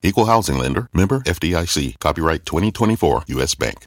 Equal 0.00 0.26
housing 0.26 0.58
lender, 0.58 0.88
member 0.92 1.20
FDIC, 1.20 1.98
copyright 1.98 2.46
2024 2.46 3.24
US 3.26 3.56
Bank. 3.56 3.86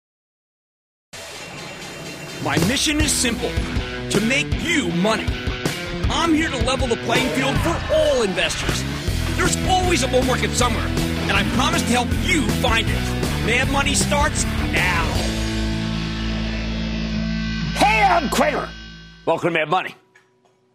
My 2.43 2.57
mission 2.67 2.99
is 2.99 3.11
simple 3.11 3.51
to 4.09 4.19
make 4.21 4.47
you 4.63 4.87
money. 4.93 5.27
I'm 6.09 6.33
here 6.33 6.49
to 6.49 6.57
level 6.65 6.87
the 6.87 6.95
playing 6.95 7.29
field 7.35 7.55
for 7.59 7.79
all 7.93 8.23
investors. 8.23 8.83
There's 9.37 9.55
always 9.67 10.01
a 10.01 10.07
bull 10.07 10.23
market 10.23 10.49
somewhere, 10.49 10.87
and 10.87 11.33
I 11.33 11.43
promise 11.55 11.83
to 11.83 11.89
help 11.89 12.07
you 12.23 12.47
find 12.53 12.87
it. 12.89 13.45
Mad 13.45 13.71
Money 13.71 13.93
starts 13.93 14.43
now. 14.43 15.05
Hey, 17.75 18.01
I'm 18.01 18.27
Cramer. 18.29 18.67
Welcome 19.27 19.53
to 19.53 19.59
Mad 19.59 19.69
Money. 19.69 19.95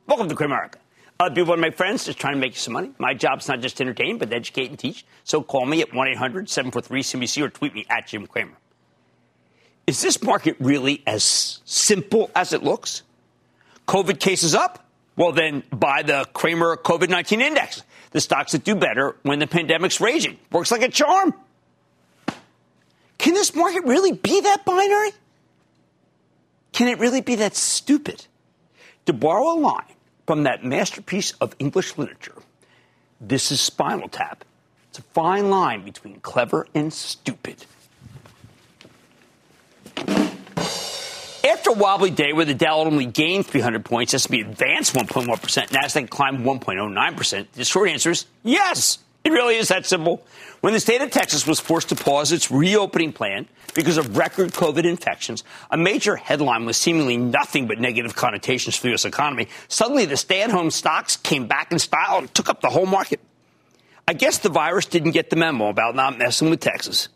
Welcome 0.07 0.29
to 0.29 0.37
Cramerica. 0.37 0.77
Other 1.19 1.35
people 1.35 1.57
to 1.57 1.61
make 1.61 1.75
friends, 1.75 2.05
just 2.05 2.21
trying 2.21 2.35
to 2.35 2.41
make 2.41 2.53
you 2.53 2.61
some 2.61 2.75
money. 2.75 2.93
My 2.99 3.13
job's 3.13 3.49
not 3.49 3.61
just 3.61 3.79
to 3.79 3.83
entertain, 3.83 4.19
but 4.19 4.31
to 4.31 4.37
educate 4.37 4.71
and 4.71 4.79
teach. 4.79 5.05
So 5.25 5.43
call 5.43 5.67
me 5.67 5.81
at 5.81 5.93
1 5.93 6.09
800 6.11 6.49
743 6.49 7.03
CNBC 7.03 7.43
or 7.43 7.49
tweet 7.49 7.75
me 7.75 7.87
at 7.91 8.07
Jim 8.07 8.29
Cramer. 8.29 8.57
Is 9.87 10.03
this 10.03 10.23
market 10.23 10.57
really 10.59 11.03
as 11.07 11.61
simple 11.65 12.31
as 12.35 12.53
it 12.53 12.63
looks? 12.63 13.03
COVID 13.87 14.19
cases 14.19 14.55
up? 14.55 14.85
Well, 15.17 15.33
then 15.33 15.63
buy 15.71 16.03
the 16.03 16.27
Cramer 16.33 16.77
COVID 16.77 17.09
19 17.09 17.41
index. 17.41 17.83
The 18.11 18.21
stocks 18.21 18.53
that 18.53 18.65
do 18.65 18.75
better 18.75 19.17
when 19.23 19.39
the 19.39 19.47
pandemic's 19.47 20.01
raging. 20.01 20.39
Works 20.51 20.71
like 20.71 20.83
a 20.83 20.89
charm. 20.89 21.35
Can 23.19 23.35
this 23.35 23.55
market 23.55 23.85
really 23.85 24.13
be 24.13 24.41
that 24.41 24.65
binary? 24.65 25.11
Can 26.73 26.89
it 26.89 26.99
really 26.99 27.21
be 27.21 27.37
that 27.37 27.57
stupid? 27.57 28.27
To 29.07 29.13
borrow 29.13 29.53
a 29.53 29.59
line 29.59 29.95
from 30.27 30.43
that 30.43 30.65
masterpiece 30.65 31.33
of 31.41 31.55
English 31.59 31.97
literature, 31.97 32.35
this 33.21 33.53
is 33.53 33.61
Spinal 33.61 34.09
Tap. 34.09 34.45
It's 34.91 34.99
a 34.99 35.03
fine 35.03 35.49
line 35.49 35.85
between 35.85 36.21
clever 36.21 36.67
and 36.75 36.93
stupid. 36.93 37.65
After 39.97 41.71
a 41.71 41.75
wobbly 41.75 42.11
day 42.11 42.33
where 42.33 42.45
the 42.45 42.55
Dow 42.55 42.79
only 42.79 43.07
gained 43.07 43.47
300 43.47 43.85
points, 43.85 44.15
S&P 44.15 44.41
advanced 44.41 44.95
1.1%, 44.95 45.27
Nasdaq 45.69 46.11
climbed 46.11 46.45
1.09%, 46.45 47.47
the 47.53 47.65
short 47.65 47.89
answer 47.89 48.11
is 48.11 48.27
yes. 48.43 48.99
It 49.25 49.33
really 49.33 49.57
is 49.57 49.69
that 49.69 49.87
simple. 49.87 50.25
When 50.61 50.73
the 50.73 50.79
state 50.79 51.03
of 51.03 51.11
Texas 51.11 51.47
was 51.47 51.59
forced 51.59 51.89
to 51.89 51.97
pause 51.97 52.31
its 52.31 52.51
reopening 52.51 53.13
plan 53.13 53.49
because 53.75 53.99
of 53.99 54.17
record 54.17 54.53
COVID 54.53 54.85
infections, 54.85 55.43
a 55.69 55.77
major 55.77 56.15
headline 56.15 56.65
with 56.65 56.77
seemingly 56.77 57.17
nothing 57.17 57.67
but 57.67 57.81
negative 57.81 58.15
connotations 58.15 58.77
for 58.77 58.83
the 58.83 58.89
U.S. 58.91 59.05
economy, 59.05 59.49
suddenly 59.67 60.05
the 60.05 60.17
stay 60.17 60.43
at 60.43 60.51
home 60.51 60.71
stocks 60.71 61.17
came 61.17 61.49
back 61.49 61.73
in 61.73 61.81
style 61.81 62.19
and 62.19 62.33
took 62.33 62.49
up 62.49 62.61
the 62.61 62.71
whole 62.71 62.87
market. 62.87 63.19
I 64.07 64.13
guess 64.13 64.39
the 64.39 64.49
virus 64.49 64.87
didn't 64.87 65.11
get 65.11 65.31
the 65.31 65.37
memo 65.37 65.69
about 65.69 65.97
not 65.97 66.19
messing 66.19 66.49
with 66.49 66.61
Texas. 66.61 67.09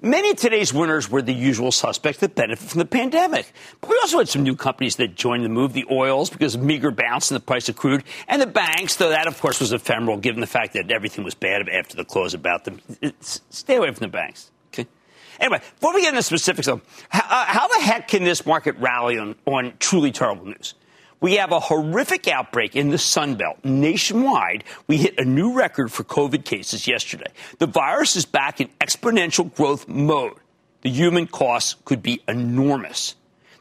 Many 0.00 0.30
of 0.30 0.36
today's 0.36 0.72
winners 0.72 1.10
were 1.10 1.22
the 1.22 1.34
usual 1.34 1.72
suspects 1.72 2.20
that 2.20 2.36
benefit 2.36 2.68
from 2.68 2.78
the 2.78 2.84
pandemic. 2.84 3.52
But 3.80 3.90
we 3.90 3.98
also 4.00 4.18
had 4.18 4.28
some 4.28 4.44
new 4.44 4.54
companies 4.54 4.94
that 4.96 5.16
joined 5.16 5.44
the 5.44 5.48
move, 5.48 5.72
the 5.72 5.86
oils, 5.90 6.30
because 6.30 6.54
of 6.54 6.62
meager 6.62 6.92
bounce 6.92 7.32
in 7.32 7.34
the 7.34 7.40
price 7.40 7.68
of 7.68 7.74
crude, 7.74 8.04
and 8.28 8.40
the 8.40 8.46
banks, 8.46 8.94
though 8.94 9.08
that, 9.08 9.26
of 9.26 9.40
course, 9.40 9.58
was 9.58 9.72
ephemeral 9.72 10.16
given 10.16 10.40
the 10.40 10.46
fact 10.46 10.74
that 10.74 10.88
everything 10.92 11.24
was 11.24 11.34
bad 11.34 11.68
after 11.68 11.96
the 11.96 12.04
close 12.04 12.32
about 12.32 12.64
them. 12.64 12.80
It's, 13.02 13.40
stay 13.50 13.74
away 13.74 13.88
from 13.88 14.06
the 14.06 14.12
banks. 14.12 14.52
Okay. 14.72 14.86
Anyway, 15.40 15.58
before 15.58 15.92
we 15.92 16.02
get 16.02 16.10
into 16.10 16.22
specifics, 16.22 16.68
though, 16.68 16.80
how, 17.08 17.24
uh, 17.28 17.44
how 17.46 17.66
the 17.66 17.80
heck 17.80 18.06
can 18.06 18.22
this 18.22 18.46
market 18.46 18.76
rally 18.76 19.18
on, 19.18 19.34
on 19.46 19.72
truly 19.80 20.12
terrible 20.12 20.46
news? 20.46 20.74
We 21.20 21.36
have 21.36 21.50
a 21.50 21.58
horrific 21.58 22.28
outbreak 22.28 22.76
in 22.76 22.90
the 22.90 22.98
Sun 22.98 23.36
Belt. 23.36 23.58
Nationwide, 23.64 24.62
we 24.86 24.98
hit 24.98 25.18
a 25.18 25.24
new 25.24 25.52
record 25.52 25.90
for 25.90 26.04
COVID 26.04 26.44
cases 26.44 26.86
yesterday. 26.86 27.30
The 27.58 27.66
virus 27.66 28.14
is 28.14 28.24
back 28.24 28.60
in 28.60 28.68
exponential 28.80 29.52
growth 29.52 29.88
mode. 29.88 30.36
The 30.82 30.90
human 30.90 31.26
cost 31.26 31.84
could 31.84 32.02
be 32.02 32.22
enormous. 32.28 33.16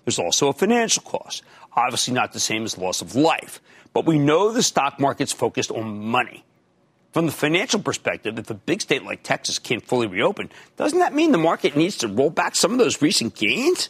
There's 0.06 0.19
also 0.19 0.50
a 0.50 0.53
financial 0.53 1.01
cost. 1.01 1.41
Obviously, 1.75 2.13
not 2.13 2.31
the 2.31 2.40
same 2.40 2.63
as 2.63 2.78
loss 2.78 3.01
of 3.01 3.16
life. 3.16 3.59
But 3.91 4.06
we 4.06 4.19
know 4.19 4.51
the 4.51 4.62
stock 4.62 5.00
market's 5.00 5.34
focused 5.34 5.72
on 5.72 6.06
money. 6.06 6.44
From 7.12 7.25
the 7.25 7.31
financial 7.31 7.79
perspective, 7.79 8.38
if 8.38 8.51
a 8.51 8.53
big 8.53 8.81
state 8.81 9.03
like 9.03 9.23
Texas 9.23 9.57
can't 9.57 9.84
fully 9.84 10.06
reopen, 10.06 10.51
doesn't 10.75 11.00
that 11.00 11.16
mean 11.16 11.31
the 11.31 11.40
market 11.40 11.75
needs 11.75 11.97
to 11.97 12.07
roll 12.07 12.29
back 12.29 12.56
some 12.56 12.72
of 12.72 12.78
those 12.78 13.01
recent 13.01 13.34
gains? 13.34 13.90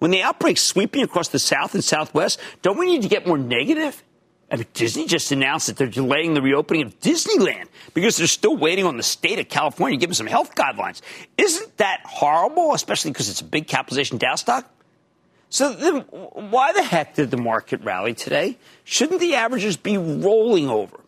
When 0.00 0.10
the 0.10 0.22
outbreak's 0.22 0.62
sweeping 0.62 1.02
across 1.02 1.28
the 1.28 1.38
South 1.38 1.74
and 1.74 1.84
Southwest, 1.84 2.40
don't 2.62 2.78
we 2.78 2.86
need 2.86 3.02
to 3.02 3.08
get 3.08 3.26
more 3.26 3.38
negative? 3.38 4.02
I 4.50 4.56
mean, 4.56 4.66
Disney 4.72 5.06
just 5.06 5.30
announced 5.30 5.68
that 5.68 5.76
they're 5.76 5.86
delaying 5.86 6.34
the 6.34 6.42
reopening 6.42 6.82
of 6.82 6.98
Disneyland 7.00 7.68
because 7.94 8.16
they're 8.16 8.26
still 8.26 8.56
waiting 8.56 8.84
on 8.84 8.96
the 8.96 9.02
state 9.02 9.38
of 9.38 9.48
California 9.48 9.96
to 9.96 10.00
give 10.00 10.08
them 10.08 10.14
some 10.14 10.26
health 10.26 10.54
guidelines. 10.54 11.02
Isn't 11.38 11.76
that 11.76 12.00
horrible, 12.04 12.74
especially 12.74 13.12
because 13.12 13.28
it's 13.28 13.42
a 13.42 13.44
big 13.44 13.68
capitalization 13.68 14.18
Dow 14.18 14.34
stock? 14.34 14.68
So 15.50 15.72
then 15.72 16.00
why 16.00 16.72
the 16.72 16.82
heck 16.82 17.14
did 17.14 17.30
the 17.30 17.36
market 17.36 17.82
rally 17.82 18.14
today? 18.14 18.56
Shouldn't 18.84 19.20
the 19.20 19.34
averages 19.34 19.76
be 19.76 19.98
rolling 19.98 20.68
over? 20.68 20.98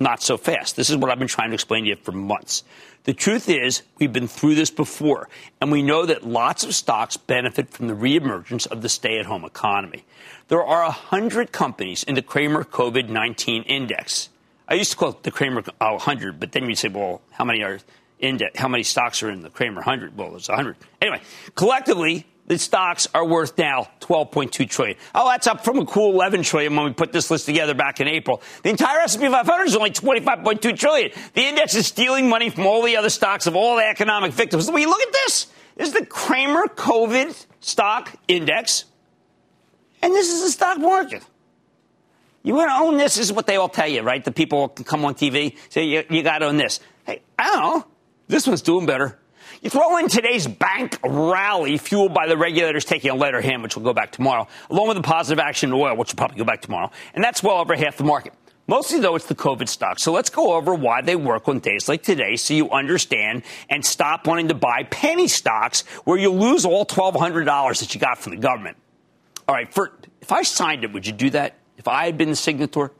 Not 0.00 0.22
so 0.22 0.36
fast. 0.36 0.74
This 0.74 0.90
is 0.90 0.96
what 0.96 1.10
I've 1.10 1.18
been 1.18 1.28
trying 1.28 1.50
to 1.50 1.54
explain 1.54 1.84
to 1.84 1.90
you 1.90 1.96
for 1.96 2.12
months. 2.12 2.64
The 3.04 3.12
truth 3.12 3.48
is, 3.48 3.82
we've 3.98 4.12
been 4.12 4.28
through 4.28 4.54
this 4.54 4.70
before, 4.70 5.28
and 5.60 5.72
we 5.72 5.82
know 5.82 6.06
that 6.06 6.24
lots 6.24 6.62
of 6.62 6.72
stocks 6.72 7.16
benefit 7.16 7.70
from 7.70 7.88
the 7.88 7.94
reemergence 7.94 8.66
of 8.68 8.80
the 8.80 8.88
stay 8.88 9.18
at 9.18 9.26
home 9.26 9.44
economy. 9.44 10.04
There 10.46 10.62
are 10.62 10.84
100 10.84 11.50
companies 11.50 12.04
in 12.04 12.14
the 12.14 12.22
Cramer 12.22 12.62
COVID 12.62 13.08
19 13.08 13.64
index. 13.64 14.28
I 14.68 14.74
used 14.74 14.92
to 14.92 14.96
call 14.96 15.10
it 15.10 15.24
the 15.24 15.32
Cramer 15.32 15.62
100, 15.78 16.38
but 16.38 16.52
then 16.52 16.68
you'd 16.68 16.78
say, 16.78 16.88
well, 16.88 17.22
how 17.32 17.44
many 17.44 17.64
are 17.64 17.80
index, 18.20 18.58
how 18.58 18.68
many 18.68 18.84
stocks 18.84 19.20
are 19.24 19.30
in 19.30 19.42
the 19.42 19.50
Cramer 19.50 19.76
100? 19.76 20.16
Well, 20.16 20.36
it's 20.36 20.48
100. 20.48 20.76
Anyway, 21.00 21.20
collectively, 21.56 22.24
the 22.52 22.58
stocks 22.58 23.08
are 23.14 23.26
worth 23.26 23.56
now 23.56 23.88
12.2 24.00 24.68
trillion. 24.68 24.98
Oh, 25.14 25.26
that's 25.26 25.46
up 25.46 25.64
from 25.64 25.78
a 25.78 25.86
cool 25.86 26.12
11 26.12 26.42
trillion 26.42 26.76
when 26.76 26.84
we 26.84 26.92
put 26.92 27.10
this 27.10 27.30
list 27.30 27.46
together 27.46 27.72
back 27.72 27.98
in 27.98 28.06
April. 28.06 28.42
The 28.62 28.68
entire 28.68 29.00
S&P 29.00 29.26
500 29.26 29.64
is 29.64 29.74
only 29.74 29.90
25.2 29.90 30.78
trillion. 30.78 31.12
The 31.32 31.46
index 31.46 31.74
is 31.74 31.86
stealing 31.86 32.28
money 32.28 32.50
from 32.50 32.66
all 32.66 32.82
the 32.82 32.98
other 32.98 33.08
stocks 33.08 33.46
of 33.46 33.56
all 33.56 33.76
the 33.76 33.86
economic 33.86 34.32
victims. 34.32 34.68
You 34.68 34.86
look 34.86 35.00
at 35.00 35.12
this, 35.12 35.46
this 35.76 35.88
is 35.88 35.94
the 35.94 36.04
Cramer 36.04 36.66
COVID 36.66 37.46
stock 37.60 38.12
index, 38.28 38.84
and 40.02 40.12
this 40.12 40.30
is 40.30 40.42
the 40.42 40.50
stock 40.50 40.78
market. 40.78 41.24
You 42.42 42.54
want 42.54 42.68
to 42.68 42.74
own 42.74 42.98
this? 42.98 43.14
This 43.14 43.26
is 43.26 43.32
what 43.32 43.46
they 43.46 43.56
all 43.56 43.70
tell 43.70 43.88
you, 43.88 44.02
right? 44.02 44.22
The 44.22 44.32
people 44.32 44.68
come 44.68 45.06
on 45.06 45.14
TV 45.14 45.56
say 45.70 45.84
you, 45.84 46.04
you 46.10 46.22
got 46.22 46.40
to 46.40 46.46
own 46.48 46.58
this. 46.58 46.80
Hey, 47.06 47.22
I 47.38 47.46
don't 47.46 47.62
know. 47.62 47.86
This 48.28 48.46
one's 48.46 48.60
doing 48.60 48.84
better. 48.84 49.18
You 49.62 49.70
throw 49.70 49.96
in 49.98 50.08
today's 50.08 50.48
bank 50.48 50.98
rally 51.04 51.78
fueled 51.78 52.12
by 52.12 52.26
the 52.26 52.36
regulators 52.36 52.84
taking 52.84 53.12
a 53.12 53.14
lighter 53.14 53.40
hand, 53.40 53.62
which 53.62 53.76
will 53.76 53.84
go 53.84 53.92
back 53.92 54.10
tomorrow, 54.10 54.48
along 54.68 54.88
with 54.88 54.96
the 54.96 55.04
positive 55.04 55.38
action 55.38 55.70
in 55.70 55.74
oil, 55.74 55.96
which 55.96 56.12
will 56.12 56.16
probably 56.16 56.36
go 56.36 56.44
back 56.44 56.62
tomorrow. 56.62 56.90
And 57.14 57.22
that's 57.22 57.44
well 57.44 57.58
over 57.58 57.76
half 57.76 57.96
the 57.96 58.02
market. 58.02 58.32
Mostly, 58.66 58.98
though, 58.98 59.14
it's 59.14 59.26
the 59.26 59.36
COVID 59.36 59.68
stock. 59.68 60.00
So 60.00 60.10
let's 60.10 60.30
go 60.30 60.54
over 60.54 60.74
why 60.74 61.02
they 61.02 61.14
work 61.14 61.46
on 61.46 61.60
days 61.60 61.88
like 61.88 62.02
today 62.02 62.34
so 62.34 62.54
you 62.54 62.70
understand 62.70 63.44
and 63.70 63.84
stop 63.84 64.26
wanting 64.26 64.48
to 64.48 64.54
buy 64.54 64.82
penny 64.90 65.28
stocks 65.28 65.82
where 66.02 66.18
you 66.18 66.32
lose 66.32 66.64
all 66.64 66.84
$1,200 66.84 67.78
that 67.78 67.94
you 67.94 68.00
got 68.00 68.18
from 68.18 68.32
the 68.32 68.38
government. 68.38 68.76
All 69.46 69.54
right, 69.54 69.72
for, 69.72 69.92
if 70.20 70.32
I 70.32 70.42
signed 70.42 70.82
it, 70.82 70.92
would 70.92 71.06
you 71.06 71.12
do 71.12 71.30
that? 71.30 71.54
If 71.78 71.86
I 71.86 72.06
had 72.06 72.18
been 72.18 72.30
the 72.30 72.34
signator? 72.34 72.90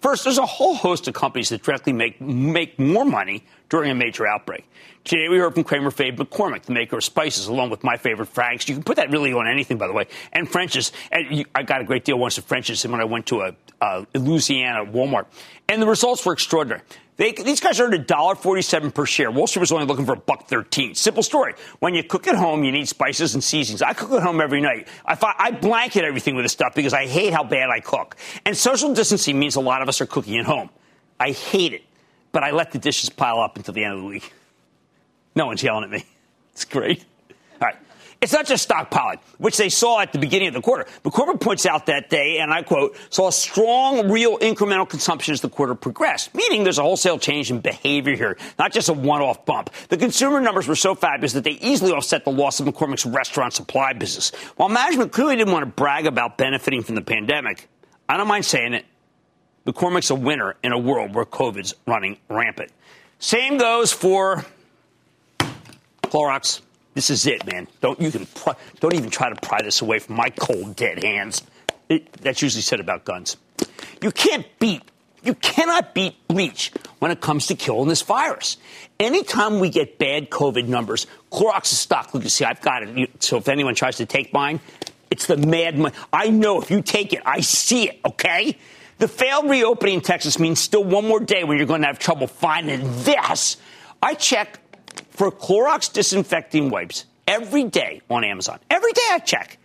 First, 0.00 0.24
there's 0.24 0.38
a 0.38 0.46
whole 0.46 0.74
host 0.74 1.08
of 1.08 1.14
companies 1.14 1.48
that 1.50 1.62
directly 1.62 1.92
make, 1.92 2.20
make 2.20 2.78
more 2.78 3.04
money 3.04 3.44
during 3.68 3.90
a 3.90 3.94
major 3.94 4.26
outbreak. 4.26 4.68
Today 5.04 5.28
we 5.28 5.38
heard 5.38 5.54
from 5.54 5.64
Cramer 5.64 5.90
Fave 5.90 6.16
McCormick, 6.16 6.62
the 6.62 6.72
maker 6.72 6.96
of 6.96 7.04
spices, 7.04 7.46
along 7.46 7.70
with 7.70 7.84
my 7.84 7.96
favorite 7.96 8.26
Frank's. 8.26 8.68
You 8.68 8.74
can 8.74 8.82
put 8.82 8.96
that 8.96 9.10
really 9.10 9.32
on 9.32 9.46
anything, 9.46 9.78
by 9.78 9.86
the 9.86 9.92
way. 9.92 10.06
And 10.32 10.50
French's. 10.50 10.90
And 11.12 11.44
I 11.54 11.62
got 11.62 11.80
a 11.80 11.84
great 11.84 12.04
deal 12.04 12.18
once 12.18 12.38
at 12.38 12.44
French's 12.44 12.84
when 12.84 13.00
I 13.00 13.04
went 13.04 13.26
to 13.26 13.42
a, 13.42 13.56
a 13.80 14.06
Louisiana 14.14 14.84
Walmart. 14.84 15.26
And 15.68 15.80
the 15.80 15.86
results 15.86 16.26
were 16.26 16.32
extraordinary. 16.32 16.82
They, 17.16 17.32
these 17.32 17.60
guys 17.60 17.80
earned 17.80 17.94
$1.47 17.94 18.92
per 18.92 19.06
share. 19.06 19.30
Wall 19.30 19.46
Street 19.46 19.60
was 19.60 19.72
only 19.72 19.86
looking 19.86 20.04
for 20.04 20.12
a 20.12 20.18
buck 20.18 20.48
13. 20.48 20.94
Simple 20.94 21.22
story. 21.22 21.54
When 21.78 21.94
you 21.94 22.02
cook 22.02 22.26
at 22.26 22.34
home, 22.34 22.62
you 22.62 22.72
need 22.72 22.88
spices 22.88 23.34
and 23.34 23.42
seasonings. 23.42 23.80
I 23.80 23.94
cook 23.94 24.12
at 24.12 24.22
home 24.22 24.40
every 24.40 24.60
night. 24.60 24.88
I, 25.06 25.16
I 25.38 25.50
blanket 25.52 26.04
everything 26.04 26.34
with 26.34 26.44
this 26.44 26.52
stuff 26.52 26.74
because 26.74 26.92
I 26.92 27.06
hate 27.06 27.32
how 27.32 27.42
bad 27.42 27.70
I 27.70 27.80
cook. 27.80 28.16
And 28.44 28.56
social 28.56 28.92
distancing 28.92 29.38
means 29.38 29.56
a 29.56 29.60
lot 29.60 29.80
of 29.80 29.88
us 29.88 30.00
are 30.02 30.06
cooking 30.06 30.36
at 30.36 30.44
home. 30.44 30.68
I 31.18 31.30
hate 31.30 31.72
it, 31.72 31.82
but 32.36 32.44
I 32.44 32.50
let 32.50 32.70
the 32.70 32.78
dishes 32.78 33.08
pile 33.08 33.40
up 33.40 33.56
until 33.56 33.72
the 33.72 33.82
end 33.82 33.94
of 33.94 34.00
the 34.00 34.06
week. 34.06 34.30
No 35.34 35.46
one's 35.46 35.62
yelling 35.62 35.84
at 35.84 35.90
me. 35.90 36.04
It's 36.52 36.66
great. 36.66 37.02
All 37.30 37.68
right. 37.68 37.76
It's 38.20 38.34
not 38.34 38.44
just 38.44 38.68
stockpiling, 38.68 39.20
which 39.38 39.56
they 39.56 39.70
saw 39.70 40.00
at 40.00 40.12
the 40.12 40.18
beginning 40.18 40.48
of 40.48 40.54
the 40.54 40.60
quarter. 40.60 40.86
But 41.02 41.14
corporate 41.14 41.40
points 41.40 41.64
out 41.64 41.86
that 41.86 42.10
day, 42.10 42.38
and 42.38 42.52
I 42.52 42.62
quote, 42.62 42.94
saw 43.08 43.30
strong 43.30 44.10
real 44.10 44.36
incremental 44.38 44.86
consumption 44.86 45.32
as 45.32 45.40
the 45.40 45.48
quarter 45.48 45.74
progressed, 45.74 46.34
meaning 46.34 46.62
there's 46.62 46.76
a 46.76 46.82
wholesale 46.82 47.18
change 47.18 47.50
in 47.50 47.60
behavior 47.60 48.16
here, 48.16 48.36
not 48.58 48.70
just 48.70 48.90
a 48.90 48.92
one-off 48.92 49.46
bump. 49.46 49.70
The 49.88 49.96
consumer 49.96 50.38
numbers 50.38 50.68
were 50.68 50.76
so 50.76 50.94
fabulous 50.94 51.32
that 51.32 51.44
they 51.44 51.52
easily 51.52 51.92
offset 51.92 52.24
the 52.24 52.32
loss 52.32 52.60
of 52.60 52.66
McCormick's 52.66 53.06
restaurant 53.06 53.54
supply 53.54 53.94
business. 53.94 54.30
While 54.56 54.68
management 54.68 55.12
clearly 55.12 55.36
didn't 55.36 55.54
want 55.54 55.62
to 55.62 55.70
brag 55.70 56.06
about 56.06 56.36
benefiting 56.36 56.82
from 56.82 56.96
the 56.96 57.02
pandemic, 57.02 57.66
I 58.10 58.18
don't 58.18 58.28
mind 58.28 58.44
saying 58.44 58.74
it. 58.74 58.84
McCormick's 59.66 60.10
a 60.10 60.14
winner 60.14 60.54
in 60.62 60.72
a 60.72 60.78
world 60.78 61.14
where 61.14 61.24
COVID's 61.24 61.74
running 61.86 62.16
rampant. 62.28 62.70
Same 63.18 63.58
goes 63.58 63.92
for 63.92 64.44
Clorox. 66.04 66.60
This 66.94 67.10
is 67.10 67.26
it, 67.26 67.44
man. 67.44 67.66
Don't 67.80 68.00
you 68.00 68.10
can 68.10 68.26
don't 68.80 68.94
even 68.94 69.10
try 69.10 69.28
to 69.28 69.36
pry 69.36 69.60
this 69.62 69.82
away 69.82 69.98
from 69.98 70.16
my 70.16 70.30
cold 70.30 70.76
dead 70.76 71.02
hands. 71.02 71.42
It, 71.88 72.12
that's 72.14 72.40
usually 72.42 72.62
said 72.62 72.80
about 72.80 73.04
guns. 73.04 73.36
You 74.00 74.12
can't 74.12 74.46
beat 74.58 74.82
you 75.22 75.34
cannot 75.34 75.92
beat 75.92 76.14
bleach 76.28 76.70
when 77.00 77.10
it 77.10 77.20
comes 77.20 77.48
to 77.48 77.56
killing 77.56 77.88
this 77.88 78.02
virus. 78.02 78.58
Anytime 79.00 79.58
we 79.58 79.70
get 79.70 79.98
bad 79.98 80.30
COVID 80.30 80.68
numbers, 80.68 81.08
Clorox's 81.32 81.78
stock, 81.78 82.14
look, 82.14 82.22
you 82.22 82.28
see, 82.28 82.44
I've 82.44 82.60
got 82.60 82.84
it. 82.84 83.22
So 83.22 83.38
if 83.38 83.48
anyone 83.48 83.74
tries 83.74 83.96
to 83.96 84.06
take 84.06 84.32
mine, 84.32 84.60
it's 85.10 85.26
the 85.26 85.36
mad 85.36 85.76
money. 85.76 85.94
I 86.12 86.30
know 86.30 86.62
if 86.62 86.70
you 86.70 86.80
take 86.80 87.12
it, 87.12 87.22
I 87.26 87.40
see 87.40 87.88
it, 87.88 88.00
okay? 88.04 88.56
The 88.98 89.08
failed 89.08 89.50
reopening 89.50 89.96
in 89.96 90.00
Texas 90.00 90.38
means 90.38 90.60
still 90.60 90.84
one 90.84 91.06
more 91.06 91.20
day 91.20 91.44
when 91.44 91.58
you're 91.58 91.66
going 91.66 91.82
to 91.82 91.86
have 91.86 91.98
trouble 91.98 92.26
finding 92.26 92.80
this. 93.02 93.58
I 94.02 94.14
check 94.14 94.58
for 95.10 95.30
Clorox 95.30 95.92
disinfecting 95.92 96.70
wipes 96.70 97.04
every 97.26 97.64
day 97.64 98.00
on 98.08 98.24
Amazon. 98.24 98.58
Every 98.70 98.92
day 98.92 99.08
I 99.10 99.18
check. 99.18 99.58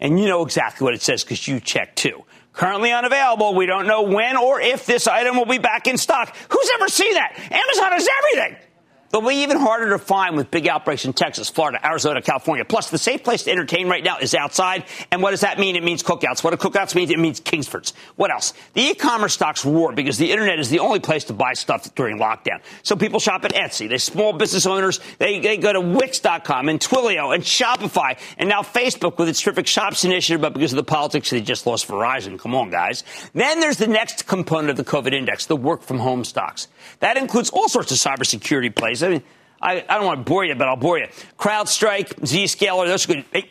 And 0.00 0.20
you 0.20 0.26
know 0.26 0.44
exactly 0.44 0.84
what 0.84 0.94
it 0.94 1.02
says 1.02 1.24
because 1.24 1.46
you 1.48 1.58
check 1.58 1.96
too. 1.96 2.24
Currently 2.52 2.92
unavailable. 2.92 3.54
We 3.54 3.66
don't 3.66 3.86
know 3.86 4.02
when 4.02 4.36
or 4.36 4.60
if 4.60 4.86
this 4.86 5.06
item 5.06 5.36
will 5.36 5.46
be 5.46 5.58
back 5.58 5.86
in 5.86 5.96
stock. 5.96 6.34
Who's 6.48 6.70
ever 6.74 6.88
seen 6.88 7.14
that? 7.14 7.36
Amazon 7.36 7.92
has 7.92 8.08
everything. 8.18 8.67
They'll 9.10 9.26
be 9.26 9.36
even 9.36 9.56
harder 9.56 9.90
to 9.90 9.98
find 9.98 10.36
with 10.36 10.50
big 10.50 10.68
outbreaks 10.68 11.06
in 11.06 11.14
Texas, 11.14 11.48
Florida, 11.48 11.84
Arizona, 11.84 12.20
California. 12.20 12.64
Plus, 12.64 12.90
the 12.90 12.98
safe 12.98 13.24
place 13.24 13.44
to 13.44 13.50
entertain 13.50 13.88
right 13.88 14.04
now 14.04 14.18
is 14.18 14.34
outside. 14.34 14.84
And 15.10 15.22
what 15.22 15.30
does 15.30 15.40
that 15.40 15.58
mean? 15.58 15.76
It 15.76 15.82
means 15.82 16.02
cookouts. 16.02 16.44
What 16.44 16.50
do 16.50 16.68
cookouts 16.68 16.94
mean? 16.94 17.10
It 17.10 17.18
means 17.18 17.40
Kingsfords. 17.40 17.94
What 18.16 18.30
else? 18.30 18.52
The 18.74 18.82
e-commerce 18.82 19.32
stocks 19.32 19.64
roar 19.64 19.92
because 19.92 20.18
the 20.18 20.30
internet 20.30 20.58
is 20.58 20.68
the 20.68 20.80
only 20.80 21.00
place 21.00 21.24
to 21.24 21.32
buy 21.32 21.54
stuff 21.54 21.94
during 21.94 22.18
lockdown. 22.18 22.60
So 22.82 22.96
people 22.96 23.18
shop 23.18 23.44
at 23.44 23.54
Etsy. 23.54 23.88
They 23.88 23.96
small 23.98 24.34
business 24.34 24.66
owners. 24.66 25.00
They, 25.18 25.40
they 25.40 25.56
go 25.56 25.72
to 25.72 25.80
Wix.com 25.80 26.68
and 26.68 26.78
Twilio 26.78 27.34
and 27.34 27.42
Shopify 27.42 28.18
and 28.36 28.48
now 28.48 28.60
Facebook 28.60 29.16
with 29.16 29.28
its 29.28 29.40
terrific 29.40 29.66
shops 29.66 30.04
initiative. 30.04 30.42
But 30.42 30.52
because 30.52 30.72
of 30.72 30.76
the 30.76 30.84
politics, 30.84 31.30
they 31.30 31.40
just 31.40 31.66
lost 31.66 31.88
Verizon. 31.88 32.38
Come 32.38 32.54
on, 32.54 32.70
guys. 32.70 33.04
Then 33.32 33.60
there's 33.60 33.78
the 33.78 33.86
next 33.86 34.26
component 34.26 34.70
of 34.70 34.76
the 34.76 34.84
COVID 34.84 35.14
index, 35.14 35.46
the 35.46 35.56
work 35.56 35.82
from 35.82 35.98
home 35.98 36.24
stocks. 36.24 36.68
That 37.00 37.16
includes 37.16 37.48
all 37.50 37.68
sorts 37.68 37.90
of 37.90 37.98
cybersecurity 37.98 38.74
plays 38.74 38.97
I 39.02 39.08
mean, 39.08 39.22
I, 39.60 39.84
I 39.88 39.96
don't 39.96 40.06
want 40.06 40.24
to 40.24 40.30
bore 40.30 40.44
you, 40.44 40.54
but 40.54 40.68
I'll 40.68 40.76
bore 40.76 40.98
you. 40.98 41.06
CrowdStrike, 41.38 42.20
Zscaler, 42.20 42.86
those 42.86 43.08
are 43.08 43.14
good. 43.14 43.24
Hey, 43.32 43.50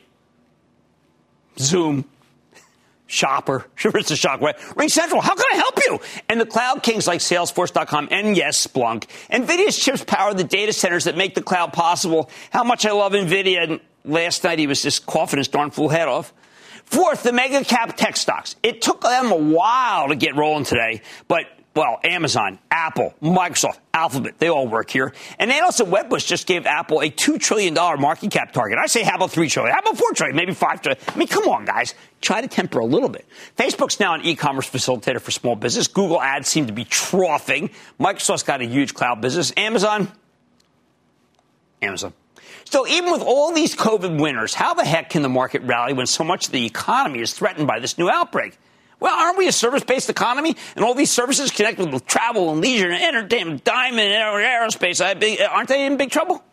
Zoom, 1.57 2.05
Shopper, 3.07 3.65
sure 3.75 3.91
it's 3.95 4.11
a 4.11 4.15
shock, 4.15 4.41
right? 4.41 4.57
RingCentral, 4.57 5.21
how 5.21 5.35
can 5.35 5.45
I 5.53 5.55
help 5.55 5.79
you? 5.85 5.99
And 6.29 6.39
the 6.39 6.45
cloud 6.45 6.83
kings 6.83 7.07
like 7.07 7.19
Salesforce.com 7.19 8.09
and 8.11 8.37
yes, 8.37 8.65
Splunk. 8.65 9.05
NVIDIA's 9.31 9.77
chips 9.77 10.03
power 10.03 10.33
the 10.33 10.43
data 10.43 10.73
centers 10.73 11.05
that 11.05 11.17
make 11.17 11.35
the 11.35 11.41
cloud 11.41 11.73
possible. 11.73 12.29
How 12.51 12.63
much 12.63 12.85
I 12.85 12.91
love 12.91 13.13
NVIDIA. 13.13 13.63
And 13.63 13.79
last 14.05 14.43
night 14.43 14.59
he 14.59 14.67
was 14.67 14.81
just 14.81 15.05
coughing 15.05 15.37
his 15.37 15.47
darn 15.47 15.71
fool 15.71 15.89
head 15.89 16.07
off. 16.07 16.33
Fourth, 16.85 17.23
the 17.23 17.33
mega 17.33 17.65
cap 17.65 17.97
tech 17.97 18.15
stocks. 18.15 18.55
It 18.63 18.81
took 18.81 19.01
them 19.01 19.31
a 19.31 19.35
while 19.35 20.07
to 20.07 20.15
get 20.15 20.37
rolling 20.37 20.63
today, 20.63 21.01
but 21.27 21.45
well, 21.77 21.99
Amazon, 22.03 22.59
Apple, 22.71 23.13
Microsoft, 23.21 23.77
Alphabet, 23.93 24.39
they 24.39 24.49
all 24.49 24.67
work 24.67 24.89
here. 24.89 25.13
And 25.37 25.51
analysts 25.51 25.79
at 25.79 25.87
Wedbush 25.87 26.25
just 26.25 26.47
gave 26.47 26.65
Apple 26.65 27.01
a 27.01 27.09
$2 27.09 27.39
trillion 27.39 27.73
market 27.73 28.31
cap 28.31 28.51
target. 28.51 28.79
I 28.79 28.87
say, 28.87 29.03
how 29.03 29.15
about 29.15 29.31
3 29.31 29.47
trillion? 29.47 29.73
How 29.73 29.79
about 29.79 29.97
4 29.97 30.11
trillion? 30.13 30.35
Maybe 30.35 30.53
5 30.53 30.81
trillion? 30.81 31.01
I 31.07 31.17
mean, 31.17 31.27
come 31.27 31.47
on, 31.47 31.65
guys. 31.65 31.93
Try 32.19 32.41
to 32.41 32.47
temper 32.47 32.79
a 32.79 32.85
little 32.85 33.09
bit. 33.09 33.25
Facebook's 33.55 33.99
now 33.99 34.15
an 34.15 34.23
e-commerce 34.23 34.69
facilitator 34.69 35.21
for 35.21 35.31
small 35.31 35.55
business. 35.55 35.87
Google 35.87 36.19
ads 36.19 36.47
seem 36.47 36.65
to 36.65 36.73
be 36.73 36.83
troughing. 36.83 37.69
Microsoft's 37.99 38.43
got 38.43 38.59
a 38.61 38.65
huge 38.65 38.95
cloud 38.95 39.21
business. 39.21 39.53
Amazon, 39.55 40.11
Amazon. 41.81 42.11
So 42.65 42.87
even 42.87 43.11
with 43.11 43.21
all 43.21 43.53
these 43.53 43.75
COVID 43.75 44.19
winners, 44.19 44.53
how 44.53 44.73
the 44.73 44.83
heck 44.83 45.11
can 45.11 45.21
the 45.21 45.29
market 45.29 45.61
rally 45.61 45.93
when 45.93 46.07
so 46.07 46.23
much 46.23 46.47
of 46.47 46.51
the 46.51 46.65
economy 46.65 47.19
is 47.19 47.33
threatened 47.33 47.67
by 47.67 47.79
this 47.79 47.97
new 47.97 48.09
outbreak? 48.09 48.57
Well, 48.99 49.13
aren't 49.13 49.37
we 49.37 49.47
a 49.47 49.51
service-based 49.51 50.09
economy? 50.09 50.55
And 50.75 50.83
all 50.83 50.93
these 50.93 51.11
services 51.11 51.51
connected 51.51 51.93
with 51.93 52.05
travel 52.07 52.51
and 52.51 52.61
leisure 52.61 52.89
and 52.89 53.01
entertainment, 53.01 53.63
diamond, 53.63 53.99
and 54.01 54.43
aerospace, 54.43 55.01
aren't 55.49 55.69
they 55.69 55.85
in 55.85 55.97
big 55.97 56.09
trouble? 56.09 56.43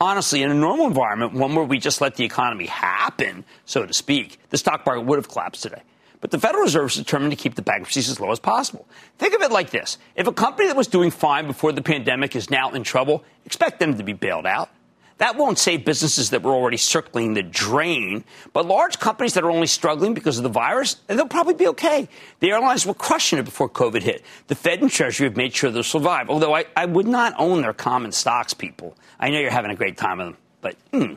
Honestly, 0.00 0.42
in 0.42 0.50
a 0.50 0.54
normal 0.54 0.86
environment, 0.86 1.34
one 1.34 1.54
where 1.54 1.64
we 1.64 1.78
just 1.78 2.00
let 2.00 2.14
the 2.16 2.24
economy 2.24 2.66
happen, 2.66 3.44
so 3.64 3.84
to 3.84 3.92
speak, 3.92 4.38
the 4.50 4.56
stock 4.56 4.86
market 4.86 5.04
would 5.06 5.18
have 5.18 5.28
collapsed 5.28 5.62
today. 5.62 5.82
But 6.20 6.32
the 6.32 6.38
Federal 6.38 6.64
Reserve 6.64 6.90
is 6.90 6.96
determined 6.96 7.30
to 7.30 7.36
keep 7.36 7.54
the 7.54 7.62
bankruptcies 7.62 8.08
as 8.08 8.18
low 8.18 8.32
as 8.32 8.40
possible. 8.40 8.88
Think 9.18 9.34
of 9.34 9.42
it 9.42 9.52
like 9.52 9.70
this. 9.70 9.98
If 10.16 10.26
a 10.26 10.32
company 10.32 10.66
that 10.66 10.76
was 10.76 10.88
doing 10.88 11.12
fine 11.12 11.46
before 11.46 11.70
the 11.70 11.82
pandemic 11.82 12.34
is 12.34 12.50
now 12.50 12.70
in 12.70 12.82
trouble, 12.82 13.24
expect 13.44 13.78
them 13.78 13.96
to 13.98 14.02
be 14.02 14.12
bailed 14.12 14.46
out. 14.46 14.68
That 15.18 15.36
won't 15.36 15.58
save 15.58 15.84
businesses 15.84 16.30
that 16.30 16.42
were 16.42 16.52
already 16.52 16.76
circling 16.76 17.34
the 17.34 17.42
drain, 17.42 18.24
but 18.52 18.66
large 18.66 19.00
companies 19.00 19.34
that 19.34 19.44
are 19.44 19.50
only 19.50 19.66
struggling 19.66 20.14
because 20.14 20.38
of 20.38 20.44
the 20.44 20.48
virus, 20.48 20.94
they'll 21.08 21.26
probably 21.26 21.54
be 21.54 21.66
okay. 21.68 22.08
The 22.40 22.52
airlines 22.52 22.86
were 22.86 22.94
crushing 22.94 23.38
it 23.38 23.44
before 23.44 23.68
COVID 23.68 24.02
hit. 24.02 24.24
The 24.46 24.54
Fed 24.54 24.80
and 24.80 24.90
Treasury 24.90 25.28
have 25.28 25.36
made 25.36 25.54
sure 25.54 25.70
they'll 25.70 25.82
survive, 25.82 26.30
although 26.30 26.54
I, 26.54 26.66
I 26.76 26.86
would 26.86 27.08
not 27.08 27.34
own 27.36 27.62
their 27.62 27.72
common 27.72 28.12
stocks, 28.12 28.54
people. 28.54 28.96
I 29.18 29.30
know 29.30 29.40
you're 29.40 29.50
having 29.50 29.72
a 29.72 29.76
great 29.76 29.96
time 29.96 30.18
with 30.18 30.28
them, 30.28 30.36
but 30.60 30.76
hmm. 30.92 31.14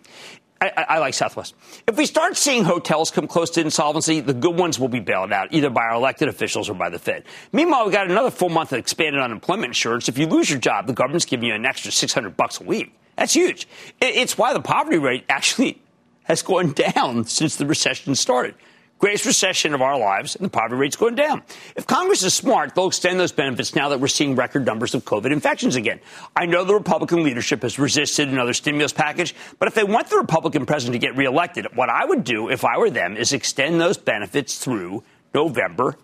I, 0.62 0.86
I, 0.90 1.00
like 1.00 1.16
Southwest. 1.16 1.56
If 1.88 1.98
we 1.98 2.06
start 2.06 2.38
seeing 2.38 2.64
hotels 2.64 3.10
come 3.10 3.28
close 3.28 3.50
to 3.52 3.62
insolvency, 3.62 4.20
the 4.20 4.34
good 4.36 4.56
ones 4.56 4.78
will 4.80 4.90
be 4.90 5.00
bailed 5.00 5.32
out, 5.32 5.48
either 5.52 5.72
by 5.72 5.82
our 5.82 5.96
elected 5.96 6.28
officials 6.28 6.70
or 6.70 6.76
by 6.76 6.90
the 6.90 7.00
Fed. 7.00 7.24
Meanwhile, 7.52 7.86
we've 7.86 7.94
got 7.94 8.12
another 8.12 8.30
full 8.30 8.50
month 8.50 8.72
of 8.72 8.78
expanded 8.78 9.20
unemployment 9.20 9.70
insurance. 9.70 10.08
If 10.08 10.20
you 10.20 10.28
lose 10.28 10.52
your 10.52 10.60
job, 10.60 10.86
the 10.86 10.94
government's 10.94 11.26
giving 11.26 11.50
you 11.50 11.56
an 11.56 11.66
extra 11.66 11.92
600 11.92 12.38
bucks 12.38 12.62
a 12.62 12.64
week. 12.64 12.94
That's 13.22 13.34
huge. 13.34 13.68
It's 14.02 14.36
why 14.36 14.52
the 14.52 14.62
poverty 14.62 14.98
rate 14.98 15.26
actually 15.30 15.80
has 16.24 16.42
gone 16.42 16.72
down 16.72 17.26
since 17.26 17.56
the 17.56 17.68
recession 17.68 18.16
started. 18.16 18.56
Greatest 18.98 19.28
recession 19.28 19.76
of 19.76 19.82
our 19.84 19.96
lives, 20.00 20.36
and 20.36 20.44
the 20.44 20.50
poverty 20.50 20.78
rate's 20.78 20.96
going 20.96 21.14
down. 21.14 21.44
If 21.76 21.86
Congress 21.86 22.24
is 22.24 22.34
smart, 22.34 22.74
they'll 22.74 22.88
extend 22.88 23.20
those 23.20 23.32
benefits 23.32 23.76
now 23.76 23.90
that 23.90 24.00
we're 24.00 24.08
seeing 24.08 24.36
record 24.36 24.66
numbers 24.66 24.96
of 24.96 25.06
COVID 25.06 25.32
infections 25.32 25.76
again. 25.76 26.00
I 26.36 26.48
know 26.48 26.64
the 26.64 26.74
Republican 26.74 27.24
leadership 27.24 27.62
has 27.62 27.78
resisted 27.78 28.28
another 28.28 28.54
stimulus 28.54 28.92
package, 28.92 29.36
but 29.60 29.68
if 29.68 29.76
they 29.76 29.84
want 29.84 30.08
the 30.08 30.18
Republican 30.18 30.66
president 30.66 31.00
to 31.00 31.08
get 31.08 31.16
reelected, 31.16 31.68
what 31.76 31.90
I 31.90 32.06
would 32.06 32.24
do 32.24 32.50
if 32.50 32.66
I 32.66 32.80
were 32.80 32.90
them 32.90 33.18
is 33.18 33.34
extend 33.34 33.80
those 33.80 33.98
benefits 33.98 34.58
through 34.58 35.04
November 35.32 35.96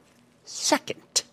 2nd. 0.45 1.23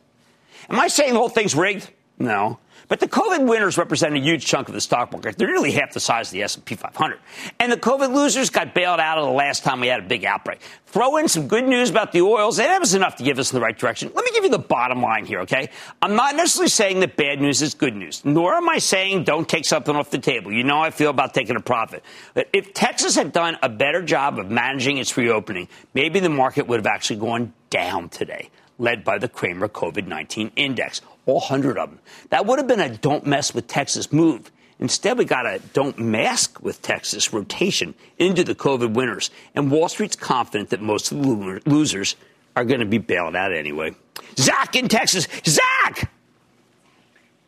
Am 0.71 0.81
I 0.81 0.88
saying 0.88 1.12
the 1.12 1.19
whole 1.19 1.29
thing's 1.29 1.55
rigged? 1.55 1.91
No. 2.19 2.59
But 2.88 3.00
the 3.00 3.09
COVID 3.09 3.49
winners 3.49 3.79
represent 3.79 4.14
a 4.14 4.19
huge 4.19 4.45
chunk 4.45 4.69
of 4.69 4.75
the 4.75 4.81
stock 4.81 5.12
market. 5.12 5.38
They're 5.38 5.49
nearly 5.49 5.73
half 5.73 5.93
the 5.93 6.00
size 6.00 6.29
of 6.29 6.33
the 6.33 6.43
S&P 6.43 6.75
500. 6.75 7.19
And 7.59 7.73
the 7.73 7.76
COVID 7.76 8.14
losers 8.14 8.50
got 8.50 8.75
bailed 8.75 9.00
out 9.00 9.19
of 9.19 9.25
the 9.25 9.33
last 9.33 9.64
time 9.64 9.81
we 9.81 9.87
had 9.88 10.00
a 10.00 10.07
big 10.07 10.25
outbreak. 10.25 10.61
Throw 10.87 11.17
in 11.17 11.29
some 11.29 11.49
good 11.49 11.67
news 11.67 11.91
about 11.91 12.12
the 12.12 12.21
oils, 12.21 12.59
and 12.59 12.69
that 12.69 12.81
was 12.81 12.95
enough 12.95 13.17
to 13.17 13.25
give 13.25 13.38
us 13.38 13.50
in 13.53 13.57
the 13.57 13.61
right 13.61 13.76
direction. 13.76 14.11
Let 14.14 14.25
me 14.25 14.31
give 14.33 14.45
you 14.45 14.50
the 14.50 14.59
bottom 14.59 15.03
line 15.03 15.26
here, 15.26 15.41
okay? 15.41 15.71
I'm 16.00 16.14
not 16.14 16.37
necessarily 16.37 16.69
saying 16.69 17.00
that 17.00 17.17
bad 17.17 17.41
news 17.41 17.62
is 17.62 17.75
good 17.75 17.97
news, 17.97 18.25
nor 18.25 18.55
am 18.55 18.69
I 18.69 18.79
saying 18.79 19.25
don't 19.25 19.49
take 19.49 19.64
something 19.64 19.97
off 19.97 20.11
the 20.11 20.19
table. 20.19 20.53
You 20.53 20.62
know 20.62 20.81
I 20.81 20.91
feel 20.91 21.11
about 21.11 21.35
taking 21.35 21.57
a 21.57 21.61
profit. 21.61 22.05
But 22.35 22.49
if 22.53 22.75
Texas 22.75 23.17
had 23.17 23.33
done 23.33 23.57
a 23.62 23.69
better 23.69 24.03
job 24.03 24.38
of 24.38 24.50
managing 24.50 24.99
its 24.99 25.17
reopening, 25.17 25.69
maybe 25.95 26.21
the 26.21 26.29
market 26.29 26.67
would 26.69 26.79
have 26.79 26.87
actually 26.87 27.19
gone 27.19 27.53
down 27.71 28.09
today 28.09 28.50
led 28.79 29.05
by 29.05 29.19
the 29.19 29.29
Cramer 29.29 29.69
COVID 29.69 30.07
19 30.07 30.53
index. 30.57 31.00
All 31.26 31.40
100 31.40 31.78
of 31.78 31.90
them. 31.90 31.99
That 32.31 32.47
would 32.47 32.59
have 32.59 32.69
been 32.69 32.81
a 32.81 32.90
don't 32.90 33.26
mess 33.26 33.54
with 33.54 33.66
Texas 33.66 34.12
move. 34.12 34.50
Instead, 34.81 35.19
we 35.19 35.25
got 35.25 35.47
a 35.47 35.61
don't 35.73 35.99
mask 35.99 36.62
with 36.62 36.83
Texas 36.83 37.33
rotation 37.33 37.95
into 38.19 38.43
the 38.45 38.54
COVID 38.54 38.95
winners. 38.95 39.31
And 39.54 39.71
Wall 39.71 39.88
Street's 39.88 40.16
confident 40.16 40.71
that 40.71 40.81
most 40.83 41.12
of 41.12 41.23
the 41.23 41.61
losers 41.66 42.16
are 42.57 42.64
going 42.64 42.81
to 42.81 42.87
be 42.87 42.99
bailed 42.99 43.37
out 43.37 43.54
anyway. 43.54 43.95
Zach 44.37 44.75
in 44.76 44.88
Texas. 44.88 45.28
Zach! 45.47 46.11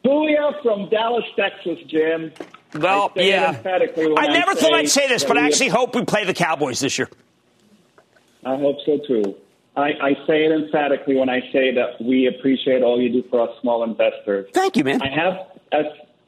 Booyah 0.05 0.63
from 0.63 0.89
Dallas, 0.89 1.25
Texas, 1.35 1.79
Jim. 1.89 2.33
Well, 2.75 3.13
I 3.17 3.21
yeah. 3.23 3.61
I 3.65 4.29
never 4.29 4.51
I 4.51 4.55
thought 4.55 4.75
I'd 4.75 4.89
say 4.89 5.09
this, 5.09 5.25
but 5.25 5.37
I 5.37 5.47
actually 5.47 5.69
hope 5.69 5.95
we 5.95 6.05
play 6.05 6.25
the 6.25 6.35
Cowboys 6.35 6.79
this 6.79 6.99
year. 6.99 7.09
I 8.45 8.57
hope 8.57 8.77
so 8.85 8.99
too. 9.07 9.35
I, 9.77 9.93
I, 10.01 10.15
say 10.27 10.47
it 10.47 10.53
emphatically 10.53 11.17
when 11.17 11.29
I 11.29 11.41
say 11.53 11.75
that 11.75 12.01
we 12.01 12.27
appreciate 12.27 12.83
all 12.83 13.01
you 13.01 13.11
do 13.11 13.29
for 13.29 13.41
us 13.43 13.51
small 13.61 13.85
investors. 13.85 14.49
Thank 14.55 14.77
you, 14.77 14.85
man. 14.85 15.03
I 15.03 15.11
have 15.11 15.35
a, 15.73 15.83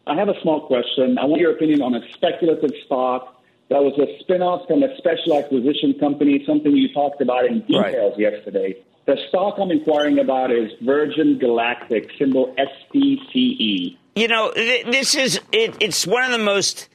I 0.06 0.16
have 0.16 0.28
a 0.28 0.38
small 0.42 0.66
question. 0.66 1.18
I 1.18 1.24
want 1.24 1.40
your 1.40 1.52
opinion 1.52 1.80
on 1.80 1.94
a 1.94 2.00
speculative 2.12 2.72
stock 2.84 3.42
that 3.70 3.82
was 3.82 3.98
a 3.98 4.22
spinoff 4.22 4.66
from 4.66 4.82
a 4.82 4.96
special 4.96 5.38
acquisition 5.38 5.94
company, 5.98 6.42
something 6.46 6.74
you 6.74 6.92
talked 6.92 7.20
about 7.20 7.46
in 7.46 7.60
details 7.60 8.14
right. 8.18 8.32
yesterday. 8.32 8.76
The 9.06 9.16
stock 9.28 9.54
I'm 9.58 9.70
inquiring 9.70 10.18
about 10.18 10.50
is 10.50 10.70
Virgin 10.82 11.38
Galactic, 11.38 12.10
symbol 12.18 12.54
SPCE. 12.58 13.96
You 14.14 14.28
know, 14.28 14.52
this 14.54 15.14
is 15.14 15.40
it, 15.52 15.74
it's 15.80 16.06
one 16.06 16.24
of 16.24 16.32
the 16.32 16.44
most 16.44 16.88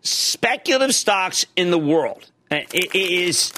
speculative 0.00 0.94
stocks 0.94 1.44
in 1.56 1.70
the 1.70 1.78
world. 1.78 2.30
Uh, 2.50 2.60
it 2.72 2.94
is, 2.94 3.52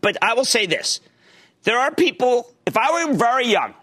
but 0.00 0.16
I 0.22 0.32
will 0.32 0.46
say 0.46 0.64
this: 0.64 1.00
there 1.64 1.78
are 1.78 1.94
people. 1.94 2.52
If 2.66 2.76
I 2.76 3.06
were 3.06 3.14
very 3.14 3.46
young 3.46 3.74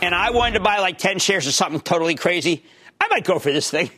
and 0.00 0.14
I 0.14 0.30
wanted 0.30 0.54
to 0.54 0.60
buy 0.60 0.78
like 0.78 0.98
ten 0.98 1.18
shares 1.18 1.46
of 1.46 1.54
something 1.54 1.80
totally 1.80 2.14
crazy, 2.14 2.64
I 3.00 3.08
might 3.08 3.24
go 3.24 3.38
for 3.38 3.52
this 3.52 3.70
thing. 3.70 3.90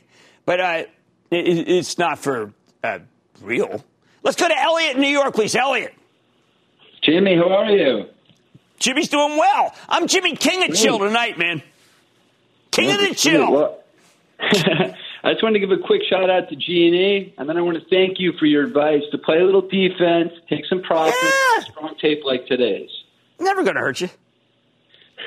But 0.46 0.60
uh, 0.60 0.82
it, 1.30 1.68
it's 1.68 1.98
not 1.98 2.18
for 2.18 2.52
uh, 2.82 2.98
real. 3.40 3.84
Let's 4.22 4.36
go 4.36 4.48
to 4.48 4.58
Elliot 4.58 4.96
in 4.96 5.02
New 5.02 5.08
York, 5.08 5.34
please. 5.34 5.54
Elliot. 5.54 5.94
Jimmy, 7.02 7.36
how 7.36 7.52
are 7.52 7.70
you? 7.70 8.06
Jimmy's 8.78 9.08
doing 9.08 9.36
well. 9.36 9.74
I'm 9.88 10.06
Jimmy 10.06 10.36
King 10.36 10.70
of 10.70 10.76
Chill 10.76 10.98
tonight, 10.98 11.38
man. 11.38 11.62
King 12.70 12.90
of 12.90 12.98
the 12.98 13.14
Chill. 13.14 13.78
I 14.40 15.32
just 15.32 15.42
wanted 15.42 15.60
to 15.60 15.66
give 15.66 15.70
a 15.70 15.82
quick 15.82 16.02
shout 16.08 16.28
out 16.28 16.50
to 16.50 16.56
G&E, 16.56 17.34
and 17.38 17.48
then 17.48 17.56
I 17.56 17.62
want 17.62 17.78
to 17.78 17.84
thank 17.88 18.20
you 18.20 18.32
for 18.38 18.44
your 18.44 18.64
advice 18.66 19.02
to 19.10 19.18
play 19.18 19.38
a 19.38 19.44
little 19.44 19.62
defense, 19.62 20.32
take 20.50 20.66
some 20.66 20.82
profits, 20.82 21.16
yeah. 21.22 21.64
strong 21.64 21.94
tape 21.98 22.24
like 22.24 22.46
today's. 22.46 22.90
Never 23.38 23.62
going 23.62 23.74
to 23.74 23.80
hurt 23.80 24.00
you. 24.00 24.08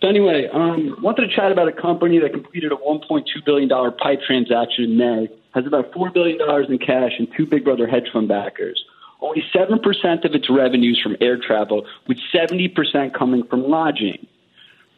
so 0.00 0.08
anyway, 0.08 0.48
um, 0.52 0.96
wanted 1.00 1.28
to 1.28 1.34
chat 1.34 1.52
about 1.52 1.68
a 1.68 1.72
company 1.72 2.18
that 2.20 2.32
completed 2.32 2.72
a 2.72 2.76
$1.2 2.76 3.24
billion 3.44 3.68
pipe 3.68 4.20
transaction 4.26 4.84
in 4.84 4.96
May, 4.96 5.28
has 5.54 5.66
about 5.66 5.92
$4 5.92 6.12
billion 6.12 6.38
in 6.70 6.78
cash 6.78 7.12
and 7.18 7.28
two 7.36 7.46
Big 7.46 7.64
Brother 7.64 7.86
hedge 7.86 8.08
fund 8.12 8.28
backers. 8.28 8.84
Only 9.20 9.44
7% 9.54 10.24
of 10.24 10.34
its 10.34 10.50
revenues 10.50 11.00
from 11.00 11.16
air 11.20 11.38
travel, 11.38 11.86
with 12.08 12.18
70% 12.34 13.14
coming 13.14 13.44
from 13.44 13.62
lodging. 13.62 14.26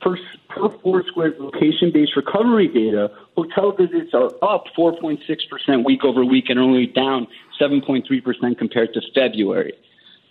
Per, 0.00 0.18
per 0.48 0.68
Foursquare 0.82 1.34
location 1.38 1.90
based 1.92 2.16
recovery 2.16 2.68
data, 2.68 3.10
hotel 3.36 3.72
visits 3.72 4.12
are 4.14 4.30
up 4.42 4.64
4.6% 4.76 5.84
week 5.84 6.04
over 6.04 6.24
week 6.24 6.46
and 6.48 6.58
only 6.58 6.86
down 6.86 7.26
7.3% 7.60 8.58
compared 8.58 8.94
to 8.94 9.00
February. 9.14 9.74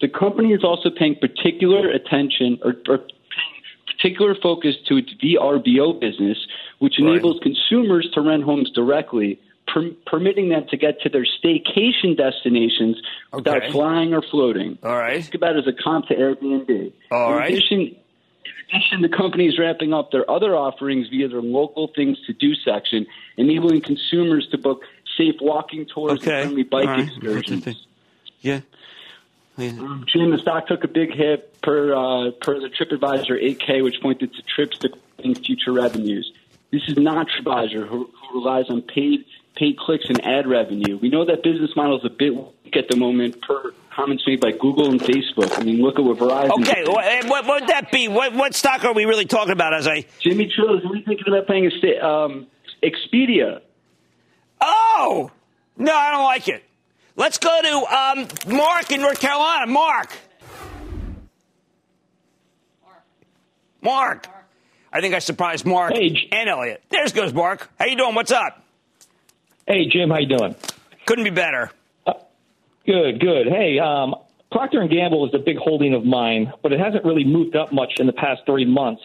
The 0.03 0.10
company 0.10 0.51
is 0.51 0.65
also 0.65 0.89
paying 0.89 1.15
particular 1.15 1.89
attention 1.89 2.60
or, 2.62 2.74
or 2.89 2.98
paying 2.98 3.63
particular 3.88 4.36
focus 4.36 4.75
to 4.89 4.98
its 4.98 5.13
VRBO 5.24 5.98
business, 5.98 6.38
which 6.79 7.00
enables 7.00 7.39
consumers 7.39 8.10
to 8.13 8.19
rent 8.19 8.43
homes 8.43 8.69
directly 8.72 9.39
per- 9.65 9.91
permitting 10.05 10.50
them 10.50 10.65
to 10.72 10.75
get 10.75 11.00
to 11.03 11.10
their 11.10 11.25
staycation 11.25 12.17
destinations 12.17 12.98
okay. 13.33 13.36
without 13.36 13.72
flying 13.72 14.13
or 14.13 14.22
floating. 14.22 14.77
All 14.83 14.98
right. 14.98 15.24
Think 15.24 15.36
about 15.36 15.55
it 15.55 15.60
as 15.60 15.74
a 15.74 15.81
comp 15.81 16.07
to 16.07 16.15
Airbnb. 16.15 16.91
All 17.10 17.31
in 17.31 17.38
right. 17.38 17.53
Addition, 17.53 17.79
in 17.79 17.95
addition, 18.74 19.01
the 19.03 19.07
company 19.07 19.48
is 19.48 19.57
wrapping 19.57 19.93
up 19.93 20.12
their 20.12 20.29
other 20.29 20.53
offerings 20.53 21.07
via 21.07 21.29
their 21.29 21.41
local 21.41 21.89
things 21.95 22.17
to 22.27 22.33
do 22.33 22.55
section, 22.55 23.07
enabling 23.38 23.79
consumers 23.79 24.50
to 24.51 24.57
book 24.57 24.81
safe 25.17 25.36
walking 25.39 25.86
tours 25.86 26.19
okay. 26.19 26.41
and 26.41 26.43
friendly 26.43 26.63
bike 26.63 26.88
right. 26.88 27.07
excursions. 27.07 27.88
Yeah. 28.41 28.60
Um, 29.57 30.05
Jim, 30.07 30.31
the 30.31 30.39
stock 30.39 30.67
took 30.67 30.83
a 30.83 30.88
big 30.88 31.13
hit 31.13 31.62
per 31.62 31.93
uh, 31.93 32.31
per 32.31 32.60
the 32.60 32.69
TripAdvisor 32.69 33.57
8K, 33.57 33.83
which 33.83 34.01
pointed 34.01 34.33
to 34.33 34.41
trips 34.41 34.79
to 34.79 34.89
future 35.36 35.72
revenues. 35.72 36.31
This 36.72 36.81
is 36.88 36.98
not 36.98 37.27
TripAdvisor, 37.27 37.88
who, 37.88 38.10
who 38.12 38.39
relies 38.39 38.69
on 38.69 38.81
paid 38.81 39.25
paid 39.55 39.77
clicks 39.77 40.05
and 40.10 40.24
ad 40.25 40.48
revenue. 40.48 40.98
We 40.98 41.10
know 41.10 41.25
that 41.25 41.43
business 41.43 41.75
model 41.75 42.00
is 42.00 42.05
a 42.05 42.10
bit 42.10 42.36
weak 42.36 42.75
at 42.75 42.89
the 42.89 42.95
moment 42.95 43.41
per 43.41 43.74
comments 43.91 44.24
made 44.25 44.41
by 44.41 44.51
Google 44.51 44.89
and 44.89 45.00
Facebook. 45.00 45.60
I 45.60 45.63
mean, 45.63 45.81
look 45.81 46.00
at 46.00 46.03
what 46.03 46.17
Verizon. 46.17 46.62
Okay, 46.62 46.83
what, 46.88 47.25
what, 47.27 47.45
would 47.45 47.69
that 47.69 47.91
be? 47.91 48.07
What, 48.07 48.33
what 48.33 48.55
stock 48.55 48.83
are 48.83 48.93
we 48.93 49.05
really 49.05 49.25
talking 49.25 49.51
about? 49.51 49.75
As 49.75 49.88
I 49.88 50.05
Jimmy 50.19 50.48
Choo, 50.48 50.67
are 50.67 50.91
we 50.91 51.03
thinking 51.03 51.27
about 51.27 51.45
playing 51.45 51.69
a 51.72 52.00
um, 52.00 52.48
Expedia? 52.81 53.62
Oh 54.60 55.31
no, 55.77 55.95
I 55.95 56.12
don't 56.12 56.24
like 56.24 56.48
it. 56.48 56.63
Let's 57.15 57.38
go 57.38 57.62
to 57.62 57.96
um, 57.96 58.27
Mark 58.48 58.91
in 58.91 59.01
North 59.01 59.20
Carolina. 59.20 59.67
Mark. 59.67 60.10
Mark. 63.82 64.27
I 64.91 65.01
think 65.01 65.13
I 65.13 65.20
surprised 65.20 65.65
Mark 65.65 65.93
hey. 65.93 66.15
and 66.32 66.50
Elliot. 66.50 66.82
There's 66.89 67.13
goes 67.13 67.34
Mark. 67.34 67.70
How 67.77 67.86
you 67.86 67.98
doing? 67.98 68.15
What's 68.15 68.32
up? 68.32 68.63
Hey, 69.67 69.86
Jim, 69.89 70.10
how 70.10 70.20
you 70.20 70.38
doing? 70.38 70.55
Couldn't 71.05 71.24
be 71.24 71.29
better. 71.29 71.72
Uh, 72.05 72.13
good, 72.86 73.20
good. 73.20 73.48
Hey, 73.48 73.79
um, 73.79 74.15
Procter 74.51 74.82
and 74.82 74.89
Gamble 74.89 75.27
is 75.27 75.34
a 75.34 75.39
big 75.39 75.58
holding 75.58 75.93
of 75.93 76.05
mine, 76.05 76.51
but 76.62 76.72
it 76.72 76.79
hasn't 76.79 77.05
really 77.05 77.25
moved 77.25 77.55
up 77.55 77.74
much 77.74 77.93
in 78.00 78.08
the 78.08 78.13
past 78.13 78.41
three 78.46 78.65
months. 78.65 79.01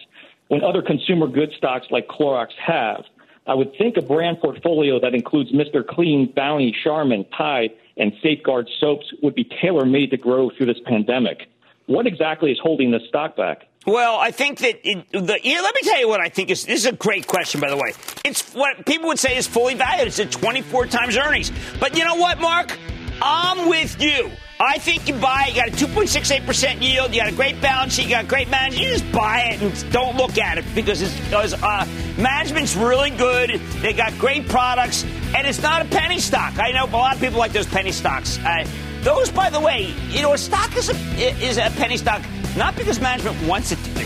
When 0.47 0.63
other 0.63 0.81
consumer 0.81 1.27
goods 1.27 1.53
stocks 1.57 1.87
like 1.91 2.07
Clorox 2.07 2.49
have, 2.65 3.03
I 3.45 3.53
would 3.55 3.75
think 3.77 3.97
a 3.97 4.01
brand 4.01 4.39
portfolio 4.39 4.99
that 4.99 5.13
includes 5.13 5.51
Mr. 5.51 5.85
Clean, 5.85 6.31
Bounty, 6.35 6.75
Charmin, 6.83 7.25
Tide, 7.35 7.71
and 7.99 8.13
Safeguard 8.23 8.69
soaps 8.79 9.13
would 9.21 9.35
be 9.35 9.43
tailor 9.61 9.85
made 9.85 10.11
to 10.11 10.17
grow 10.17 10.49
through 10.49 10.67
this 10.67 10.79
pandemic. 10.85 11.47
What 11.85 12.07
exactly 12.07 12.51
is 12.51 12.59
holding 12.59 12.91
the 12.91 12.99
stock 13.07 13.35
back? 13.35 13.67
Well, 13.85 14.17
I 14.17 14.31
think 14.31 14.59
that 14.59 14.87
it, 14.87 15.11
the, 15.11 15.19
let 15.19 15.41
me 15.41 15.81
tell 15.83 15.99
you 15.99 16.07
what 16.07 16.19
I 16.19 16.29
think 16.29 16.49
is. 16.49 16.65
This 16.65 16.81
is 16.81 16.85
a 16.85 16.91
great 16.91 17.27
question, 17.27 17.61
by 17.61 17.69
the 17.69 17.77
way. 17.77 17.93
It's 18.25 18.53
what 18.53 18.85
people 18.85 19.07
would 19.07 19.19
say 19.19 19.37
is 19.37 19.47
fully 19.47 19.73
valued. 19.73 20.07
It's 20.07 20.19
at 20.19 20.31
24 20.31 20.87
times 20.87 21.17
earnings. 21.17 21.51
But 21.79 21.97
you 21.97 22.05
know 22.05 22.15
what, 22.15 22.39
Mark? 22.39 22.77
I'm 23.21 23.69
with 23.69 24.01
you. 24.01 24.31
I 24.59 24.77
think 24.77 25.07
you 25.07 25.13
buy 25.15 25.45
it. 25.47 25.55
You 25.55 25.61
got 25.61 25.69
a 25.69 25.85
2.68% 25.85 26.81
yield. 26.81 27.13
You 27.13 27.21
got 27.21 27.31
a 27.31 27.35
great 27.35 27.61
balance 27.61 27.93
sheet. 27.93 28.03
You 28.03 28.09
got 28.09 28.27
great 28.27 28.49
management. 28.49 28.83
You 28.83 28.91
just 28.91 29.09
buy 29.11 29.41
it 29.41 29.61
and 29.61 29.91
don't 29.91 30.17
look 30.17 30.37
at 30.37 30.57
it 30.57 30.65
because 30.75 31.01
it's, 31.01 31.17
because, 31.21 31.53
uh, 31.53 31.87
management's 32.17 32.75
really 32.75 33.09
good. 33.11 33.51
They 33.81 33.93
got 33.93 34.17
great 34.17 34.49
products, 34.49 35.03
and 35.03 35.47
it's 35.47 35.61
not 35.61 35.81
a 35.81 35.85
penny 35.85 36.19
stock. 36.19 36.59
I 36.59 36.71
know 36.71 36.85
a 36.85 36.91
lot 36.91 37.15
of 37.15 37.21
people 37.21 37.39
like 37.39 37.53
those 37.53 37.67
penny 37.67 37.91
stocks. 37.91 38.37
Uh, 38.39 38.67
those, 39.01 39.31
by 39.31 39.49
the 39.49 39.61
way, 39.61 39.93
you 40.09 40.21
know, 40.21 40.33
a 40.33 40.37
stock 40.37 40.75
is 40.75 40.89
a, 40.89 40.95
is 41.41 41.57
a 41.57 41.69
penny 41.77 41.95
stock 41.95 42.21
not 42.57 42.75
because 42.75 42.99
management 42.99 43.41
wants 43.47 43.71
it 43.71 43.77
to 43.77 43.89
be. 43.91 44.05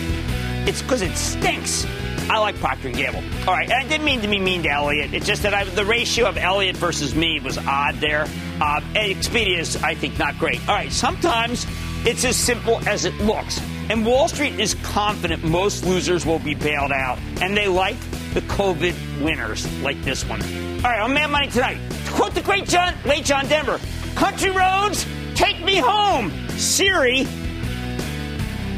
It's 0.70 0.82
because 0.82 1.02
it 1.02 1.16
stinks. 1.16 1.86
I 2.30 2.40
like 2.40 2.56
Procter 2.56 2.88
and 2.88 2.98
Gamble. 2.98 3.24
All 3.48 3.54
right, 3.54 3.70
and 3.70 3.74
I 3.74 3.88
didn't 3.88 4.06
mean 4.06 4.22
to 4.22 4.28
be 4.28 4.40
mean 4.40 4.64
to 4.64 4.70
Elliot. 4.70 5.14
It's 5.14 5.26
just 5.26 5.44
that 5.44 5.54
I, 5.54 5.64
the 5.64 5.86
ratio 5.86 6.28
of 6.28 6.38
Elliot 6.38 6.78
versus 6.78 7.14
me 7.16 7.40
was 7.40 7.58
odd 7.58 7.96
there. 7.96 8.24
Uh, 8.62 8.82
Expedia 8.94 9.60
is, 9.60 9.82
I 9.84 9.96
think, 9.96 10.18
not 10.18 10.38
great. 10.40 10.60
All 10.68 10.76
right, 10.76 10.92
sometimes 10.92 11.66
it's 12.06 12.26
as 12.26 12.36
simple 12.36 12.80
as 12.88 13.06
it 13.06 13.14
looks. 13.22 13.62
And 13.90 14.06
Wall 14.06 14.28
Street 14.28 14.60
is 14.60 14.76
confident 14.76 15.44
most 15.44 15.86
losers 15.86 16.26
will 16.26 16.40
be 16.40 16.56
bailed 16.56 16.92
out, 16.92 17.20
and 17.42 17.56
they 17.56 17.68
like 17.68 18.00
the 18.34 18.42
COVID 18.42 19.24
winners 19.24 19.66
like 19.82 20.02
this 20.04 20.24
one. 20.26 20.42
All 20.42 20.92
right, 20.92 21.00
on 21.00 21.14
Mad 21.14 21.30
Money 21.30 21.48
tonight, 21.48 21.78
to 22.06 22.12
quote 22.12 22.34
the 22.34 22.42
great 22.42 22.66
John, 22.66 22.94
late 23.06 23.26
John 23.26 23.48
Denver, 23.48 23.80
"Country 24.16 24.52
roads, 24.52 25.06
take 25.36 25.64
me 25.64 25.78
home." 25.78 26.32
Siri 26.58 27.28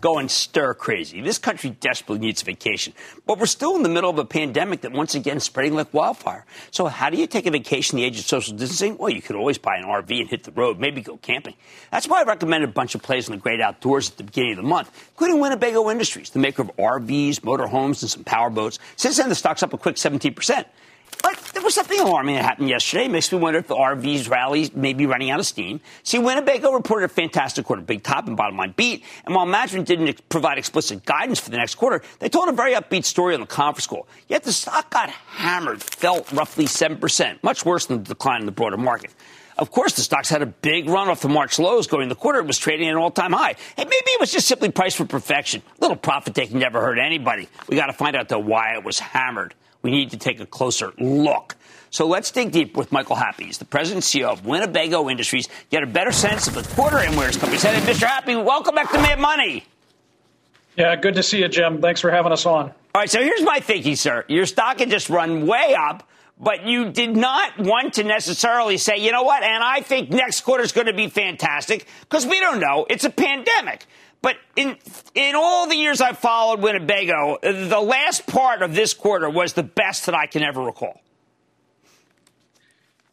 going 0.00 0.28
stir 0.28 0.74
crazy. 0.74 1.20
This 1.20 1.38
country 1.38 1.70
desperately 1.70 2.26
needs 2.26 2.42
a 2.42 2.44
vacation, 2.44 2.92
but 3.26 3.38
we're 3.38 3.46
still 3.46 3.76
in 3.76 3.82
the 3.82 3.88
middle 3.88 4.10
of 4.10 4.18
a 4.18 4.24
pandemic 4.24 4.82
that 4.82 4.92
once 4.92 5.14
again 5.14 5.38
is 5.38 5.44
spreading 5.44 5.74
like 5.74 5.92
wildfire. 5.92 6.44
So 6.70 6.86
how 6.86 7.10
do 7.10 7.16
you 7.16 7.26
take 7.26 7.46
a 7.46 7.50
vacation 7.50 7.98
in 7.98 8.02
the 8.02 8.06
age 8.06 8.18
of 8.18 8.24
social 8.24 8.56
distancing? 8.56 8.98
Well, 8.98 9.10
you 9.10 9.22
could 9.22 9.36
always 9.36 9.58
buy 9.58 9.76
an 9.76 9.84
RV 9.84 10.20
and 10.20 10.28
hit 10.28 10.44
the 10.44 10.52
road, 10.52 10.78
maybe 10.78 11.00
go 11.00 11.16
camping. 11.16 11.54
That's 11.90 12.08
why 12.08 12.20
I 12.20 12.24
recommended 12.24 12.70
a 12.70 12.72
bunch 12.72 12.94
of 12.94 13.02
places 13.02 13.28
in 13.28 13.36
the 13.36 13.40
great 13.40 13.60
outdoors 13.60 14.10
at 14.10 14.16
the 14.16 14.24
beginning 14.24 14.52
of 14.52 14.56
the 14.58 14.62
month, 14.62 14.90
including 15.10 15.40
Winnebago 15.40 15.90
Industries, 15.90 16.30
the 16.30 16.38
maker 16.38 16.62
of 16.62 16.70
RVs, 16.76 17.40
motorhomes, 17.40 18.02
and 18.02 18.10
some 18.10 18.24
power 18.24 18.50
boats. 18.50 18.78
Since 18.96 19.16
then, 19.16 19.28
the 19.28 19.34
stock's 19.34 19.62
up 19.62 19.72
a 19.72 19.78
quick 19.78 19.98
17 19.98 20.34
percent. 20.34 20.66
But 21.22 21.38
there 21.54 21.62
was 21.62 21.74
something 21.74 21.98
alarming 21.98 22.36
that 22.36 22.44
happened 22.44 22.68
yesterday. 22.68 23.06
It 23.06 23.10
makes 23.10 23.32
me 23.32 23.38
wonder 23.38 23.58
if 23.58 23.66
the 23.66 23.74
RV's 23.74 24.28
rally 24.28 24.70
may 24.74 24.92
be 24.92 25.06
running 25.06 25.30
out 25.30 25.40
of 25.40 25.46
steam. 25.46 25.80
See, 26.02 26.18
Winnebago 26.18 26.72
reported 26.72 27.06
a 27.06 27.08
fantastic 27.08 27.64
quarter, 27.64 27.82
big 27.82 28.02
top 28.02 28.26
and 28.26 28.36
bottom 28.36 28.56
line 28.56 28.74
beat. 28.76 29.04
And 29.24 29.34
while 29.34 29.46
management 29.46 29.86
didn't 29.86 30.28
provide 30.28 30.58
explicit 30.58 31.04
guidance 31.04 31.40
for 31.40 31.50
the 31.50 31.56
next 31.56 31.74
quarter, 31.74 32.02
they 32.20 32.28
told 32.28 32.48
a 32.48 32.52
very 32.52 32.74
upbeat 32.74 33.04
story 33.04 33.34
on 33.34 33.40
the 33.40 33.46
conference 33.46 33.86
call. 33.86 34.06
Yet 34.28 34.44
the 34.44 34.52
stock 34.52 34.90
got 34.90 35.10
hammered, 35.10 35.82
fell 35.82 36.24
roughly 36.32 36.66
7%, 36.66 37.42
much 37.42 37.64
worse 37.64 37.86
than 37.86 37.98
the 38.02 38.08
decline 38.10 38.40
in 38.40 38.46
the 38.46 38.52
broader 38.52 38.76
market. 38.76 39.10
Of 39.58 39.72
course, 39.72 39.94
the 39.94 40.02
stocks 40.02 40.28
had 40.28 40.40
a 40.40 40.46
big 40.46 40.88
run 40.88 41.08
off 41.08 41.20
the 41.20 41.28
March 41.28 41.58
lows 41.58 41.88
going 41.88 42.08
the 42.08 42.14
quarter. 42.14 42.38
It 42.38 42.46
was 42.46 42.58
trading 42.58 42.86
at 42.86 42.92
an 42.92 42.98
all 42.98 43.10
time 43.10 43.32
high. 43.32 43.56
And 43.76 43.88
maybe 43.88 44.10
it 44.12 44.20
was 44.20 44.30
just 44.30 44.46
simply 44.46 44.70
priced 44.70 44.96
for 44.96 45.04
perfection. 45.04 45.62
Little 45.80 45.96
profit 45.96 46.36
taking 46.36 46.60
never 46.60 46.80
hurt 46.80 46.98
anybody. 46.98 47.48
We 47.68 47.74
got 47.74 47.86
to 47.86 47.92
find 47.92 48.14
out, 48.14 48.28
though, 48.28 48.38
why 48.38 48.74
it 48.74 48.84
was 48.84 49.00
hammered 49.00 49.54
we 49.82 49.90
need 49.90 50.10
to 50.10 50.16
take 50.16 50.40
a 50.40 50.46
closer 50.46 50.92
look. 50.98 51.56
So 51.90 52.06
let's 52.06 52.30
dig 52.30 52.52
deep 52.52 52.76
with 52.76 52.92
Michael 52.92 53.16
Happe. 53.16 53.42
He's 53.42 53.58
the 53.58 53.64
president 53.64 54.04
and 54.04 54.22
CEO 54.22 54.28
of 54.28 54.44
Winnebago 54.44 55.08
Industries. 55.08 55.48
Get 55.70 55.82
a 55.82 55.86
better 55.86 56.12
sense 56.12 56.46
of 56.46 56.54
the 56.54 56.62
quarter 56.74 56.98
and 56.98 57.16
where 57.16 57.28
his 57.28 57.36
company's 57.36 57.62
headed. 57.62 57.82
Mr. 57.84 58.06
Happe, 58.06 58.44
welcome 58.44 58.74
back 58.74 58.90
to 58.90 58.98
Mad 58.98 59.18
Money. 59.18 59.64
Yeah, 60.76 60.94
good 60.96 61.14
to 61.14 61.22
see 61.22 61.40
you, 61.40 61.48
Jim. 61.48 61.80
Thanks 61.80 62.00
for 62.00 62.10
having 62.10 62.30
us 62.30 62.46
on. 62.46 62.66
All 62.94 63.02
right, 63.02 63.10
so 63.10 63.20
here's 63.20 63.42
my 63.42 63.60
thinking, 63.60 63.96
sir. 63.96 64.24
Your 64.28 64.46
stock 64.46 64.78
had 64.78 64.90
just 64.90 65.08
run 65.08 65.46
way 65.46 65.74
up, 65.74 66.08
but 66.38 66.66
you 66.66 66.92
did 66.92 67.16
not 67.16 67.58
want 67.58 67.94
to 67.94 68.04
necessarily 68.04 68.76
say, 68.76 68.98
you 68.98 69.10
know 69.10 69.22
what, 69.22 69.42
and 69.42 69.62
I 69.64 69.80
think 69.80 70.10
next 70.10 70.42
quarter 70.42 70.62
is 70.62 70.72
going 70.72 70.86
to 70.86 70.92
be 70.92 71.08
fantastic 71.08 71.86
because 72.02 72.26
we 72.26 72.38
don't 72.38 72.60
know. 72.60 72.86
It's 72.88 73.04
a 73.04 73.10
pandemic. 73.10 73.86
But 74.20 74.36
in 74.56 74.76
in 75.14 75.34
all 75.36 75.68
the 75.68 75.76
years 75.76 76.00
I've 76.00 76.18
followed 76.18 76.60
Winnebago, 76.60 77.38
the 77.42 77.80
last 77.80 78.26
part 78.26 78.62
of 78.62 78.74
this 78.74 78.94
quarter 78.94 79.30
was 79.30 79.52
the 79.52 79.62
best 79.62 80.06
that 80.06 80.14
I 80.14 80.26
can 80.26 80.42
ever 80.42 80.60
recall. 80.60 81.00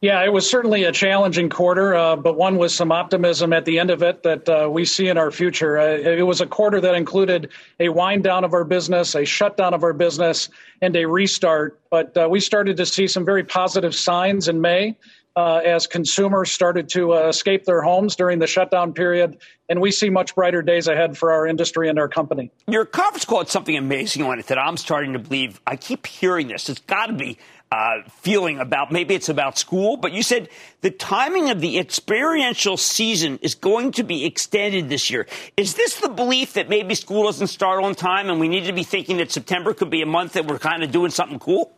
Yeah, 0.02 0.22
it 0.22 0.32
was 0.32 0.48
certainly 0.48 0.84
a 0.84 0.92
challenging 0.92 1.48
quarter, 1.48 1.94
uh, 1.94 2.16
but 2.16 2.36
one 2.36 2.58
with 2.58 2.70
some 2.70 2.92
optimism 2.92 3.54
at 3.54 3.64
the 3.64 3.78
end 3.78 3.90
of 3.90 4.02
it 4.02 4.22
that 4.24 4.46
uh, 4.46 4.68
we 4.70 4.84
see 4.84 5.08
in 5.08 5.16
our 5.16 5.30
future. 5.30 5.78
Uh, 5.78 5.96
it 5.96 6.26
was 6.26 6.42
a 6.42 6.46
quarter 6.46 6.82
that 6.82 6.94
included 6.94 7.50
a 7.80 7.88
wind 7.88 8.22
down 8.22 8.44
of 8.44 8.52
our 8.52 8.64
business, 8.64 9.14
a 9.14 9.24
shutdown 9.24 9.72
of 9.72 9.82
our 9.82 9.94
business, 9.94 10.50
and 10.82 10.94
a 10.96 11.06
restart. 11.06 11.80
But 11.90 12.14
uh, 12.14 12.28
we 12.30 12.40
started 12.40 12.76
to 12.76 12.84
see 12.84 13.08
some 13.08 13.24
very 13.24 13.42
positive 13.42 13.94
signs 13.94 14.48
in 14.48 14.60
May 14.60 14.96
uh, 15.36 15.60
as 15.64 15.86
consumers 15.86 16.50
started 16.50 16.88
to 16.88 17.12
uh, 17.12 17.28
escape 17.28 17.64
their 17.64 17.82
homes 17.82 18.16
during 18.16 18.38
the 18.38 18.46
shutdown 18.46 18.94
period. 18.94 19.36
And 19.68 19.80
we 19.80 19.90
see 19.90 20.08
much 20.08 20.34
brighter 20.34 20.62
days 20.62 20.88
ahead 20.88 21.18
for 21.18 21.32
our 21.32 21.46
industry 21.46 21.88
and 21.88 21.98
our 21.98 22.08
company. 22.08 22.50
Your 22.66 22.86
conference 22.86 23.24
call 23.24 23.38
had 23.38 23.48
something 23.48 23.76
amazing 23.76 24.22
on 24.22 24.38
it 24.38 24.46
that 24.46 24.58
I'm 24.58 24.76
starting 24.76 25.12
to 25.12 25.18
believe. 25.18 25.60
I 25.66 25.76
keep 25.76 26.06
hearing 26.06 26.48
this. 26.48 26.68
It's 26.68 26.80
got 26.80 27.06
to 27.06 27.12
be 27.12 27.36
uh, 27.70 28.02
feeling 28.08 28.60
about 28.60 28.92
maybe 28.92 29.14
it's 29.14 29.28
about 29.28 29.58
school, 29.58 29.96
but 29.96 30.12
you 30.12 30.22
said 30.22 30.48
the 30.80 30.90
timing 30.90 31.50
of 31.50 31.60
the 31.60 31.78
experiential 31.78 32.76
season 32.76 33.38
is 33.42 33.56
going 33.56 33.90
to 33.92 34.04
be 34.04 34.24
extended 34.24 34.88
this 34.88 35.10
year. 35.10 35.26
Is 35.56 35.74
this 35.74 36.00
the 36.00 36.08
belief 36.08 36.54
that 36.54 36.68
maybe 36.68 36.94
school 36.94 37.24
doesn't 37.24 37.48
start 37.48 37.82
on 37.82 37.94
time 37.94 38.30
and 38.30 38.38
we 38.38 38.48
need 38.48 38.64
to 38.66 38.72
be 38.72 38.84
thinking 38.84 39.16
that 39.18 39.32
September 39.32 39.74
could 39.74 39.90
be 39.90 40.00
a 40.00 40.06
month 40.06 40.34
that 40.34 40.46
we're 40.46 40.60
kind 40.60 40.82
of 40.84 40.92
doing 40.92 41.10
something 41.10 41.40
cool? 41.40 41.75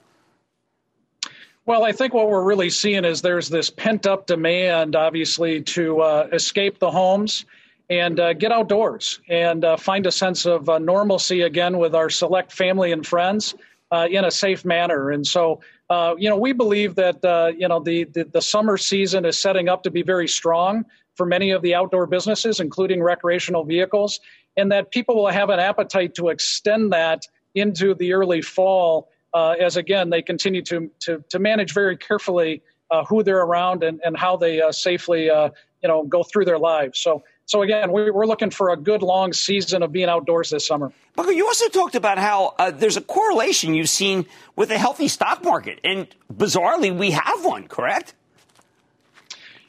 Well, 1.68 1.84
I 1.84 1.92
think 1.92 2.14
what 2.14 2.30
we're 2.30 2.44
really 2.44 2.70
seeing 2.70 3.04
is 3.04 3.20
there's 3.20 3.50
this 3.50 3.68
pent 3.68 4.06
up 4.06 4.26
demand, 4.26 4.96
obviously, 4.96 5.60
to 5.64 6.00
uh, 6.00 6.28
escape 6.32 6.78
the 6.78 6.90
homes 6.90 7.44
and 7.90 8.18
uh, 8.18 8.32
get 8.32 8.52
outdoors 8.52 9.20
and 9.28 9.62
uh, 9.66 9.76
find 9.76 10.06
a 10.06 10.10
sense 10.10 10.46
of 10.46 10.70
uh, 10.70 10.78
normalcy 10.78 11.42
again 11.42 11.76
with 11.76 11.94
our 11.94 12.08
select 12.08 12.52
family 12.52 12.90
and 12.90 13.06
friends 13.06 13.54
uh, 13.90 14.08
in 14.10 14.24
a 14.24 14.30
safe 14.30 14.64
manner. 14.64 15.10
And 15.10 15.26
so, 15.26 15.60
uh, 15.90 16.14
you 16.16 16.30
know, 16.30 16.38
we 16.38 16.54
believe 16.54 16.94
that, 16.94 17.18
you 17.58 17.68
know, 17.68 17.80
the, 17.80 18.04
the, 18.04 18.24
the 18.24 18.40
summer 18.40 18.78
season 18.78 19.26
is 19.26 19.38
setting 19.38 19.68
up 19.68 19.82
to 19.82 19.90
be 19.90 20.00
very 20.00 20.26
strong 20.26 20.86
for 21.16 21.26
many 21.26 21.50
of 21.50 21.60
the 21.60 21.74
outdoor 21.74 22.06
businesses, 22.06 22.60
including 22.60 23.02
recreational 23.02 23.62
vehicles, 23.62 24.20
and 24.56 24.72
that 24.72 24.90
people 24.90 25.16
will 25.16 25.30
have 25.30 25.50
an 25.50 25.60
appetite 25.60 26.14
to 26.14 26.28
extend 26.30 26.94
that 26.94 27.26
into 27.54 27.94
the 27.94 28.14
early 28.14 28.40
fall 28.40 29.10
uh, 29.34 29.50
as 29.60 29.76
again 29.76 30.10
they 30.10 30.22
continue 30.22 30.62
to 30.62 30.90
to, 31.00 31.24
to 31.30 31.38
manage 31.38 31.72
very 31.72 31.96
carefully 31.96 32.62
uh, 32.90 33.04
who 33.04 33.22
they're 33.22 33.42
around 33.42 33.82
and, 33.84 34.00
and 34.04 34.16
how 34.16 34.36
they 34.36 34.60
uh, 34.60 34.72
safely 34.72 35.30
uh, 35.30 35.50
you 35.82 35.88
know 35.88 36.04
go 36.04 36.22
through 36.22 36.44
their 36.44 36.58
lives. 36.58 36.98
So 37.00 37.22
so 37.48 37.62
again, 37.62 37.90
we're 37.90 38.26
looking 38.26 38.50
for 38.50 38.70
a 38.70 38.76
good 38.76 39.02
long 39.02 39.32
season 39.32 39.82
of 39.82 39.90
being 39.90 40.10
outdoors 40.10 40.50
this 40.50 40.66
summer. 40.66 40.92
But 41.16 41.30
you 41.30 41.46
also 41.46 41.66
talked 41.68 41.94
about 41.94 42.18
how 42.18 42.54
uh, 42.58 42.70
there's 42.70 42.98
a 42.98 43.00
correlation 43.00 43.72
you've 43.72 43.88
seen 43.88 44.26
with 44.54 44.70
a 44.70 44.76
healthy 44.76 45.08
stock 45.08 45.42
market, 45.42 45.80
and 45.82 46.06
bizarrely, 46.30 46.94
we 46.94 47.12
have 47.12 47.46
one. 47.46 47.66
Correct? 47.66 48.12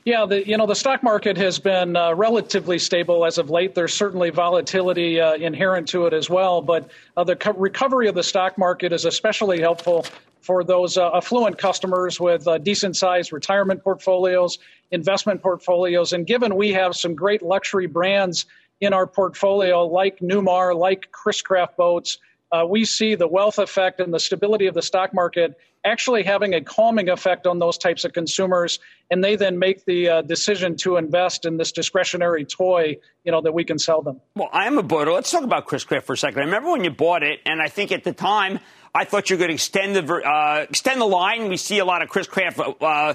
Yeah, 0.10 0.26
the 0.26 0.48
you 0.48 0.58
know 0.58 0.65
the 0.65 0.74
stock 0.74 1.04
market 1.04 1.38
has 1.38 1.60
been 1.60 1.95
uh, 1.95 2.15
relatively 2.15 2.80
stable 2.80 3.28
as 3.28 3.38
of 3.38 3.52
late. 3.52 3.76
There's 3.76 3.93
certainly 3.93 4.32
volatility 4.32 5.22
uh, 5.22 5.36
inherent 5.36 5.88
to 5.89 6.08
it 6.08 6.13
as 6.13 6.32
well, 6.32 6.63
but 6.63 6.89
uh, 7.15 7.24
the 7.24 7.36
co- 7.36 7.54
recovery 7.54 8.08
of 8.08 8.15
the 8.15 8.24
stock 8.24 8.58
market 8.58 8.91
is 8.91 9.06
especially 9.06 9.62
helpful 9.62 10.08
for 10.41 10.63
those 10.63 10.98
uh, 10.98 11.12
affluent 11.13 11.60
customers 11.60 12.19
with 12.19 12.48
uh, 12.48 12.58
decent 12.58 12.98
sized 12.98 13.32
retirement 13.32 13.84
portfolios, 13.84 14.58
investment 14.89 15.43
portfolios, 15.43 16.12
and 16.12 16.26
given 16.26 16.56
we 16.56 16.74
have 16.74 16.95
some 16.95 17.13
great 17.13 17.43
luxury 17.43 17.86
brands 17.86 18.48
in 18.82 18.93
our 18.93 19.06
portfolio 19.06 19.86
like 19.86 20.17
Newmar, 20.22 20.76
like 20.76 21.12
Chris-Craft 21.12 21.78
boats, 21.78 22.17
uh, 22.52 22.65
we 22.67 22.84
see 22.84 23.13
the 23.13 23.28
wealth 23.28 23.60
effect 23.60 24.00
and 24.00 24.12
the 24.12 24.19
stability 24.19 24.65
of 24.65 24.74
the 24.74 24.82
stock 24.82 25.13
market 25.13 25.56
actually 25.85 26.23
having 26.23 26.53
a 26.53 26.61
calming 26.61 27.09
effect 27.09 27.47
on 27.47 27.59
those 27.59 27.77
types 27.77 28.03
of 28.03 28.13
consumers, 28.13 28.79
and 29.09 29.23
they 29.23 29.35
then 29.35 29.59
make 29.59 29.85
the 29.85 30.09
uh, 30.09 30.21
decision 30.21 30.75
to 30.77 30.97
invest 30.97 31.45
in 31.45 31.57
this 31.57 31.71
discretionary 31.71 32.45
toy, 32.45 32.97
you 33.23 33.31
know, 33.31 33.41
that 33.41 33.53
we 33.53 33.63
can 33.63 33.79
sell 33.79 34.01
them. 34.01 34.19
Well, 34.35 34.49
I 34.51 34.67
am 34.67 34.77
a 34.77 34.83
boater. 34.83 35.11
Let's 35.11 35.31
talk 35.31 35.43
about 35.43 35.65
Chris-Craft 35.65 36.05
for 36.05 36.13
a 36.13 36.17
second. 36.17 36.39
I 36.39 36.45
remember 36.45 36.71
when 36.71 36.83
you 36.83 36.91
bought 36.91 37.23
it, 37.23 37.39
and 37.45 37.61
I 37.61 37.67
think 37.67 37.91
at 37.91 38.03
the 38.03 38.13
time 38.13 38.59
I 38.93 39.05
thought 39.05 39.29
you 39.29 39.37
to 39.37 39.49
extend 39.49 39.95
the 39.95 40.13
uh, 40.13 40.65
extend 40.69 40.99
the 40.99 41.05
line. 41.05 41.49
We 41.49 41.57
see 41.57 41.79
a 41.79 41.85
lot 41.85 42.01
of 42.01 42.09
Chris-Craft 42.09 42.59
uh, 42.81 43.13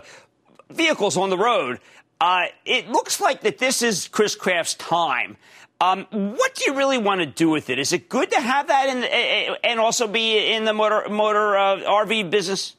vehicles 0.70 1.16
on 1.16 1.30
the 1.30 1.38
road. 1.38 1.80
Uh, 2.20 2.44
it 2.64 2.88
looks 2.88 3.20
like 3.20 3.42
that 3.42 3.58
this 3.58 3.82
is 3.82 4.08
Chris-Craft's 4.08 4.74
time. 4.74 5.36
Um, 5.84 6.06
what 6.10 6.54
do 6.54 6.64
you 6.64 6.76
really 6.76 6.98
want 6.98 7.20
to 7.20 7.26
do 7.26 7.50
with 7.50 7.68
it? 7.68 7.78
Is 7.78 7.92
it 7.92 8.08
good 8.08 8.30
to 8.30 8.40
have 8.40 8.68
that 8.68 8.88
in, 8.88 9.56
and 9.62 9.78
also 9.78 10.06
be 10.06 10.52
in 10.52 10.64
the 10.64 10.72
motor 10.72 11.08
motor 11.10 11.56
uh, 11.56 11.76
RV 11.76 12.30
business? 12.30 12.74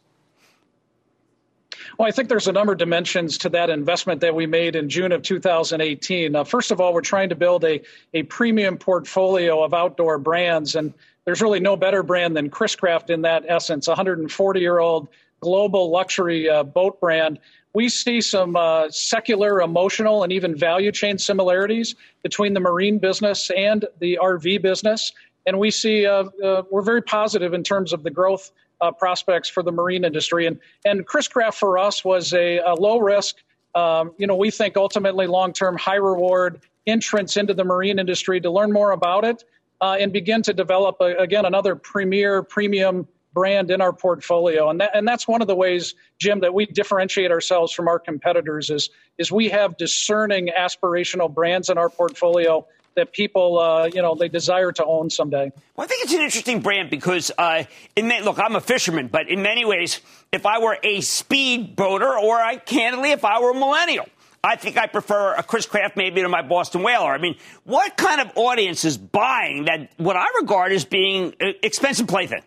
Well, 2.00 2.08
I 2.08 2.12
think 2.12 2.30
there's 2.30 2.48
a 2.48 2.52
number 2.52 2.74
of 2.74 2.80
dimensions 2.80 3.38
to 3.40 3.50
that 3.50 3.70
investment 3.70 4.22
that 4.22 4.34
we 4.34 4.48
made 4.48 4.76
in 4.76 4.90
June 4.90 5.12
of 5.12 5.22
2018. 5.22 6.36
Uh, 6.36 6.44
first 6.44 6.72
of 6.72 6.82
all, 6.82 6.94
we're 6.94 7.02
trying 7.02 7.30
to 7.30 7.36
build 7.36 7.64
a, 7.64 7.82
a 8.14 8.24
premium 8.24 8.78
portfolio 8.78 9.64
of 9.64 9.74
outdoor 9.74 10.18
brands, 10.18 10.76
and 10.76 10.94
there's 11.26 11.42
really 11.42 11.60
no 11.60 11.78
better 11.78 12.02
brand 12.02 12.36
than 12.36 12.50
Chris-Craft 12.50 13.12
in 13.12 13.22
that 13.22 13.46
essence, 13.48 13.88
140 13.88 14.60
year 14.60 14.80
old 14.80 15.08
global 15.46 15.92
luxury 15.92 16.50
uh, 16.50 16.64
boat 16.64 17.00
brand 17.00 17.40
we 17.76 17.90
see 17.90 18.22
some 18.22 18.56
uh, 18.56 18.90
secular, 18.90 19.62
emotional, 19.62 20.24
and 20.24 20.32
even 20.32 20.56
value 20.56 20.94
chain 20.94 21.18
similarities 21.18 21.94
between 22.24 22.54
the 22.54 22.62
marine 22.62 23.00
business 23.00 23.52
and 23.52 23.84
the 24.00 24.18
RV 24.22 24.62
business. 24.62 25.12
And 25.46 25.60
we 25.60 25.72
see 25.72 26.06
uh, 26.06 26.24
uh, 26.42 26.64
we're 26.72 26.82
very 26.82 27.02
positive 27.02 27.54
in 27.54 27.64
terms 27.64 27.92
of 27.92 28.02
the 28.04 28.10
growth 28.10 28.52
uh, 28.80 28.92
prospects 28.92 29.50
for 29.50 29.62
the 29.62 29.74
marine 29.74 30.06
industry. 30.06 30.48
And 30.48 30.58
and 30.86 31.06
Chris-Craft 31.06 31.58
for 31.58 31.78
us 31.78 32.04
was 32.06 32.34
a, 32.34 32.60
a 32.60 32.76
low 32.76 33.00
risk, 33.00 33.36
um, 33.76 34.14
you 34.18 34.26
know, 34.26 34.38
we 34.38 34.52
think 34.52 34.78
ultimately 34.78 35.28
long 35.28 35.52
term 35.52 35.78
high 35.78 35.96
reward 35.96 36.62
entrance 36.88 37.36
into 37.36 37.54
the 37.54 37.66
marine 37.66 38.00
industry 38.00 38.40
to 38.40 38.50
learn 38.50 38.72
more 38.72 38.92
about 38.92 39.26
it 39.26 39.44
uh, 39.82 39.98
and 40.00 40.14
begin 40.14 40.42
to 40.44 40.54
develop 40.54 40.96
a, 41.02 41.18
again 41.18 41.46
another 41.46 41.76
premier 41.76 42.42
premium 42.42 43.06
brand 43.36 43.70
in 43.70 43.82
our 43.82 43.94
portfolio. 43.94 44.70
And, 44.72 44.82
that, 44.82 44.96
and 44.96 45.08
that's 45.08 45.28
one 45.28 45.44
of 45.44 45.48
the 45.48 45.56
ways, 45.56 45.94
Jim, 46.18 46.40
that 46.40 46.54
we 46.56 46.66
differentiate 46.66 47.30
ourselves 47.30 47.72
from 47.72 47.88
our 47.88 48.00
competitors 48.00 48.72
is, 48.72 48.90
is 49.20 49.32
we 49.32 49.50
have 49.50 49.78
discerning 49.78 50.50
aspirational 50.58 51.32
brands 51.32 51.70
in 51.70 51.78
our 51.78 51.90
portfolio 51.90 52.66
that 52.96 53.12
people, 53.12 53.60
uh, 53.60 53.86
you 53.94 54.02
know, 54.02 54.16
they 54.16 54.30
desire 54.30 54.72
to 54.72 54.86
own 54.86 55.10
someday. 55.10 55.52
Well, 55.76 55.84
I 55.84 55.88
think 55.88 56.06
it's 56.06 56.14
an 56.14 56.22
interesting 56.22 56.62
brand 56.62 56.90
because, 56.90 57.30
uh, 57.38 57.66
in 57.98 58.08
look, 58.24 58.40
I'm 58.40 58.56
a 58.56 58.62
fisherman, 58.62 59.10
but 59.10 59.30
in 59.30 59.42
many 59.42 59.66
ways, 59.66 60.00
if 60.32 60.46
I 60.46 60.60
were 60.60 60.78
a 60.82 61.02
speed 61.02 61.76
boater, 61.76 62.18
or 62.18 62.38
I 62.38 62.56
candidly, 62.56 63.12
if 63.12 63.26
I 63.26 63.42
were 63.42 63.52
a 63.52 63.54
millennial, 63.54 64.08
I 64.42 64.56
think 64.56 64.78
I 64.78 64.88
prefer 64.88 65.34
a 65.34 65.44
Chris-Craft 65.44 65.98
maybe 65.98 66.22
to 66.22 66.30
my 66.30 66.42
Boston 66.42 66.84
Whaler. 66.84 67.12
I 67.12 67.18
mean, 67.18 67.36
what 67.66 67.98
kind 67.98 68.22
of 68.22 68.32
audience 68.36 68.86
is 68.86 68.98
buying 68.98 69.66
that? 69.66 69.90
What 69.98 70.16
I 70.16 70.28
regard 70.40 70.72
as 70.72 70.86
being 70.86 71.34
uh, 71.42 71.48
expensive 71.64 72.08
plaything? 72.08 72.44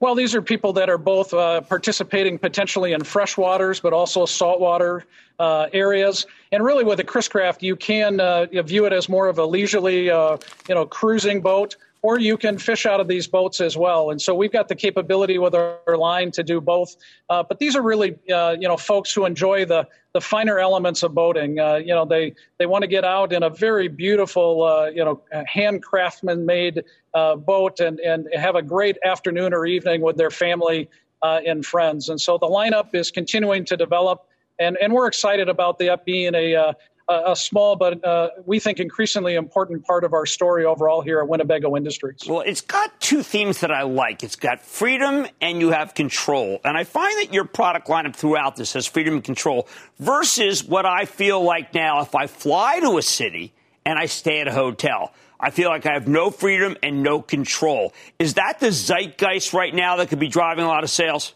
Well, 0.00 0.14
these 0.14 0.34
are 0.34 0.40
people 0.40 0.72
that 0.72 0.88
are 0.88 0.96
both 0.96 1.34
uh, 1.34 1.60
participating 1.60 2.38
potentially 2.38 2.94
in 2.94 3.02
freshwaters, 3.02 3.82
but 3.82 3.92
also 3.92 4.24
saltwater 4.24 5.04
uh, 5.38 5.68
areas. 5.74 6.26
And 6.52 6.64
really, 6.64 6.84
with 6.84 7.00
a 7.00 7.04
Chris-Craft, 7.04 7.62
you 7.62 7.76
can 7.76 8.18
uh, 8.18 8.46
view 8.64 8.86
it 8.86 8.94
as 8.94 9.10
more 9.10 9.28
of 9.28 9.38
a 9.38 9.44
leisurely, 9.44 10.08
uh, 10.08 10.38
you 10.68 10.74
know, 10.74 10.86
cruising 10.86 11.42
boat 11.42 11.76
or 12.02 12.18
you 12.18 12.36
can 12.36 12.58
fish 12.58 12.86
out 12.86 13.00
of 13.00 13.08
these 13.08 13.26
boats 13.26 13.60
as 13.60 13.76
well. 13.76 14.10
And 14.10 14.20
so 14.20 14.34
we've 14.34 14.52
got 14.52 14.68
the 14.68 14.74
capability 14.74 15.38
with 15.38 15.54
our, 15.54 15.78
line 15.96 16.30
to 16.30 16.42
do 16.42 16.60
both. 16.60 16.96
Uh, 17.28 17.42
but 17.42 17.58
these 17.58 17.74
are 17.74 17.82
really, 17.82 18.16
uh, 18.32 18.56
you 18.58 18.68
know, 18.68 18.76
folks 18.76 19.12
who 19.12 19.24
enjoy 19.24 19.64
the 19.64 19.86
the 20.12 20.20
finer 20.20 20.58
elements 20.58 21.02
of 21.02 21.14
boating. 21.14 21.58
Uh, 21.58 21.76
you 21.76 21.94
know, 21.94 22.04
they 22.04 22.34
they 22.58 22.66
want 22.66 22.82
to 22.82 22.88
get 22.88 23.04
out 23.04 23.32
in 23.32 23.42
a 23.42 23.50
very 23.50 23.88
beautiful, 23.88 24.62
uh, 24.62 24.86
you 24.86 25.04
know, 25.04 25.20
handcraftsman 25.32 26.44
made 26.44 26.84
uh, 27.14 27.36
boat 27.36 27.80
and 27.80 28.00
and 28.00 28.28
have 28.34 28.54
a 28.54 28.62
great 28.62 28.96
afternoon 29.04 29.52
or 29.52 29.66
evening 29.66 30.00
with 30.00 30.16
their 30.16 30.30
family 30.30 30.88
uh, 31.22 31.40
and 31.46 31.66
friends. 31.66 32.08
And 32.08 32.20
so 32.20 32.38
the 32.38 32.46
lineup 32.46 32.94
is 32.94 33.10
continuing 33.10 33.64
to 33.66 33.76
develop. 33.76 34.26
And, 34.58 34.76
and 34.82 34.92
we're 34.92 35.06
excited 35.06 35.48
about 35.48 35.78
the 35.78 35.98
being 36.04 36.34
a, 36.34 36.74
a, 37.10 37.36
small 37.36 37.76
but 37.76 38.04
uh, 38.04 38.30
we 38.46 38.60
think 38.60 38.78
increasingly 38.78 39.34
important 39.34 39.84
part 39.84 40.04
of 40.04 40.12
our 40.12 40.26
story 40.26 40.64
overall 40.64 41.00
here 41.00 41.20
at 41.20 41.28
Winnebago 41.28 41.76
Industries. 41.76 42.20
Well, 42.26 42.40
it's 42.40 42.60
got 42.60 43.00
two 43.00 43.22
themes 43.22 43.60
that 43.60 43.70
I 43.70 43.82
like. 43.82 44.22
It's 44.22 44.36
got 44.36 44.60
freedom 44.60 45.26
and 45.40 45.60
you 45.60 45.70
have 45.70 45.94
control. 45.94 46.60
And 46.64 46.76
I 46.76 46.84
find 46.84 47.18
that 47.18 47.34
your 47.34 47.44
product 47.44 47.88
lineup 47.88 48.14
throughout 48.14 48.56
this 48.56 48.74
has 48.74 48.86
freedom 48.86 49.14
and 49.14 49.24
control 49.24 49.68
versus 49.98 50.64
what 50.64 50.86
I 50.86 51.04
feel 51.04 51.42
like 51.42 51.74
now 51.74 52.02
if 52.02 52.14
I 52.14 52.26
fly 52.26 52.80
to 52.80 52.98
a 52.98 53.02
city 53.02 53.52
and 53.84 53.98
I 53.98 54.06
stay 54.06 54.40
at 54.40 54.48
a 54.48 54.52
hotel. 54.52 55.12
I 55.38 55.50
feel 55.50 55.70
like 55.70 55.86
I 55.86 55.94
have 55.94 56.06
no 56.06 56.30
freedom 56.30 56.76
and 56.82 57.02
no 57.02 57.22
control. 57.22 57.94
Is 58.18 58.34
that 58.34 58.60
the 58.60 58.70
zeitgeist 58.70 59.54
right 59.54 59.74
now 59.74 59.96
that 59.96 60.08
could 60.08 60.18
be 60.18 60.28
driving 60.28 60.64
a 60.64 60.68
lot 60.68 60.84
of 60.84 60.90
sales? 60.90 61.34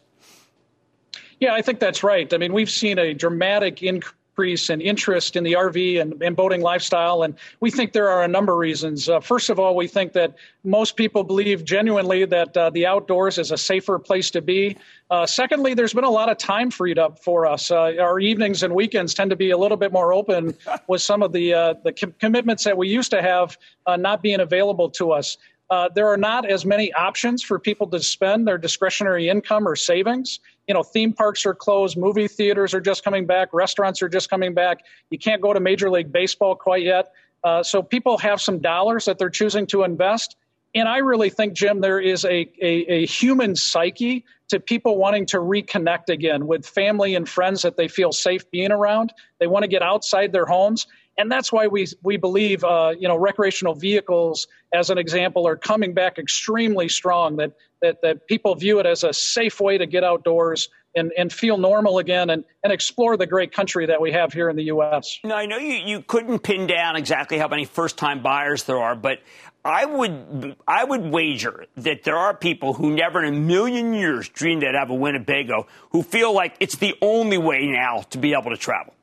Yeah, 1.41 1.55
I 1.55 1.63
think 1.63 1.81
that's 1.81 2.03
right. 2.03 2.33
I 2.33 2.37
mean, 2.37 2.53
we've 2.53 2.71
seen 2.71 2.99
a 2.99 3.15
dramatic 3.15 3.83
increase 3.83 4.15
increase 4.35 4.69
in 4.69 4.81
interest 4.81 5.37
in 5.37 5.45
the 5.45 5.53
RV 5.53 6.01
and, 6.01 6.21
and, 6.21 6.35
boating 6.35 6.61
lifestyle. 6.61 7.23
And 7.23 7.37
we 7.61 7.71
think 7.71 7.93
there 7.93 8.09
are 8.09 8.25
a 8.25 8.29
number 8.29 8.53
of 8.53 8.59
reasons. 8.59 9.09
Uh, 9.09 9.21
first 9.21 9.49
of 9.49 9.61
all, 9.61 9.77
we 9.77 9.87
think 9.87 10.13
that 10.15 10.35
most 10.65 10.97
people 10.97 11.23
believe 11.23 11.65
genuinely 11.65 12.25
that 12.25 12.57
uh, 12.57 12.71
the 12.71 12.85
outdoors 12.85 13.39
is 13.39 13.53
a 13.53 13.57
safer 13.57 13.97
place 13.97 14.33
to 14.33 14.43
be. 14.43 14.77
Uh, 15.09 15.25
secondly, 15.25 15.73
there's 15.73 15.95
been 15.95 16.03
a 16.03 16.11
lot 16.11 16.29
of 16.29 16.37
time 16.37 16.69
freed 16.69 16.99
up 16.99 17.23
for 17.23 17.47
us. 17.47 17.71
Uh, 17.71 17.93
our 18.01 18.19
evenings 18.19 18.65
and 18.65 18.75
weekends 18.75 19.15
tend 19.15 19.31
to 19.31 19.37
be 19.37 19.51
a 19.51 19.57
little 19.57 19.77
bit 19.77 19.93
more 19.93 20.13
open 20.13 20.53
with 20.89 21.01
some 21.01 21.23
of 21.23 21.31
the 21.33 21.55
uh, 21.55 21.75
the 21.85 21.93
com- 21.93 22.15
commitments 22.19 22.65
that 22.65 22.77
we 22.77 22.89
used 22.89 23.13
to 23.13 23.23
have 23.23 23.57
uh, 23.87 23.97
not 23.97 24.21
being 24.21 24.41
available 24.41 24.91
to 24.91 25.13
us. 25.13 25.39
Uh, 25.71 25.89
there 25.95 26.09
are 26.09 26.17
not 26.17 26.45
as 26.51 26.67
many 26.67 26.93
options 26.95 27.41
for 27.41 27.59
people 27.59 27.87
to 27.87 28.01
spend 28.01 28.49
their 28.49 28.59
discretionary 28.59 29.29
income 29.29 29.67
or 29.67 29.77
savings. 29.77 30.41
You 30.67 30.75
know, 30.75 30.83
theme 30.83 31.13
parks 31.13 31.45
are 31.47 31.55
closed, 31.55 31.97
movie 31.97 32.29
theaters 32.29 32.75
are 32.75 32.81
just 32.81 33.05
coming 33.05 33.27
back, 33.27 33.53
restaurants 33.53 34.01
are 34.03 34.09
just 34.09 34.31
coming 34.31 34.55
back. 34.55 34.85
You 35.11 35.19
can't 35.19 35.43
go 35.43 35.53
to 35.53 35.61
Major 35.61 35.91
League 35.91 36.13
Baseball 36.13 36.55
quite 36.55 36.83
yet. 36.83 37.13
Uh, 37.43 37.63
so 37.63 37.83
people 37.83 38.17
have 38.19 38.41
some 38.41 38.61
dollars 38.61 39.05
that 39.05 39.19
they're 39.19 39.31
choosing 39.31 39.67
to 39.69 39.85
invest. 39.85 40.37
And 40.75 40.89
I 40.89 40.99
really 40.99 41.31
think, 41.31 41.53
Jim, 41.53 41.81
there 41.81 42.01
is 42.01 42.25
a, 42.25 42.51
a, 42.61 42.93
a 42.93 43.07
human 43.07 43.55
psyche 43.55 44.25
to 44.49 44.59
people 44.59 44.97
wanting 44.97 45.27
to 45.27 45.39
reconnect 45.39 46.09
again 46.09 46.47
with 46.47 46.67
family 46.67 47.15
and 47.15 47.29
friends 47.29 47.63
that 47.63 47.77
they 47.77 47.87
feel 47.87 48.13
safe 48.13 48.51
being 48.51 48.73
around. 48.73 49.13
They 49.39 49.47
want 49.47 49.63
to 49.63 49.69
get 49.69 49.83
outside 49.83 50.33
their 50.33 50.47
homes 50.47 50.87
and 51.17 51.31
that's 51.31 51.53
why 51.53 51.67
we 51.67 51.87
we 52.03 52.17
believe 52.17 52.65
uh, 52.65 52.93
you 52.99 53.09
know 53.09 53.17
recreational 53.17 53.75
vehicles 53.75 54.47
as 54.73 54.91
an 54.91 54.99
example 54.99 55.47
are 55.47 55.57
coming 55.57 55.95
back 55.95 56.19
extremely 56.19 56.89
strong 56.89 57.37
that 57.37 57.53
that 57.83 58.03
that 58.03 58.27
people 58.27 58.55
view 58.55 58.79
it 58.79 58.87
as 58.87 59.05
a 59.05 59.13
safe 59.13 59.61
way 59.61 59.79
to 59.79 59.87
get 59.87 60.05
outdoors 60.05 60.69
and, 60.95 61.13
and 61.17 61.33
feel 61.33 61.59
normal 61.59 61.99
again 61.99 62.31
and, 62.31 62.45
and 62.63 62.73
explore 62.73 63.17
the 63.17 63.27
great 63.27 63.53
country 63.53 63.87
that 63.87 64.01
we 64.01 64.13
have 64.13 64.33
here 64.33 64.49
in 64.49 64.57
the 64.57 64.65
U.S. 64.65 65.19
Now, 65.25 65.37
I 65.37 65.47
know 65.47 65.59
you, 65.59 65.75
you 65.75 66.03
couldn't 66.03 66.41
pin 66.41 66.67
down 66.67 66.95
exactly 66.97 67.37
how 67.37 67.49
many 67.49 67.65
first 67.65 67.99
time 67.99 68.23
buyers 68.23 68.63
there 68.65 68.79
are, 68.79 68.95
but 68.95 69.19
I 69.65 69.87
would 69.87 70.57
I 70.69 70.85
would 70.85 71.03
wager 71.03 71.67
that 71.79 72.05
there 72.05 72.17
are 72.17 72.35
people 72.35 72.75
who 72.75 72.95
never 72.95 73.25
in 73.25 73.35
a 73.35 73.37
million 73.37 73.95
years 73.95 74.29
dreamed 74.29 74.63
they'd 74.63 74.75
have 74.75 74.91
a 74.91 74.95
Winnebago 74.95 75.67
who 75.91 76.03
feel 76.03 76.33
like 76.33 76.55
it's 76.61 76.77
the 76.77 76.95
only 77.01 77.39
way 77.39 77.67
now 77.67 78.03
to 78.11 78.19
be 78.19 78.35
able 78.35 78.51
to 78.51 78.57
travel. 78.57 78.95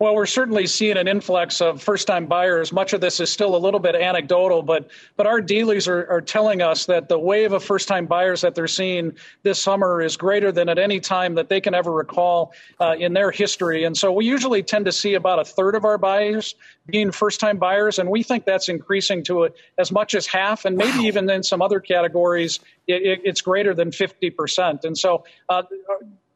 Well, 0.00 0.14
we're 0.14 0.24
certainly 0.24 0.66
seeing 0.66 0.96
an 0.96 1.06
influx 1.06 1.60
of 1.60 1.82
first-time 1.82 2.24
buyers. 2.24 2.72
Much 2.72 2.94
of 2.94 3.02
this 3.02 3.20
is 3.20 3.30
still 3.30 3.54
a 3.54 3.58
little 3.58 3.78
bit 3.78 3.94
anecdotal, 3.94 4.62
but 4.62 4.88
but 5.18 5.26
our 5.26 5.42
dealers 5.42 5.86
are, 5.86 6.10
are 6.10 6.22
telling 6.22 6.62
us 6.62 6.86
that 6.86 7.10
the 7.10 7.18
wave 7.18 7.52
of 7.52 7.62
first-time 7.62 8.06
buyers 8.06 8.40
that 8.40 8.54
they're 8.54 8.66
seeing 8.66 9.12
this 9.42 9.62
summer 9.62 10.00
is 10.00 10.16
greater 10.16 10.52
than 10.52 10.70
at 10.70 10.78
any 10.78 11.00
time 11.00 11.34
that 11.34 11.50
they 11.50 11.60
can 11.60 11.74
ever 11.74 11.92
recall 11.92 12.54
uh, 12.80 12.96
in 12.98 13.12
their 13.12 13.30
history. 13.30 13.84
And 13.84 13.94
so 13.94 14.10
we 14.10 14.24
usually 14.24 14.62
tend 14.62 14.86
to 14.86 14.92
see 14.92 15.12
about 15.12 15.38
a 15.38 15.44
third 15.44 15.74
of 15.74 15.84
our 15.84 15.98
buyers 15.98 16.54
being 16.86 17.12
first-time 17.12 17.58
buyers, 17.58 17.98
and 17.98 18.08
we 18.08 18.22
think 18.22 18.46
that's 18.46 18.70
increasing 18.70 19.22
to 19.24 19.44
a, 19.44 19.50
as 19.76 19.92
much 19.92 20.14
as 20.14 20.26
half, 20.26 20.64
and 20.64 20.78
maybe 20.78 21.00
wow. 21.00 21.04
even 21.04 21.28
in 21.28 21.42
some 21.42 21.60
other 21.60 21.78
categories, 21.78 22.58
it, 22.86 23.02
it, 23.02 23.20
it's 23.22 23.42
greater 23.42 23.74
than 23.74 23.90
50%. 23.90 24.82
And 24.82 24.96
so 24.96 25.24
uh, 25.50 25.62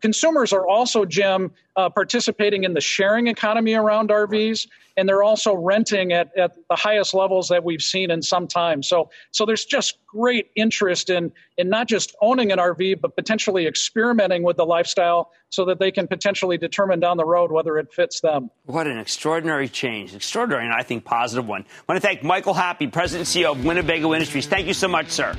consumers 0.05 0.53
are 0.53 0.69
also, 0.69 1.07
Jim, 1.07 1.51
uh, 1.77 1.89
participating 1.89 2.65
in 2.65 2.75
the 2.75 2.81
sharing 2.83 3.27
economy 3.27 3.73
around 3.73 4.11
RVs, 4.11 4.69
and 4.99 5.09
they're 5.09 5.23
also 5.23 5.55
renting 5.55 6.13
at, 6.13 6.31
at 6.37 6.53
the 6.69 6.77
highest 6.77 7.15
levels 7.15 7.49
that 7.49 7.65
we've 7.65 7.81
seen 7.81 8.11
in 8.11 8.21
some 8.21 8.47
time. 8.47 8.83
So, 8.83 9.09
so 9.31 9.47
there's 9.47 9.65
just 9.65 9.97
great 10.07 10.51
interest 10.57 11.09
in 11.09 11.33
in 11.57 11.71
not 11.71 11.89
just 11.89 12.15
owning 12.21 12.53
an 12.53 12.59
RV, 12.59 13.01
but 13.01 13.17
potentially 13.17 13.67
experimenting 13.67 14.43
with 14.43 14.59
the 14.59 14.67
lifestyle 14.67 15.31
so 15.49 15.65
that 15.65 15.79
they 15.79 15.91
can 15.91 16.07
potentially 16.07 16.59
determine 16.59 17.01
down 17.01 17.17
the 17.17 17.25
road 17.25 17.51
whether 17.51 17.79
it 17.79 17.91
fits 17.91 18.21
them. 18.21 18.51
What 18.67 18.87
an 18.87 18.99
extraordinary 18.99 19.71
change, 19.71 20.15
extraordinary, 20.15 20.67
and 20.67 20.75
I 20.75 20.83
think 20.83 21.07
positive 21.07 21.49
one. 21.49 21.63
I 21.63 21.93
want 21.93 22.03
to 22.03 22.07
thank 22.07 22.23
Michael 22.23 22.53
Happe, 22.53 22.87
President 22.89 23.35
and 23.35 23.45
CEO 23.45 23.53
of 23.53 23.65
Winnebago 23.65 24.13
Industries. 24.13 24.47
Thank 24.47 24.67
you 24.67 24.75
so 24.75 24.87
much, 24.87 25.09
sir. 25.09 25.35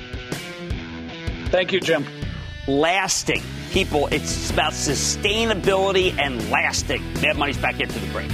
Thank 1.52 1.72
you, 1.72 1.80
Jim. 1.80 2.04
Lasting 2.68 3.44
people, 3.70 4.08
it's 4.08 4.50
about 4.50 4.74
sustainability 4.74 6.18
and 6.18 6.50
lasting. 6.50 7.04
Mad 7.22 7.38
Money's 7.38 7.60
back 7.60 7.80
into 7.80 8.00
the 8.00 8.08
break. 8.08 8.32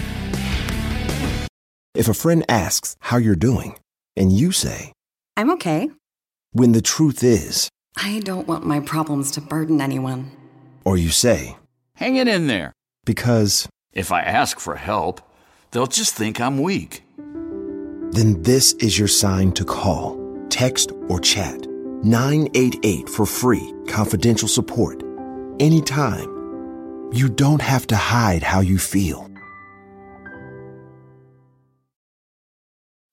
If 1.94 2.08
a 2.08 2.14
friend 2.14 2.46
asks 2.48 2.96
how 3.02 3.18
you're 3.18 3.36
doing, 3.36 3.78
and 4.16 4.32
you 4.32 4.54
say, 4.54 4.94
I'm 5.36 5.52
okay. 5.52 5.92
When 6.54 6.72
the 6.72 6.82
truth 6.82 7.26
is, 7.26 7.70
I 7.98 8.20
don't 8.20 8.48
want 8.48 8.66
my 8.66 8.80
problems 8.80 9.32
to 9.32 9.42
burden 9.42 9.82
anyone. 9.82 10.32
Or 10.86 10.98
you 10.98 11.10
say, 11.10 11.58
Hang 11.96 12.16
it 12.16 12.30
in 12.30 12.48
there. 12.48 12.72
Because 13.06 13.68
if 13.92 14.14
I 14.14 14.22
ask 14.22 14.62
for 14.62 14.76
help, 14.76 15.20
they'll 15.72 15.88
just 15.88 16.16
think 16.16 16.40
I'm 16.40 16.62
weak. 16.62 17.04
Then 17.18 18.42
this 18.44 18.72
is 18.74 18.98
your 18.98 19.10
sign 19.10 19.52
to 19.54 19.66
call, 19.66 20.18
text, 20.50 20.94
or 21.10 21.20
chat 21.20 21.68
988 22.04 23.10
for 23.10 23.26
free, 23.26 23.74
confidential 23.88 24.48
support 24.48 25.04
anytime. 25.60 26.30
You 27.12 27.30
don't 27.30 27.62
have 27.62 27.86
to 27.88 27.96
hide 27.96 28.44
how 28.44 28.62
you 28.62 28.78
feel. 28.78 29.30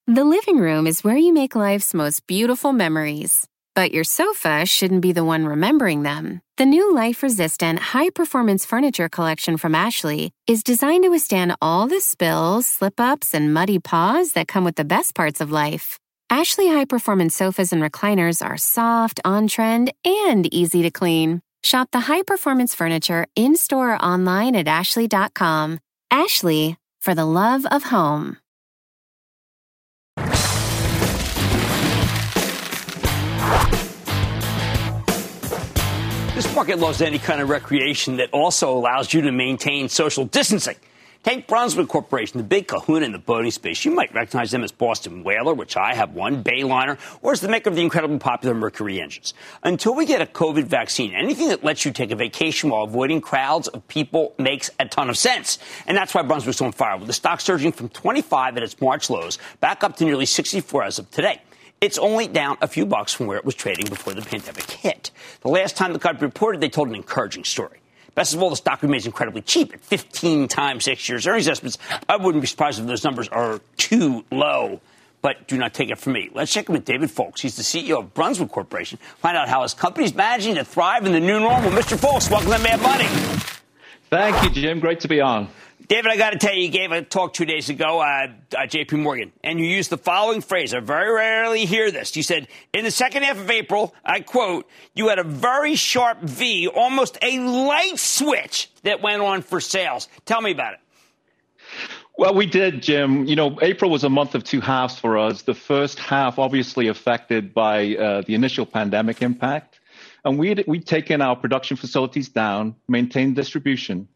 The 0.07 0.25
living 0.25 0.57
room 0.59 0.87
is 0.87 1.05
where 1.05 1.19
you 1.19 1.35
make 1.35 1.55
life's 1.55 1.93
most 1.93 2.27
beautiful 2.27 2.73
memories. 2.73 3.47
But 3.75 3.93
your 3.93 4.05
sofa 4.05 4.67
shouldn't 4.67 5.03
be 5.03 5.13
the 5.13 5.23
one 5.23 5.45
remembering 5.45 6.03
them. 6.03 6.41
The 6.57 6.67
new 6.67 6.95
life 6.95 7.23
resistant, 7.23 7.79
high 7.79 8.11
performance 8.11 8.65
furniture 8.65 9.09
collection 9.09 9.57
from 9.57 9.75
Ashley 9.75 10.33
is 10.47 10.65
designed 10.65 11.05
to 11.05 11.11
withstand 11.11 11.55
all 11.61 11.87
the 11.87 12.01
spills, 12.01 12.67
slip 12.67 12.99
ups, 12.99 13.35
and 13.35 13.53
muddy 13.53 13.79
paws 13.79 14.33
that 14.33 14.49
come 14.49 14.65
with 14.65 14.77
the 14.77 14.85
best 14.85 15.15
parts 15.15 15.41
of 15.41 15.53
life. 15.53 16.01
Ashley 16.31 16.69
high 16.69 16.85
performance 16.85 17.35
sofas 17.35 17.73
and 17.73 17.83
recliners 17.83 18.45
are 18.45 18.59
soft, 18.59 19.19
on 19.25 19.49
trend, 19.49 19.95
and 20.05 20.53
easy 20.53 20.83
to 20.83 20.91
clean. 20.91 21.41
Shop 21.63 21.89
the 21.91 22.01
high 22.01 22.23
performance 22.23 22.75
furniture 22.75 23.27
in 23.35 23.57
store 23.57 23.95
or 23.95 24.03
online 24.03 24.55
at 24.55 24.69
Ashley.com. 24.69 25.81
Ashley, 26.11 26.77
for 27.01 27.15
the 27.15 27.25
love 27.25 27.65
of 27.71 27.85
home. 27.85 28.37
This 36.35 36.55
market 36.55 36.79
loves 36.79 37.01
any 37.01 37.19
kind 37.19 37.41
of 37.41 37.49
recreation 37.49 38.19
that 38.19 38.31
also 38.33 38.77
allows 38.77 39.15
you 39.15 39.23
to 39.23 39.33
maintain 39.33 39.89
social 39.89 40.27
distancing. 40.27 40.77
Take 41.25 41.49
Brunswick 41.49 41.89
Corporation, 41.89 42.39
the 42.39 42.45
big 42.45 42.69
kahuna 42.69 43.05
in 43.05 43.13
the 43.13 43.19
boating 43.19 43.51
space. 43.51 43.85
You 43.85 43.91
might 43.91 44.15
recognize 44.15 44.53
them 44.53 44.63
as 44.63 44.71
Boston 44.71 45.25
Whaler, 45.25 45.53
which 45.53 45.77
I 45.77 45.95
have 45.95 46.15
one, 46.15 46.45
Bayliner, 46.45 46.97
or 47.23 47.33
as 47.33 47.41
the 47.41 47.49
maker 47.49 47.69
of 47.69 47.75
the 47.77 47.83
incredibly 47.83 48.19
popular 48.19 48.55
Mercury 48.55 49.01
engines. 49.01 49.35
Until 49.65 49.97
we 49.97 50.07
get 50.07 50.23
a 50.23 50.27
COVID 50.27 50.65
vaccine, 50.65 51.15
anything 51.15 51.49
that 51.49 51.65
lets 51.65 51.85
you 51.85 51.91
take 51.91 52.13
a 52.13 52.17
vacation 52.17 52.71
while 52.71 52.85
avoiding 52.85 53.21
crowds 53.21 53.67
of 53.67 53.87
people 53.89 54.33
makes 54.39 54.71
a 54.79 54.87
ton 54.87 55.11
of 55.11 55.19
sense. 55.19 55.59
And 55.89 55.97
that's 55.97 56.15
why 56.15 56.23
Brunswick's 56.23 56.63
on 56.63 56.71
fire, 56.71 56.97
with 56.97 57.09
the 57.09 57.13
stock 57.13 57.41
surging 57.41 57.73
from 57.73 57.89
25 57.89 58.57
at 58.57 58.63
its 58.63 58.81
March 58.81 59.11
lows 59.11 59.39
back 59.59 59.83
up 59.83 59.97
to 59.97 60.05
nearly 60.05 60.25
64 60.25 60.85
as 60.85 61.01
of 61.01 61.11
today. 61.11 61.43
It's 61.81 61.99
only 61.99 62.29
down 62.29 62.59
a 62.61 62.69
few 62.69 62.87
bucks 62.87 63.13
from 63.13 63.27
where 63.27 63.39
it 63.39 63.45
was 63.45 63.57
trading 63.57 63.87
before 63.87 64.15
the 64.15 64.23
pandemic 64.23 64.71
hit. 64.71 65.11
The 65.41 65.49
last 65.49 65.77
time 65.77 65.93
the 65.93 65.99
company 65.99 66.27
reported, 66.27 66.61
they 66.61 66.69
told 66.69 66.89
an 66.89 66.95
encouraging 66.95 67.45
story. 67.45 67.81
Best 68.19 68.35
of 68.35 68.43
all, 68.43 68.51
the 68.51 68.57
stock 68.57 68.83
remains 68.83 69.07
incredibly 69.07 69.43
cheap 69.43 69.73
at 69.73 69.79
15 69.79 70.49
times 70.49 70.89
next 70.89 71.09
year's 71.09 71.25
earnings 71.25 71.47
estimates. 71.47 71.79
I 72.09 72.17
wouldn't 72.17 72.43
be 72.43 72.49
surprised 72.49 72.81
if 72.81 72.87
those 72.89 73.05
numbers 73.05 73.29
are 73.29 73.61
too 73.77 74.25
low, 74.33 74.81
but 75.23 75.47
do 75.47 75.57
not 75.57 75.73
take 75.73 75.89
it 75.91 75.99
from 75.99 76.15
me. 76.15 76.29
Let's 76.35 76.53
check 76.53 76.69
in 76.69 76.73
with 76.73 76.85
David 76.85 77.13
Foulkes. 77.13 77.41
He's 77.43 77.55
the 77.55 77.63
CEO 77.63 78.01
of 78.01 78.15
Brunswick 78.15 78.51
Corporation. 78.51 78.99
Find 79.19 79.37
out 79.37 79.49
how 79.49 79.63
his 79.63 79.73
company's 79.73 80.17
managing 80.17 80.57
to 80.57 80.65
thrive 80.65 81.07
in 81.07 81.13
the 81.13 81.21
new 81.21 81.39
normal. 81.39 81.71
Mr. 81.71 81.97
Foulkes, 81.97 82.29
welcome 82.29 82.51
to 82.51 82.59
Mad 82.59 82.83
Money. 82.83 83.07
Thank 84.11 84.43
you, 84.43 84.51
Jim. 84.51 84.81
Great 84.81 84.99
to 84.99 85.09
be 85.09 85.21
on. 85.21 85.47
David, 85.89 86.13
I 86.13 86.19
got 86.19 86.31
to 86.35 86.39
tell 86.39 86.55
you, 86.55 86.65
you 86.65 86.69
gave 86.69 86.93
a 86.93 87.01
talk 87.01 87.33
two 87.33 87.47
days 87.47 87.71
ago 87.71 88.03
at 88.03 88.29
uh, 88.55 88.59
JP 88.67 89.01
Morgan, 89.01 89.33
and 89.43 89.59
you 89.59 89.65
used 89.65 89.89
the 89.89 89.97
following 89.97 90.43
phrase. 90.43 90.75
I 90.75 90.81
very 90.81 91.11
rarely 91.11 91.65
hear 91.65 91.91
this. 91.91 92.15
You 92.15 92.23
said, 92.23 92.47
in 92.75 92.85
the 92.85 92.91
second 92.91 93.23
half 93.23 93.39
of 93.39 93.51
April, 93.51 93.95
I 94.05 94.21
quote, 94.21 94.69
you 94.95 95.09
had 95.09 95.19
a 95.19 95.25
very 95.25 95.77
sharp 95.77 96.21
V, 96.21 96.69
almost 96.69 97.17
a 97.23 97.39
light 97.39 97.99
switch 97.99 98.71
that 98.83 99.01
went 99.01 99.23
on 99.23 99.41
for 99.41 99.63
sales. 99.63 100.09
Tell 100.27 100.43
me 100.43 100.51
about 100.51 100.75
it. 100.75 100.81
Well, 102.19 102.35
we 102.35 102.45
did, 102.45 102.83
Jim. 102.83 103.25
You 103.25 103.37
know, 103.37 103.59
April 103.63 103.91
was 103.91 104.05
a 104.05 104.11
month 104.11 104.35
of 104.35 104.45
two 104.45 104.61
halves 104.61 104.99
for 104.99 105.17
us. 105.17 105.41
The 105.41 105.55
first 105.55 105.99
half, 105.99 106.39
obviously 106.39 106.89
affected 106.89 107.55
by 107.55 107.95
uh, 107.97 108.23
the 108.27 108.35
initial 108.35 108.67
pandemic 108.67 109.23
impact. 109.23 109.81
And 110.23 110.39
we'd, 110.39 110.65
we'd 110.67 110.87
taken 110.87 111.23
our 111.23 111.35
production 111.35 111.79
facilities 111.79 112.29
down, 112.29 112.75
maintained 112.89 113.37
distribution 113.37 114.07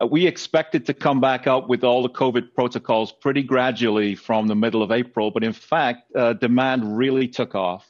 uh, 0.00 0.06
we 0.06 0.26
expected 0.26 0.86
to 0.86 0.94
come 0.94 1.20
back 1.20 1.46
up 1.46 1.68
with 1.68 1.84
all 1.84 2.02
the 2.02 2.08
COVID 2.08 2.54
protocols 2.54 3.12
pretty 3.12 3.42
gradually 3.42 4.14
from 4.14 4.46
the 4.48 4.54
middle 4.54 4.82
of 4.82 4.90
April, 4.90 5.30
but 5.30 5.44
in 5.44 5.52
fact, 5.52 6.14
uh, 6.16 6.32
demand 6.32 6.96
really 6.96 7.28
took 7.28 7.54
off. 7.54 7.86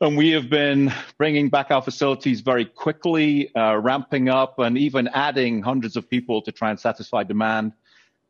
And 0.00 0.18
we 0.18 0.32
have 0.32 0.50
been 0.50 0.92
bringing 1.16 1.48
back 1.48 1.70
our 1.70 1.80
facilities 1.80 2.40
very 2.40 2.64
quickly, 2.64 3.54
uh, 3.54 3.76
ramping 3.76 4.28
up, 4.28 4.58
and 4.58 4.76
even 4.76 5.08
adding 5.08 5.62
hundreds 5.62 5.96
of 5.96 6.10
people 6.10 6.42
to 6.42 6.52
try 6.52 6.70
and 6.70 6.78
satisfy 6.78 7.22
demand. 7.22 7.72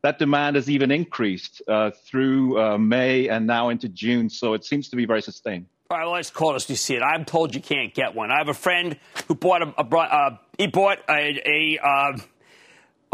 That 0.02 0.18
demand 0.18 0.56
has 0.56 0.68
even 0.68 0.90
increased 0.90 1.62
uh, 1.66 1.90
through 2.06 2.60
uh, 2.60 2.78
May 2.78 3.28
and 3.28 3.46
now 3.46 3.70
into 3.70 3.88
June, 3.88 4.28
so 4.28 4.52
it 4.52 4.64
seems 4.64 4.90
to 4.90 4.96
be 4.96 5.06
very 5.06 5.22
sustained. 5.22 5.66
All 5.90 5.98
right, 5.98 6.04
well, 6.04 6.14
let's 6.14 6.30
call 6.30 6.54
us 6.54 6.66
to 6.66 6.76
see 6.76 6.94
it. 6.94 7.02
I'm 7.02 7.24
told 7.24 7.54
you 7.54 7.60
can't 7.60 7.92
get 7.94 8.14
one. 8.14 8.30
I 8.30 8.38
have 8.38 8.48
a 8.48 8.54
friend 8.54 8.98
who 9.26 9.34
bought 9.34 9.62
a, 9.62 9.74
a 9.78 9.96
uh, 9.96 10.36
he 10.58 10.66
bought 10.66 10.98
a, 11.08 11.78
a 11.78 12.16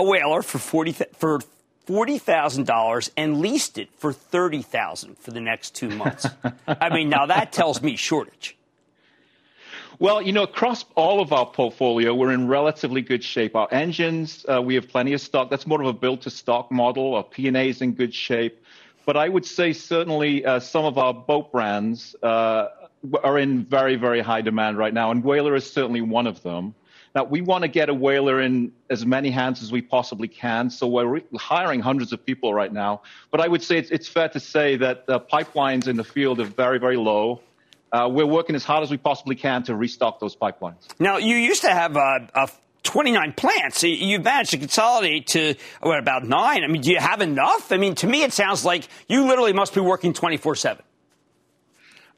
a 0.00 0.04
whaler 0.04 0.42
for 0.42 0.58
forty 0.58 0.92
for 0.92 1.40
forty 1.84 2.18
thousand 2.18 2.66
dollars 2.66 3.10
and 3.16 3.40
leased 3.40 3.78
it 3.78 3.88
for 3.96 4.12
thirty 4.12 4.62
thousand 4.62 5.18
for 5.18 5.30
the 5.30 5.40
next 5.40 5.74
two 5.74 5.90
months. 5.90 6.26
I 6.66 6.88
mean, 6.88 7.08
now 7.08 7.26
that 7.26 7.52
tells 7.52 7.82
me 7.82 7.96
shortage. 7.96 8.56
Well, 9.98 10.22
you 10.22 10.32
know, 10.32 10.44
across 10.44 10.86
all 10.94 11.20
of 11.20 11.30
our 11.30 11.44
portfolio, 11.44 12.14
we're 12.14 12.32
in 12.32 12.48
relatively 12.48 13.02
good 13.02 13.22
shape. 13.22 13.54
Our 13.54 13.68
engines, 13.70 14.46
uh, 14.48 14.62
we 14.62 14.74
have 14.76 14.88
plenty 14.88 15.12
of 15.12 15.20
stock. 15.20 15.50
That's 15.50 15.66
more 15.66 15.78
of 15.82 15.86
a 15.86 15.92
build-to-stock 15.92 16.72
model. 16.72 17.16
Our 17.16 17.22
P&A 17.22 17.68
is 17.68 17.82
in 17.82 17.92
good 17.92 18.14
shape. 18.14 18.64
But 19.04 19.18
I 19.18 19.28
would 19.28 19.44
say 19.44 19.74
certainly 19.74 20.42
uh, 20.42 20.58
some 20.58 20.86
of 20.86 20.96
our 20.96 21.12
boat 21.12 21.52
brands 21.52 22.16
uh, 22.22 22.68
are 23.22 23.38
in 23.38 23.66
very, 23.66 23.96
very 23.96 24.20
high 24.20 24.40
demand 24.40 24.78
right 24.78 24.94
now, 24.94 25.10
and 25.10 25.22
Whaler 25.22 25.54
is 25.54 25.70
certainly 25.70 26.00
one 26.00 26.26
of 26.26 26.42
them. 26.42 26.74
Now, 27.14 27.24
we 27.24 27.40
want 27.40 27.62
to 27.62 27.68
get 27.68 27.88
a 27.88 27.94
whaler 27.94 28.40
in 28.40 28.72
as 28.88 29.04
many 29.04 29.30
hands 29.30 29.62
as 29.62 29.72
we 29.72 29.82
possibly 29.82 30.28
can. 30.28 30.70
So 30.70 30.86
we're 30.86 31.06
re- 31.06 31.24
hiring 31.36 31.80
hundreds 31.80 32.12
of 32.12 32.24
people 32.24 32.54
right 32.54 32.72
now. 32.72 33.02
But 33.30 33.40
I 33.40 33.48
would 33.48 33.62
say 33.62 33.78
it's, 33.78 33.90
it's 33.90 34.08
fair 34.08 34.28
to 34.28 34.40
say 34.40 34.76
that 34.76 35.06
the 35.06 35.18
pipelines 35.18 35.88
in 35.88 35.96
the 35.96 36.04
field 36.04 36.38
are 36.40 36.44
very, 36.44 36.78
very 36.78 36.96
low. 36.96 37.40
Uh, 37.92 38.08
we're 38.08 38.26
working 38.26 38.54
as 38.54 38.62
hard 38.62 38.84
as 38.84 38.90
we 38.90 38.96
possibly 38.96 39.34
can 39.34 39.64
to 39.64 39.74
restock 39.74 40.20
those 40.20 40.36
pipelines. 40.36 40.86
Now, 41.00 41.16
you 41.16 41.34
used 41.34 41.62
to 41.62 41.70
have 41.70 41.96
a, 41.96 42.28
a 42.34 42.48
29 42.84 43.32
plants. 43.32 43.82
You've 43.82 44.22
managed 44.22 44.52
to 44.52 44.58
consolidate 44.58 45.26
to, 45.28 45.56
what, 45.80 45.98
about 45.98 46.24
nine? 46.24 46.62
I 46.62 46.68
mean, 46.68 46.82
do 46.82 46.92
you 46.92 46.98
have 46.98 47.20
enough? 47.20 47.72
I 47.72 47.76
mean, 47.76 47.96
to 47.96 48.06
me, 48.06 48.22
it 48.22 48.32
sounds 48.32 48.64
like 48.64 48.86
you 49.08 49.26
literally 49.26 49.52
must 49.52 49.74
be 49.74 49.80
working 49.80 50.12
24 50.12 50.54
7. 50.54 50.84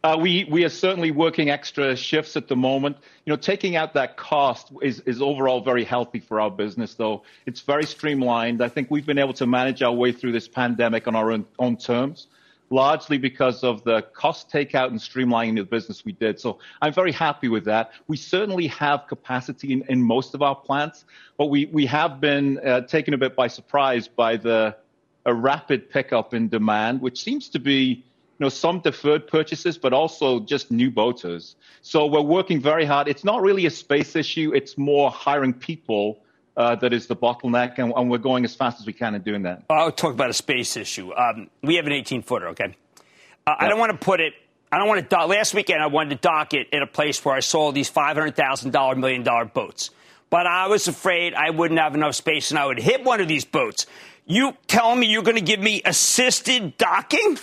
Uh, 0.05 0.17
we 0.21 0.45
we 0.51 0.65
are 0.65 0.69
certainly 0.69 1.13
working 1.13 1.49
extra 1.49 1.95
shifts 1.95 2.37
at 2.37 2.49
the 2.49 2.57
moment. 2.57 2.97
You 3.25 3.33
know, 3.33 3.37
taking 3.37 3.77
out 3.77 3.95
that 3.95 4.17
cost 4.17 4.73
is 4.83 4.99
is 5.01 5.23
overall 5.23 5.61
very 5.61 5.85
healthy 5.85 6.19
for 6.19 6.41
our 6.41 6.51
business. 6.51 6.95
Though 6.95 7.23
it's 7.47 7.61
very 7.61 7.85
streamlined. 7.85 8.63
I 8.63 8.69
think 8.69 8.91
we've 8.91 9.07
been 9.07 9.19
able 9.19 9.35
to 9.35 9.47
manage 9.47 9.81
our 9.81 9.93
way 9.93 10.11
through 10.11 10.33
this 10.33 10.49
pandemic 10.49 11.07
on 11.07 11.15
our 11.15 11.31
own, 11.31 11.47
own 11.61 11.77
terms, 11.77 12.27
largely 12.69 13.17
because 13.17 13.63
of 13.63 13.85
the 13.85 14.03
cost 14.03 14.51
takeout 14.51 14.89
and 14.89 14.99
streamlining 14.99 15.51
of 15.61 15.71
the 15.71 15.77
business 15.77 16.05
we 16.05 16.11
did. 16.11 16.41
So 16.41 16.59
I'm 16.81 16.93
very 16.93 17.13
happy 17.13 17.47
with 17.47 17.67
that. 17.67 17.93
We 18.09 18.17
certainly 18.17 18.67
have 18.67 19.07
capacity 19.07 19.73
in, 19.73 19.85
in 19.89 20.03
most 20.03 20.35
of 20.35 20.43
our 20.43 20.57
plants, 20.57 21.05
but 21.39 21.47
we 21.47 21.67
we 21.67 21.87
have 21.87 22.21
been 22.21 22.59
uh, 22.59 22.81
taken 22.81 23.15
a 23.15 23.19
bit 23.19 23.37
by 23.37 23.47
surprise 23.47 24.09
by 24.09 24.37
the 24.37 24.75
a 25.25 25.33
rapid 25.33 25.91
pickup 25.91 26.35
in 26.35 26.49
demand, 26.49 27.01
which 27.01 27.23
seems 27.23 27.51
to 27.51 27.61
be 27.61 28.05
know, 28.43 28.49
some 28.51 28.81
deferred 28.81 29.27
purchases, 29.27 29.79
but 29.79 29.93
also 29.93 30.41
just 30.41 30.71
new 30.71 30.91
boaters. 30.91 31.57
So 31.81 32.07
we're 32.07 32.21
working 32.21 32.61
very 32.61 32.85
hard. 32.85 33.09
It's 33.09 33.25
not 33.25 33.41
really 33.43 33.67
a 33.67 33.71
space 33.71 34.15
issue. 34.15 34.53
It's 34.55 34.77
more 34.77 35.11
hiring 35.11 35.55
people 35.55 36.23
uh, 36.57 36.75
that 36.77 36.93
is 36.93 37.07
the 37.07 37.17
bottleneck, 37.17 37.79
and, 37.79 37.93
and, 37.97 38.11
we're 38.11 38.19
going 38.19 38.45
as 38.45 38.55
fast 38.55 38.79
as 38.79 38.87
we 38.87 38.93
can 38.93 39.15
in 39.15 39.23
doing 39.23 39.43
that. 39.43 39.63
I'll 39.71 39.91
talk 39.91 40.13
about 40.13 40.29
a 40.29 40.35
space 40.35 40.77
issue. 40.77 41.15
Um, 41.15 41.49
we 41.63 41.77
have 41.77 41.87
an 41.87 41.93
18 41.93 42.23
footer, 42.23 42.49
okay? 42.49 42.77
Uh, 43.47 43.53
yep. 43.53 43.57
I 43.59 43.69
don't 43.69 43.79
want 43.79 43.93
to 43.93 43.99
put 43.99 44.21
it. 44.21 44.35
I 44.71 44.79
don't 44.79 44.89
want 44.89 45.01
to. 45.01 45.07
Dock, 45.07 45.29
last 45.29 45.55
weekend, 45.55 45.83
I 45.83 45.87
wanted 45.87 46.11
to 46.11 46.17
dock 46.17 46.55
it 46.55 46.69
in 46.71 46.83
a 46.83 46.87
place 46.87 47.23
where 47.25 47.35
I 47.35 47.41
saw 47.41 47.73
these 47.73 47.89
five 47.89 48.17
hundred 48.17 48.37
thousand 48.37 48.71
dollar, 48.71 48.95
million 48.95 49.23
dollar 49.23 49.45
boats, 49.45 49.91
but 50.31 50.47
I 50.47 50.69
was 50.69 50.89
afraid 50.89 51.35
I 51.35 51.51
wouldn't 51.51 51.81
have 51.81 51.95
enough 51.95 52.15
space, 52.15 52.51
and 52.51 52.59
I 52.59 52.67
would 52.67 52.79
hit 52.79 53.05
one 53.05 53.21
of 53.21 53.29
these 53.29 53.45
boats. 53.45 53.87
You 54.25 54.57
tell 54.69 54.95
me 54.95 55.09
you're 55.09 55.23
going 55.23 55.37
to 55.37 55.43
give 55.43 55.61
me 55.61 55.83
assisted 55.85 56.79
docking? 56.79 57.37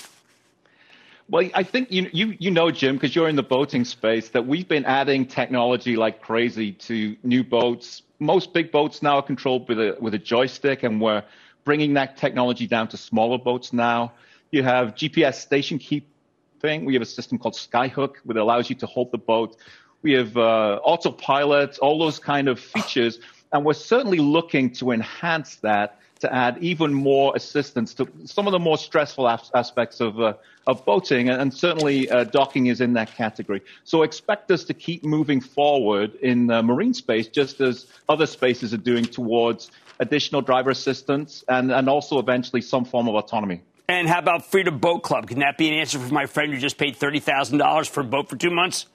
Well, 1.31 1.47
I 1.53 1.61
think 1.61 1.91
you 1.91 2.09
you 2.11 2.35
you 2.39 2.49
know, 2.49 2.71
Jim, 2.71 2.95
because 2.95 3.15
you're 3.15 3.29
in 3.29 3.35
the 3.35 3.43
boating 3.43 3.85
space, 3.85 4.29
that 4.29 4.47
we've 4.47 4.67
been 4.67 4.85
adding 4.85 5.27
technology 5.27 5.95
like 5.95 6.21
crazy 6.21 6.71
to 6.71 7.15
new 7.21 7.43
boats. 7.43 8.01
Most 8.17 8.51
big 8.51 8.71
boats 8.71 9.03
now 9.03 9.17
are 9.17 9.21
controlled 9.21 9.69
with 9.69 9.79
a 9.79 9.95
with 10.01 10.15
a 10.15 10.17
joystick, 10.17 10.81
and 10.81 10.99
we're 10.99 11.23
bringing 11.65 11.93
that 11.93 12.17
technology 12.17 12.65
down 12.65 12.87
to 12.87 12.97
smaller 12.97 13.37
boats 13.37 13.73
now. 13.73 14.13
You 14.49 14.63
have 14.63 14.95
GPS 14.95 15.35
station 15.35 15.77
keeping. 15.77 16.85
We 16.85 16.93
have 16.93 17.03
a 17.03 17.05
system 17.05 17.37
called 17.37 17.53
Skyhook, 17.53 18.15
which 18.23 18.35
allows 18.37 18.67
you 18.71 18.75
to 18.77 18.87
hold 18.87 19.11
the 19.11 19.19
boat. 19.19 19.55
We 20.01 20.13
have 20.13 20.35
uh, 20.35 20.79
autopilot, 20.83 21.77
all 21.77 21.99
those 21.99 22.17
kind 22.17 22.47
of 22.47 22.59
features, 22.59 23.19
and 23.53 23.63
we're 23.63 23.73
certainly 23.73 24.17
looking 24.17 24.71
to 24.75 24.89
enhance 24.89 25.57
that 25.57 25.99
to 26.19 26.33
add 26.33 26.57
even 26.59 26.93
more 26.93 27.33
assistance 27.35 27.93
to 27.93 28.07
some 28.25 28.47
of 28.47 28.51
the 28.51 28.59
more 28.59 28.77
stressful 28.77 29.27
aspects 29.27 30.01
of, 30.01 30.19
uh, 30.19 30.33
of 30.67 30.83
boating, 30.85 31.29
and 31.29 31.53
certainly 31.53 32.09
uh, 32.09 32.25
docking 32.25 32.67
is 32.67 32.81
in 32.81 32.93
that 32.93 33.15
category. 33.15 33.61
So 33.85 34.03
expect 34.03 34.51
us 34.51 34.63
to 34.65 34.73
keep 34.73 35.03
moving 35.03 35.41
forward 35.41 36.15
in 36.15 36.47
the 36.47 36.61
marine 36.61 36.93
space, 36.93 37.27
just 37.27 37.61
as 37.61 37.87
other 38.07 38.25
spaces 38.25 38.73
are 38.73 38.77
doing 38.77 39.05
towards 39.05 39.71
additional 39.99 40.41
driver 40.41 40.69
assistance 40.69 41.43
and, 41.47 41.71
and 41.71 41.89
also 41.89 42.19
eventually 42.19 42.61
some 42.61 42.85
form 42.85 43.07
of 43.07 43.15
autonomy. 43.15 43.61
And 43.87 44.07
how 44.07 44.19
about 44.19 44.45
Freedom 44.45 44.77
Boat 44.77 45.03
Club? 45.03 45.27
Can 45.27 45.39
that 45.39 45.57
be 45.57 45.67
an 45.67 45.73
answer 45.73 45.99
for 45.99 46.13
my 46.13 46.25
friend 46.25 46.53
who 46.53 46.59
just 46.59 46.77
paid 46.77 46.95
$30,000 46.95 47.89
for 47.89 48.01
a 48.01 48.03
boat 48.03 48.29
for 48.29 48.35
two 48.35 48.51
months? 48.51 48.85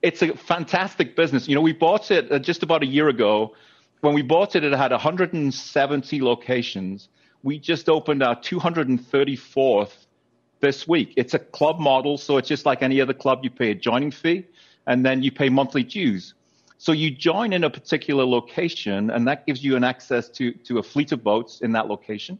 It's 0.00 0.22
a 0.22 0.34
fantastic 0.34 1.14
business. 1.14 1.46
You 1.46 1.54
know, 1.54 1.60
we 1.60 1.74
bought 1.74 2.10
it 2.10 2.32
uh, 2.32 2.38
just 2.38 2.62
about 2.62 2.82
a 2.82 2.86
year 2.86 3.08
ago 3.08 3.54
when 4.00 4.14
we 4.14 4.22
bought 4.22 4.56
it, 4.56 4.64
it 4.64 4.72
had 4.72 4.92
170 4.92 6.22
locations. 6.22 7.08
We 7.42 7.58
just 7.58 7.88
opened 7.88 8.22
our 8.22 8.36
234th 8.36 9.92
this 10.60 10.86
week. 10.86 11.14
It's 11.16 11.34
a 11.34 11.38
club 11.38 11.78
model, 11.78 12.18
so 12.18 12.36
it's 12.36 12.48
just 12.48 12.66
like 12.66 12.82
any 12.82 13.00
other 13.00 13.14
club. 13.14 13.40
You 13.42 13.50
pay 13.50 13.70
a 13.70 13.74
joining 13.74 14.10
fee, 14.10 14.46
and 14.86 15.04
then 15.04 15.22
you 15.22 15.30
pay 15.30 15.48
monthly 15.48 15.82
dues. 15.82 16.34
So 16.78 16.92
you 16.92 17.10
join 17.10 17.52
in 17.52 17.64
a 17.64 17.70
particular 17.70 18.24
location, 18.24 19.10
and 19.10 19.28
that 19.28 19.46
gives 19.46 19.62
you 19.62 19.76
an 19.76 19.84
access 19.84 20.28
to, 20.30 20.52
to 20.52 20.78
a 20.78 20.82
fleet 20.82 21.12
of 21.12 21.22
boats 21.22 21.60
in 21.60 21.72
that 21.72 21.88
location. 21.88 22.38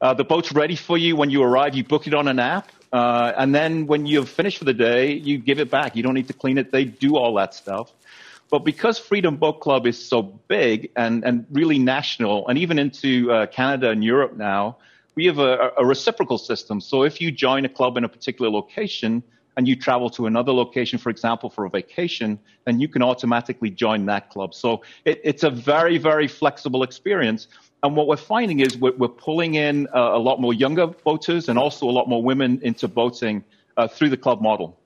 Uh, 0.00 0.12
the 0.12 0.24
boat's 0.24 0.52
ready 0.52 0.76
for 0.76 0.98
you 0.98 1.16
when 1.16 1.30
you 1.30 1.42
arrive. 1.42 1.74
You 1.74 1.84
book 1.84 2.06
it 2.06 2.12
on 2.12 2.28
an 2.28 2.38
app, 2.38 2.70
uh, 2.92 3.32
and 3.36 3.54
then 3.54 3.86
when 3.86 4.04
you've 4.04 4.28
finished 4.28 4.58
for 4.58 4.64
the 4.64 4.74
day, 4.74 5.12
you 5.12 5.38
give 5.38 5.58
it 5.58 5.70
back. 5.70 5.96
You 5.96 6.02
don't 6.02 6.14
need 6.14 6.28
to 6.28 6.34
clean 6.34 6.58
it. 6.58 6.70
They 6.70 6.84
do 6.84 7.16
all 7.16 7.34
that 7.36 7.54
stuff. 7.54 7.92
But 8.52 8.66
because 8.66 8.98
Freedom 8.98 9.36
Boat 9.36 9.60
Club 9.60 9.86
is 9.86 9.96
so 9.98 10.20
big 10.22 10.90
and, 10.94 11.24
and 11.24 11.46
really 11.50 11.78
national, 11.78 12.46
and 12.48 12.58
even 12.58 12.78
into 12.78 13.32
uh, 13.32 13.46
Canada 13.46 13.88
and 13.88 14.04
Europe 14.04 14.36
now, 14.36 14.76
we 15.14 15.24
have 15.24 15.38
a, 15.38 15.72
a, 15.78 15.86
reciprocal 15.86 16.36
system. 16.36 16.78
So 16.78 17.02
if 17.02 17.18
you 17.18 17.30
join 17.32 17.64
a 17.64 17.68
club 17.70 17.96
in 17.96 18.04
a 18.04 18.10
particular 18.10 18.50
location 18.50 19.22
and 19.56 19.66
you 19.66 19.74
travel 19.74 20.10
to 20.10 20.26
another 20.26 20.52
location, 20.52 20.98
for 20.98 21.08
example, 21.08 21.48
for 21.48 21.64
a 21.64 21.70
vacation, 21.70 22.38
then 22.66 22.78
you 22.78 22.88
can 22.88 23.02
automatically 23.02 23.70
join 23.70 24.04
that 24.06 24.28
club. 24.28 24.52
So 24.52 24.82
it, 25.06 25.22
it's 25.24 25.44
a 25.44 25.50
very, 25.50 25.96
very 25.96 26.28
flexible 26.28 26.82
experience. 26.82 27.48
And 27.82 27.96
what 27.96 28.06
we're 28.06 28.18
finding 28.18 28.60
is 28.60 28.76
we're, 28.76 28.92
we're 28.92 29.08
pulling 29.08 29.54
in 29.54 29.88
a, 29.94 29.98
a, 29.98 30.18
lot 30.18 30.42
more 30.42 30.52
younger 30.52 30.88
boaters 30.88 31.48
and 31.48 31.58
also 31.58 31.88
a 31.88 31.94
lot 31.98 32.06
more 32.06 32.22
women 32.22 32.60
into 32.62 32.86
boating 32.86 33.44
uh, 33.78 33.88
through 33.88 34.10
the 34.10 34.18
club 34.18 34.42
model. 34.42 34.78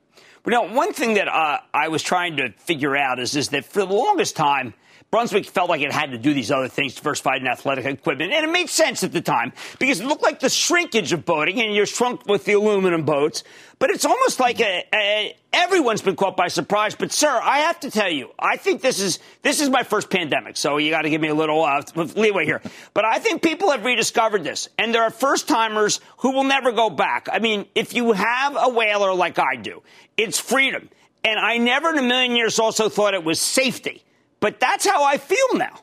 But 0.46 0.52
now, 0.52 0.72
one 0.72 0.92
thing 0.92 1.14
that 1.14 1.26
uh, 1.26 1.58
I 1.74 1.88
was 1.88 2.04
trying 2.04 2.36
to 2.36 2.52
figure 2.52 2.96
out 2.96 3.18
is, 3.18 3.34
is 3.34 3.48
that 3.48 3.64
for 3.64 3.80
the 3.80 3.92
longest 3.92 4.36
time, 4.36 4.74
Brunswick 5.16 5.46
felt 5.46 5.70
like 5.70 5.80
it 5.80 5.92
had 5.92 6.10
to 6.10 6.18
do 6.18 6.34
these 6.34 6.50
other 6.50 6.68
things, 6.68 6.94
diversified 6.94 7.40
in 7.40 7.48
athletic 7.48 7.86
equipment. 7.86 8.34
And 8.34 8.44
it 8.44 8.52
made 8.52 8.68
sense 8.68 9.02
at 9.02 9.12
the 9.12 9.22
time 9.22 9.54
because 9.78 9.98
it 9.98 10.06
looked 10.06 10.22
like 10.22 10.40
the 10.40 10.50
shrinkage 10.50 11.14
of 11.14 11.24
boating 11.24 11.58
and 11.58 11.74
you're 11.74 11.86
shrunk 11.86 12.26
with 12.26 12.44
the 12.44 12.52
aluminum 12.52 13.06
boats. 13.06 13.42
But 13.78 13.88
it's 13.88 14.04
almost 14.04 14.40
like 14.40 14.60
a, 14.60 14.84
a, 14.94 15.34
everyone's 15.54 16.02
been 16.02 16.16
caught 16.16 16.36
by 16.36 16.48
surprise. 16.48 16.94
But 16.94 17.12
sir, 17.12 17.30
I 17.30 17.60
have 17.60 17.80
to 17.80 17.90
tell 17.90 18.10
you, 18.10 18.28
I 18.38 18.58
think 18.58 18.82
this 18.82 19.00
is, 19.00 19.18
this 19.40 19.62
is 19.62 19.70
my 19.70 19.84
first 19.84 20.10
pandemic. 20.10 20.58
So 20.58 20.76
you 20.76 20.90
got 20.90 21.02
to 21.02 21.08
give 21.08 21.22
me 21.22 21.28
a 21.28 21.34
little 21.34 21.62
uh, 21.62 21.80
leeway 22.14 22.44
here. 22.44 22.60
But 22.92 23.06
I 23.06 23.18
think 23.18 23.40
people 23.40 23.70
have 23.70 23.86
rediscovered 23.86 24.44
this 24.44 24.68
and 24.78 24.94
there 24.94 25.02
are 25.02 25.10
first 25.10 25.48
timers 25.48 25.98
who 26.18 26.32
will 26.32 26.44
never 26.44 26.72
go 26.72 26.90
back. 26.90 27.30
I 27.32 27.38
mean, 27.38 27.64
if 27.74 27.94
you 27.94 28.12
have 28.12 28.54
a 28.54 28.68
whaler 28.68 29.14
like 29.14 29.38
I 29.38 29.56
do, 29.56 29.82
it's 30.18 30.38
freedom. 30.38 30.90
And 31.24 31.40
I 31.40 31.56
never 31.56 31.88
in 31.88 31.96
a 31.96 32.02
million 32.02 32.36
years 32.36 32.58
also 32.58 32.90
thought 32.90 33.14
it 33.14 33.24
was 33.24 33.40
safety. 33.40 34.02
But 34.40 34.60
that's 34.60 34.86
how 34.86 35.04
I 35.04 35.18
feel 35.18 35.54
now. 35.54 35.80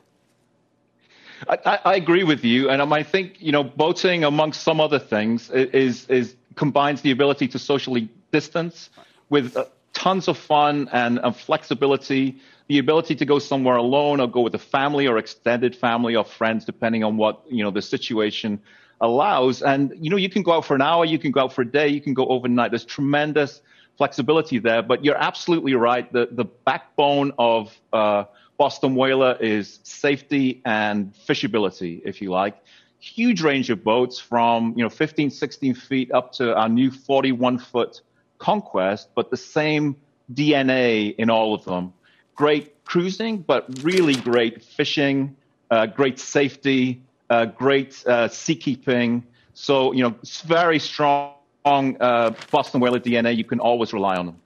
I, 1.48 1.78
I, 1.84 1.94
agree 1.96 2.24
with 2.24 2.44
you, 2.44 2.70
and 2.70 2.80
I 2.80 3.02
think 3.02 3.36
you 3.40 3.52
know 3.52 3.64
boating, 3.64 4.24
amongst 4.24 4.62
some 4.62 4.80
other 4.80 4.98
things, 4.98 5.50
is 5.50 6.06
is 6.08 6.36
combines 6.54 7.02
the 7.02 7.10
ability 7.10 7.48
to 7.48 7.58
socially 7.58 8.08
distance 8.30 8.90
with 9.28 9.56
uh, 9.56 9.64
tons 9.92 10.28
of 10.28 10.38
fun 10.38 10.88
and, 10.92 11.18
and 11.18 11.36
flexibility. 11.36 12.36
The 12.68 12.78
ability 12.78 13.16
to 13.16 13.26
go 13.26 13.38
somewhere 13.38 13.76
alone, 13.76 14.20
or 14.20 14.28
go 14.28 14.40
with 14.40 14.54
a 14.54 14.58
family, 14.58 15.06
or 15.06 15.18
extended 15.18 15.76
family, 15.76 16.16
or 16.16 16.24
friends, 16.24 16.64
depending 16.64 17.04
on 17.04 17.16
what 17.16 17.42
you 17.50 17.62
know 17.62 17.70
the 17.70 17.82
situation 17.82 18.60
allows. 19.00 19.62
And 19.62 19.92
you 20.00 20.10
know, 20.10 20.16
you 20.16 20.30
can 20.30 20.42
go 20.42 20.52
out 20.52 20.64
for 20.64 20.74
an 20.74 20.82
hour, 20.82 21.04
you 21.04 21.18
can 21.18 21.30
go 21.30 21.40
out 21.40 21.52
for 21.52 21.62
a 21.62 21.70
day, 21.70 21.88
you 21.88 22.00
can 22.00 22.14
go 22.14 22.26
overnight. 22.26 22.70
There's 22.70 22.84
tremendous 22.84 23.60
flexibility 23.98 24.58
there. 24.58 24.82
But 24.82 25.04
you're 25.04 25.16
absolutely 25.16 25.74
right. 25.74 26.10
The 26.12 26.28
the 26.30 26.44
backbone 26.44 27.32
of 27.38 27.76
uh, 27.92 28.24
Boston 28.56 28.94
Whaler 28.94 29.36
is 29.40 29.80
safety 29.82 30.62
and 30.64 31.12
fishability, 31.28 32.00
if 32.04 32.22
you 32.22 32.30
like. 32.30 32.56
Huge 33.00 33.42
range 33.42 33.70
of 33.70 33.84
boats 33.84 34.18
from, 34.18 34.74
you 34.76 34.82
know, 34.82 34.88
15, 34.88 35.30
16 35.30 35.74
feet 35.74 36.12
up 36.12 36.32
to 36.32 36.54
our 36.54 36.68
new 36.68 36.90
41 36.90 37.58
foot 37.58 38.00
Conquest, 38.38 39.08
but 39.14 39.30
the 39.30 39.36
same 39.36 39.96
DNA 40.32 41.14
in 41.16 41.30
all 41.30 41.54
of 41.54 41.64
them. 41.64 41.92
Great 42.34 42.84
cruising, 42.84 43.38
but 43.38 43.66
really 43.82 44.14
great 44.14 44.62
fishing, 44.62 45.36
uh, 45.70 45.86
great 45.86 46.18
safety, 46.18 47.00
uh, 47.30 47.46
great 47.46 48.02
uh, 48.06 48.28
seakeeping. 48.28 49.22
So, 49.54 49.92
you 49.92 50.02
know, 50.02 50.14
it's 50.22 50.42
very 50.42 50.78
strong 50.78 51.34
uh, 51.64 52.32
Boston 52.50 52.80
Whaler 52.80 53.00
DNA. 53.00 53.36
You 53.36 53.44
can 53.44 53.60
always 53.60 53.92
rely 53.92 54.16
on 54.16 54.26
them. 54.26 54.36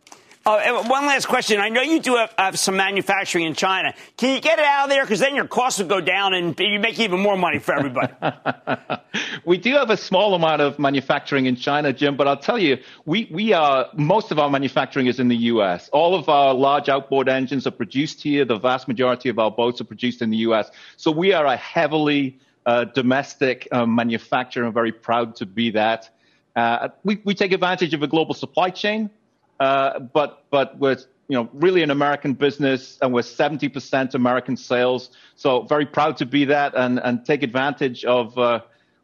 Uh, 0.46 0.82
one 0.84 1.04
last 1.06 1.26
question. 1.26 1.60
I 1.60 1.68
know 1.68 1.82
you 1.82 2.00
do 2.00 2.16
have, 2.16 2.32
have, 2.38 2.58
some 2.58 2.76
manufacturing 2.76 3.44
in 3.44 3.54
China. 3.54 3.92
Can 4.16 4.34
you 4.34 4.40
get 4.40 4.58
it 4.58 4.64
out 4.64 4.84
of 4.84 4.90
there? 4.90 5.04
Because 5.04 5.20
then 5.20 5.34
your 5.34 5.46
costs 5.46 5.78
would 5.78 5.88
go 5.88 6.00
down 6.00 6.32
and 6.32 6.58
you 6.58 6.78
make 6.78 6.98
even 6.98 7.20
more 7.20 7.36
money 7.36 7.58
for 7.58 7.74
everybody. 7.74 8.12
we 9.44 9.58
do 9.58 9.74
have 9.74 9.90
a 9.90 9.96
small 9.96 10.34
amount 10.34 10.62
of 10.62 10.78
manufacturing 10.78 11.46
in 11.46 11.56
China, 11.56 11.92
Jim, 11.92 12.16
but 12.16 12.26
I'll 12.26 12.36
tell 12.36 12.58
you, 12.58 12.78
we, 13.04 13.28
we 13.30 13.52
are, 13.52 13.88
most 13.94 14.30
of 14.30 14.38
our 14.38 14.48
manufacturing 14.48 15.06
is 15.06 15.20
in 15.20 15.28
the 15.28 15.36
U.S. 15.36 15.90
All 15.92 16.14
of 16.14 16.28
our 16.28 16.54
large 16.54 16.88
outboard 16.88 17.28
engines 17.28 17.66
are 17.66 17.72
produced 17.72 18.22
here. 18.22 18.44
The 18.44 18.58
vast 18.58 18.88
majority 18.88 19.28
of 19.28 19.38
our 19.38 19.50
boats 19.50 19.80
are 19.80 19.84
produced 19.84 20.22
in 20.22 20.30
the 20.30 20.38
U.S. 20.38 20.70
So 20.96 21.10
we 21.10 21.32
are 21.32 21.44
a 21.44 21.56
heavily 21.56 22.38
uh, 22.64 22.84
domestic 22.84 23.68
uh, 23.72 23.86
manufacturer 23.86 24.64
and 24.64 24.72
very 24.72 24.92
proud 24.92 25.36
to 25.36 25.46
be 25.46 25.72
that. 25.72 26.10
Uh, 26.56 26.88
we, 27.04 27.20
we 27.24 27.34
take 27.34 27.52
advantage 27.52 27.94
of 27.94 28.02
a 28.02 28.06
global 28.06 28.34
supply 28.34 28.70
chain. 28.70 29.10
Uh, 29.60 29.98
but 29.98 30.44
but 30.50 30.78
we're 30.78 30.98
you 31.28 31.36
know 31.36 31.48
really 31.52 31.82
an 31.82 31.90
American 31.90 32.34
business, 32.34 32.98
and 33.02 33.12
we're 33.12 33.22
70% 33.22 34.14
American 34.14 34.56
sales. 34.56 35.10
So 35.36 35.62
very 35.62 35.86
proud 35.86 36.16
to 36.18 36.26
be 36.26 36.46
that, 36.46 36.74
and 36.74 36.98
and 36.98 37.24
take 37.24 37.42
advantage 37.42 38.04
of 38.04 38.36
uh, 38.38 38.60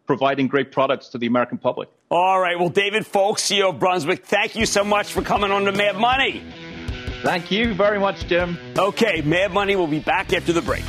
providing 0.06 0.48
great 0.48 0.72
products 0.72 1.08
to 1.08 1.18
the 1.18 1.26
American 1.26 1.58
public. 1.58 1.88
All 2.10 2.38
right. 2.40 2.58
Well, 2.58 2.68
David 2.68 3.06
Foulkes, 3.06 3.42
CEO 3.42 3.70
of 3.70 3.78
Brunswick, 3.78 4.24
thank 4.24 4.54
you 4.54 4.66
so 4.66 4.84
much 4.84 5.12
for 5.12 5.22
coming 5.22 5.50
on 5.50 5.64
to 5.64 5.72
Mad 5.72 5.96
Money. 5.96 6.42
Thank 7.22 7.50
you 7.50 7.74
very 7.74 7.98
much, 7.98 8.26
Jim. 8.26 8.58
Okay, 8.78 9.22
Mad 9.22 9.50
Money 9.52 9.76
will 9.76 9.86
be 9.86 9.98
back 9.98 10.32
after 10.32 10.52
the 10.52 10.60
break. 10.60 10.84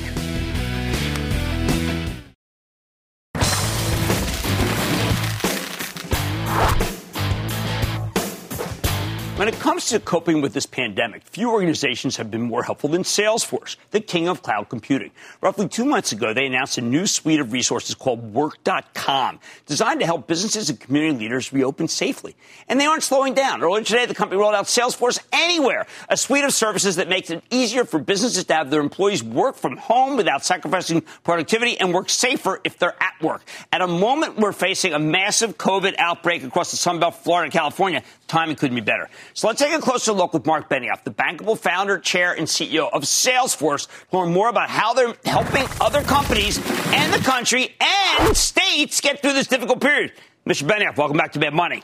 Comes 9.65 9.87
to 9.87 9.99
coping 9.99 10.41
with 10.41 10.53
this 10.53 10.67
pandemic, 10.67 11.23
few 11.23 11.49
organizations 11.49 12.17
have 12.17 12.29
been 12.29 12.43
more 12.43 12.61
helpful 12.61 12.87
than 12.87 13.01
Salesforce, 13.01 13.77
the 13.89 13.99
king 13.99 14.27
of 14.27 14.43
cloud 14.43 14.69
computing. 14.69 15.09
Roughly 15.41 15.67
two 15.67 15.85
months 15.85 16.11
ago, 16.11 16.35
they 16.35 16.45
announced 16.45 16.77
a 16.77 16.81
new 16.81 17.07
suite 17.07 17.39
of 17.39 17.51
resources 17.51 17.95
called 17.95 18.31
Work.com, 18.31 19.39
designed 19.65 20.01
to 20.01 20.05
help 20.05 20.27
businesses 20.27 20.69
and 20.69 20.79
community 20.79 21.17
leaders 21.17 21.51
reopen 21.51 21.87
safely. 21.87 22.35
And 22.67 22.79
they 22.79 22.85
aren't 22.85 23.01
slowing 23.01 23.33
down. 23.33 23.63
Earlier 23.63 23.83
today, 23.83 24.05
the 24.05 24.13
company 24.13 24.39
rolled 24.39 24.53
out 24.53 24.65
Salesforce 24.65 25.17
Anywhere, 25.33 25.87
a 26.09 26.15
suite 26.15 26.43
of 26.43 26.53
services 26.53 26.97
that 26.97 27.09
makes 27.09 27.31
it 27.31 27.43
easier 27.49 27.85
for 27.85 27.97
businesses 27.97 28.43
to 28.43 28.53
have 28.53 28.69
their 28.69 28.81
employees 28.81 29.23
work 29.23 29.55
from 29.55 29.77
home 29.77 30.15
without 30.15 30.45
sacrificing 30.45 31.01
productivity 31.23 31.79
and 31.79 31.91
work 31.91 32.11
safer 32.11 32.61
if 32.63 32.77
they're 32.77 33.01
at 33.01 33.19
work. 33.19 33.41
At 33.71 33.81
a 33.81 33.87
moment 33.87 34.37
we're 34.37 34.51
facing 34.51 34.93
a 34.93 34.99
massive 34.99 35.57
COVID 35.57 35.95
outbreak 35.97 36.43
across 36.43 36.69
the 36.69 36.77
Sunbelt, 36.77 37.15
Florida, 37.15 37.45
and 37.45 37.53
California, 37.53 38.03
timing 38.27 38.57
couldn't 38.57 38.75
be 38.75 38.81
better. 38.81 39.09
So 39.33 39.47
let's 39.47 39.54
take 39.55 39.73
a 39.73 39.81
closer 39.81 40.11
look 40.11 40.33
with 40.33 40.45
Marc 40.45 40.69
Benioff, 40.69 41.03
the 41.03 41.11
bankable 41.11 41.57
founder, 41.57 41.97
chair, 41.97 42.33
and 42.33 42.47
CEO 42.47 42.89
of 42.91 43.03
Salesforce, 43.03 43.87
to 44.09 44.17
learn 44.17 44.33
more 44.33 44.49
about 44.49 44.69
how 44.69 44.93
they're 44.93 45.15
helping 45.25 45.65
other 45.81 46.01
companies 46.01 46.57
and 46.93 47.13
the 47.13 47.19
country 47.19 47.75
and 47.79 48.35
states 48.35 49.01
get 49.01 49.21
through 49.21 49.33
this 49.33 49.47
difficult 49.47 49.81
period. 49.81 50.11
Mr. 50.45 50.67
Benioff, 50.67 50.97
welcome 50.97 51.17
back 51.17 51.31
to 51.33 51.39
Mad 51.39 51.53
Money. 51.53 51.83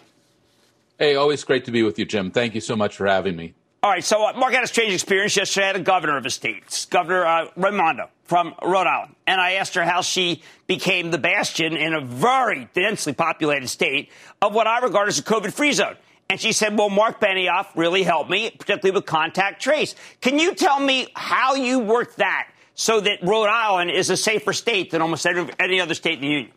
Hey, 0.99 1.15
always 1.15 1.43
great 1.43 1.65
to 1.65 1.71
be 1.71 1.81
with 1.81 1.97
you, 1.97 2.05
Jim. 2.05 2.29
Thank 2.29 2.53
you 2.53 2.61
so 2.61 2.75
much 2.75 2.95
for 2.95 3.07
having 3.07 3.35
me. 3.35 3.53
All 3.83 3.89
right, 3.89 4.03
so 4.03 4.23
uh, 4.23 4.33
Marc 4.33 4.53
had 4.53 4.63
a 4.63 4.67
strange 4.67 4.93
experience 4.93 5.35
yesterday. 5.35 5.63
I 5.63 5.67
had 5.67 5.75
a 5.77 5.79
governor 5.79 6.15
of 6.17 6.25
a 6.27 6.29
state, 6.29 6.85
Governor 6.91 7.25
uh, 7.25 7.47
Raimondo 7.55 8.09
from 8.25 8.53
Rhode 8.61 8.85
Island, 8.85 9.15
and 9.25 9.41
I 9.41 9.53
asked 9.53 9.73
her 9.73 9.83
how 9.83 10.01
she 10.01 10.43
became 10.67 11.09
the 11.09 11.17
bastion 11.17 11.75
in 11.75 11.95
a 11.95 12.01
very 12.01 12.69
densely 12.75 13.13
populated 13.13 13.67
state 13.69 14.11
of 14.39 14.53
what 14.53 14.67
I 14.67 14.79
regard 14.79 15.07
as 15.07 15.17
a 15.17 15.23
COVID-free 15.23 15.71
zone. 15.71 15.95
And 16.31 16.39
she 16.39 16.53
said, 16.53 16.77
well, 16.77 16.89
Marc 16.89 17.19
Benioff 17.19 17.67
really 17.75 18.03
helped 18.03 18.29
me, 18.29 18.51
particularly 18.51 18.95
with 18.95 19.05
contact 19.05 19.61
trace. 19.61 19.95
Can 20.21 20.39
you 20.39 20.55
tell 20.55 20.79
me 20.79 21.07
how 21.13 21.55
you 21.55 21.79
worked 21.79 22.19
that 22.19 22.49
so 22.73 23.01
that 23.01 23.21
Rhode 23.21 23.49
Island 23.49 23.91
is 23.91 24.09
a 24.09 24.15
safer 24.15 24.53
state 24.53 24.91
than 24.91 25.01
almost 25.01 25.27
any 25.59 25.81
other 25.81 25.93
state 25.93 26.13
in 26.13 26.21
the 26.21 26.27
union? 26.27 26.51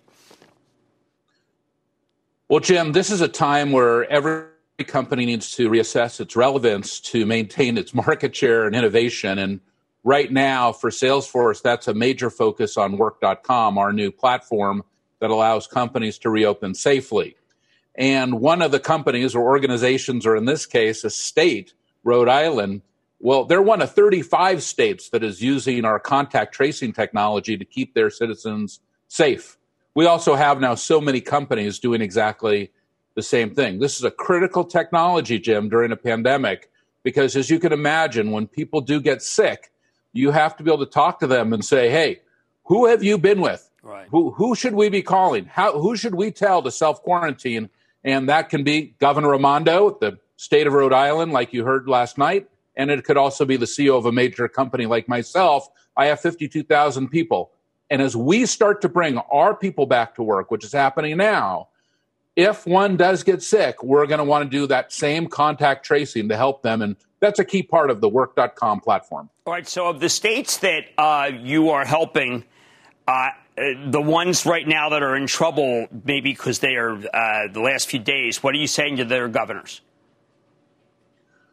Well, 2.49 2.61
Jim, 2.61 2.93
this 2.93 3.11
is 3.11 3.21
a 3.21 3.27
time 3.27 3.73
where 3.73 4.09
every 4.09 4.47
company 4.87 5.27
needs 5.27 5.57
to 5.57 5.69
reassess 5.69 6.21
its 6.21 6.37
relevance 6.37 7.01
to 7.01 7.27
maintain 7.27 7.77
its 7.77 7.93
market 7.95 8.37
share 8.37 8.69
and 8.69 8.77
innovation. 8.77 9.41
And 9.41 9.59
right 10.05 10.31
now, 10.31 10.71
for 10.71 10.91
Salesforce, 10.91 11.61
that's 11.63 11.89
a 11.89 11.95
major 11.95 12.31
focus 12.31 12.77
on 12.77 12.97
Work.com, 12.97 13.77
our 13.77 13.93
new 13.93 14.13
platform 14.13 14.85
that 15.19 15.31
allows 15.31 15.67
companies 15.67 16.17
to 16.19 16.31
reopen 16.31 16.75
safely. 16.75 17.35
And 17.97 18.41
one 18.41 18.63
of 18.63 18.73
the 18.73 18.81
companies 18.81 19.35
or 19.35 19.43
organizations, 19.43 20.27
or 20.27 20.37
in 20.37 20.47
this 20.47 20.67
case, 20.67 21.05
a 21.05 21.11
state, 21.11 21.75
Rhode 22.03 22.29
Island, 22.29 22.83
well, 23.21 23.45
they're 23.45 23.63
one 23.63 23.81
of 23.81 23.93
35 23.93 24.63
states 24.63 25.11
that 25.11 25.23
is 25.23 25.41
using 25.41 25.85
our 25.85 25.99
contact 25.99 26.55
tracing 26.55 26.93
technology 26.93 27.57
to 27.57 27.65
keep 27.65 27.95
their 27.95 28.11
citizens 28.11 28.81
safe. 29.09 29.57
We 29.95 30.07
also 30.07 30.35
have 30.35 30.61
now 30.61 30.75
so 30.75 31.01
many 31.01 31.21
companies 31.21 31.79
doing 31.79 32.03
exactly 32.03 32.73
the 33.15 33.23
same 33.23 33.55
thing. 33.55 33.79
This 33.79 33.97
is 33.97 34.05
a 34.05 34.11
critical 34.11 34.65
technology, 34.65 35.39
Jim, 35.39 35.69
during 35.69 35.93
a 35.93 35.97
pandemic, 35.97 36.71
because 37.05 37.37
as 37.37 37.49
you 37.49 37.61
can 37.61 37.73
imagine, 37.73 38.33
when 38.33 38.49
people 38.49 38.81
do 38.81 39.01
get 39.01 39.23
sick, 39.23 39.71
you 40.13 40.33
have 40.33 40.57
to 40.57 40.65
be 40.65 40.71
able 40.71 40.85
to 40.85 40.91
talk 40.91 41.21
to 41.21 41.27
them 41.27 41.53
and 41.53 41.65
say, 41.65 41.91
hey, 41.91 42.21
who 42.65 42.87
have 42.87 43.03
you 43.03 43.19
been 43.19 43.41
with? 43.41 43.71
Right. 43.83 44.09
Who, 44.11 44.33
who 44.33 44.55
should 44.55 44.75
we 44.75 44.89
be 44.89 45.03
calling? 45.03 45.45
How, 45.45 45.79
who 45.79 45.97
should 45.97 46.15
we 46.15 46.31
tell 46.31 46.63
to 46.63 46.71
self 46.71 47.03
quarantine? 47.03 47.69
And 48.05 48.29
that 48.29 48.51
can 48.51 48.65
be 48.65 48.95
Governor 49.01 49.31
Raimondo, 49.31 49.89
at 49.89 50.01
the 50.01 50.19
state 50.37 50.67
of 50.67 50.75
Rhode 50.75 50.93
Island, 50.93 51.33
like 51.33 51.53
you 51.53 51.65
heard 51.65 51.89
last 51.89 52.19
night. 52.19 52.49
And 52.77 52.91
it 52.91 53.05
could 53.05 53.17
also 53.17 53.45
be 53.45 53.57
the 53.57 53.67
CEO 53.67 53.97
of 53.97 54.05
a 54.05 54.13
major 54.13 54.49
company 54.49 54.87
like 54.87 55.09
myself. 55.09 55.69
I 55.97 56.07
have 56.07 56.21
52,000 56.21 57.09
people. 57.09 57.53
And 57.89 58.03
as 58.03 58.17
we 58.17 58.47
start 58.47 58.83
to 58.83 58.89
bring 58.89 59.19
our 59.19 59.55
people 59.55 59.87
back 59.87 60.17
to 60.17 60.23
work, 60.23 60.51
which 60.51 60.65
is 60.65 60.73
happening 60.73 61.17
now, 61.17 61.69
if 62.37 62.67
one 62.67 62.97
does 62.97 63.23
get 63.23 63.43
sick, 63.43 63.83
we're 63.83 64.07
going 64.07 64.19
to 64.19 64.25
want 64.25 64.51
to 64.51 64.59
do 64.59 64.67
that 64.67 64.93
same 64.93 65.29
contact 65.29 65.85
tracing 65.85 66.29
to 66.29 66.37
help 66.37 66.63
them. 66.63 66.83
And 66.83 66.97
that's 67.21 67.39
a 67.39 67.45
key 67.45 67.63
part 67.63 67.91
of 67.91 68.01
the 68.01 68.09
work.com 68.09 68.81
platform. 68.81 69.31
All 69.47 69.53
right. 69.53 69.69
So, 69.69 69.87
of 69.89 70.01
the 70.01 70.09
states 70.09 70.59
that 70.59 70.87
uh, 70.99 71.31
you 71.41 71.71
are 71.71 71.85
helping, 71.85 72.45
uh, 73.07 73.31
the 73.57 74.03
ones 74.03 74.45
right 74.47 74.67
now 74.67 74.89
that 74.91 75.03
are 75.03 75.17
in 75.17 75.27
trouble, 75.27 75.87
maybe 76.05 76.33
because 76.33 76.59
they 76.59 76.77
are 76.77 76.93
uh, 76.93 77.49
the 77.53 77.61
last 77.61 77.89
few 77.89 78.01
days, 78.01 78.43
what 78.43 78.55
are 78.55 78.59
you 78.59 78.67
saying 78.67 78.97
to 78.97 79.05
their 79.05 79.29
governors? 79.29 79.81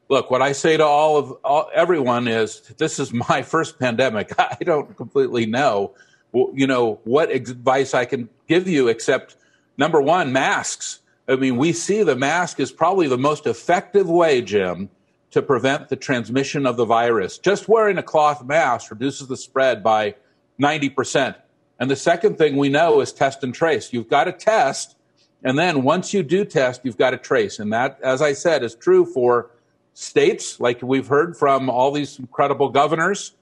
Look, 0.09 0.29
what 0.31 0.41
I 0.41 0.51
say 0.51 0.77
to 0.77 0.83
all 0.83 1.17
of 1.17 1.31
all, 1.43 1.69
everyone 1.73 2.27
is 2.27 2.61
this 2.77 2.99
is 2.99 3.13
my 3.13 3.41
first 3.43 3.79
pandemic. 3.79 4.33
I 4.39 4.57
don't 4.61 4.95
completely 4.97 5.45
know, 5.45 5.93
you 6.33 6.67
know, 6.67 6.99
what 7.03 7.31
advice 7.31 7.93
I 7.93 8.05
can 8.05 8.29
give 8.47 8.67
you 8.67 8.87
except 8.87 9.37
number 9.77 10.01
one, 10.01 10.33
masks. 10.33 10.99
I 11.27 11.35
mean, 11.35 11.55
we 11.55 11.71
see 11.71 12.03
the 12.03 12.15
mask 12.15 12.59
is 12.59 12.71
probably 12.71 13.07
the 13.07 13.17
most 13.17 13.45
effective 13.45 14.09
way, 14.09 14.41
Jim, 14.41 14.89
to 15.29 15.41
prevent 15.41 15.87
the 15.87 15.95
transmission 15.95 16.65
of 16.65 16.77
the 16.77 16.83
virus. 16.83 17.37
Just 17.37 17.69
wearing 17.69 17.97
a 17.97 18.03
cloth 18.03 18.43
mask 18.43 18.89
reduces 18.89 19.27
the 19.27 19.37
spread 19.37 19.83
by 19.83 20.15
90%. 20.59 21.35
And 21.81 21.89
the 21.89 21.95
second 21.95 22.37
thing 22.37 22.57
we 22.57 22.69
know 22.69 23.01
is 23.01 23.11
test 23.11 23.43
and 23.43 23.55
trace. 23.55 23.91
You've 23.91 24.07
got 24.07 24.25
to 24.25 24.31
test, 24.31 24.95
and 25.43 25.57
then 25.57 25.81
once 25.81 26.13
you 26.13 26.21
do 26.21 26.45
test, 26.45 26.81
you've 26.83 26.95
got 26.95 27.09
to 27.09 27.17
trace. 27.17 27.57
And 27.57 27.73
that, 27.73 27.99
as 28.03 28.21
I 28.21 28.33
said, 28.33 28.61
is 28.63 28.75
true 28.75 29.03
for 29.03 29.49
states, 29.95 30.59
like 30.59 30.83
we've 30.83 31.07
heard 31.07 31.35
from 31.35 31.71
all 31.71 31.91
these 31.91 32.19
incredible 32.19 32.69
governors, 32.69 33.33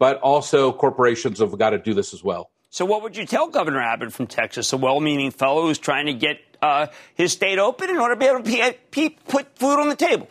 but 0.00 0.18
also 0.18 0.72
corporations 0.72 1.38
have 1.38 1.56
got 1.58 1.70
to 1.70 1.78
do 1.78 1.94
this 1.94 2.12
as 2.12 2.24
well. 2.24 2.50
So, 2.70 2.84
what 2.84 3.04
would 3.04 3.16
you 3.16 3.24
tell 3.24 3.46
Governor 3.46 3.80
Abbott 3.80 4.12
from 4.12 4.26
Texas, 4.26 4.72
a 4.72 4.76
well 4.76 4.98
meaning 4.98 5.30
fellow 5.30 5.62
who's 5.62 5.78
trying 5.78 6.06
to 6.06 6.12
get 6.12 6.40
uh, 6.60 6.88
his 7.14 7.30
state 7.30 7.60
open 7.60 7.88
in 7.88 7.98
order 7.98 8.16
to 8.16 8.18
be 8.18 8.60
able 8.60 8.78
to 8.90 9.10
put 9.28 9.56
food 9.56 9.78
on 9.78 9.88
the 9.88 9.94
table? 9.94 10.26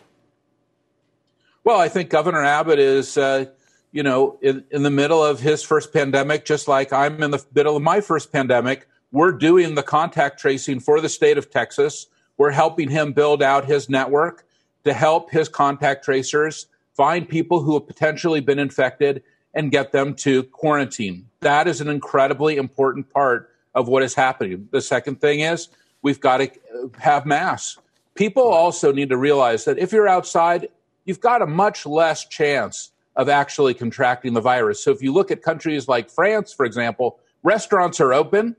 Well, 1.64 1.80
I 1.80 1.88
think 1.88 2.10
Governor 2.10 2.44
Abbott 2.44 2.78
is. 2.78 3.16
Uh, 3.16 3.46
you 3.92 4.02
know, 4.02 4.38
in, 4.40 4.64
in 4.70 4.82
the 4.82 4.90
middle 4.90 5.24
of 5.24 5.40
his 5.40 5.62
first 5.62 5.92
pandemic, 5.92 6.44
just 6.44 6.68
like 6.68 6.92
I'm 6.92 7.22
in 7.22 7.30
the 7.30 7.44
middle 7.54 7.76
of 7.76 7.82
my 7.82 8.00
first 8.00 8.32
pandemic, 8.32 8.88
we're 9.12 9.32
doing 9.32 9.74
the 9.74 9.82
contact 9.82 10.38
tracing 10.38 10.80
for 10.80 11.00
the 11.00 11.08
state 11.08 11.38
of 11.38 11.50
Texas. 11.50 12.06
We're 12.36 12.52
helping 12.52 12.88
him 12.88 13.12
build 13.12 13.42
out 13.42 13.64
his 13.64 13.88
network 13.88 14.46
to 14.84 14.92
help 14.92 15.30
his 15.30 15.48
contact 15.48 16.04
tracers 16.04 16.66
find 16.94 17.28
people 17.28 17.60
who 17.62 17.74
have 17.74 17.86
potentially 17.86 18.40
been 18.40 18.58
infected 18.58 19.22
and 19.54 19.70
get 19.70 19.90
them 19.90 20.14
to 20.14 20.44
quarantine. 20.44 21.26
That 21.40 21.66
is 21.66 21.80
an 21.80 21.88
incredibly 21.88 22.56
important 22.56 23.10
part 23.12 23.50
of 23.74 23.88
what 23.88 24.02
is 24.02 24.14
happening. 24.14 24.68
The 24.70 24.80
second 24.80 25.20
thing 25.20 25.40
is 25.40 25.68
we've 26.02 26.20
got 26.20 26.38
to 26.38 26.50
have 26.98 27.26
masks. 27.26 27.78
People 28.14 28.46
also 28.46 28.92
need 28.92 29.08
to 29.08 29.16
realize 29.16 29.64
that 29.64 29.78
if 29.78 29.92
you're 29.92 30.08
outside, 30.08 30.68
you've 31.04 31.20
got 31.20 31.42
a 31.42 31.46
much 31.46 31.86
less 31.86 32.26
chance 32.26 32.90
of 33.20 33.28
actually 33.28 33.74
contracting 33.74 34.32
the 34.32 34.40
virus. 34.40 34.82
So 34.82 34.90
if 34.92 35.02
you 35.02 35.12
look 35.12 35.30
at 35.30 35.42
countries 35.42 35.86
like 35.86 36.08
France, 36.08 36.54
for 36.54 36.64
example, 36.64 37.18
restaurants 37.42 38.00
are 38.00 38.14
open, 38.14 38.56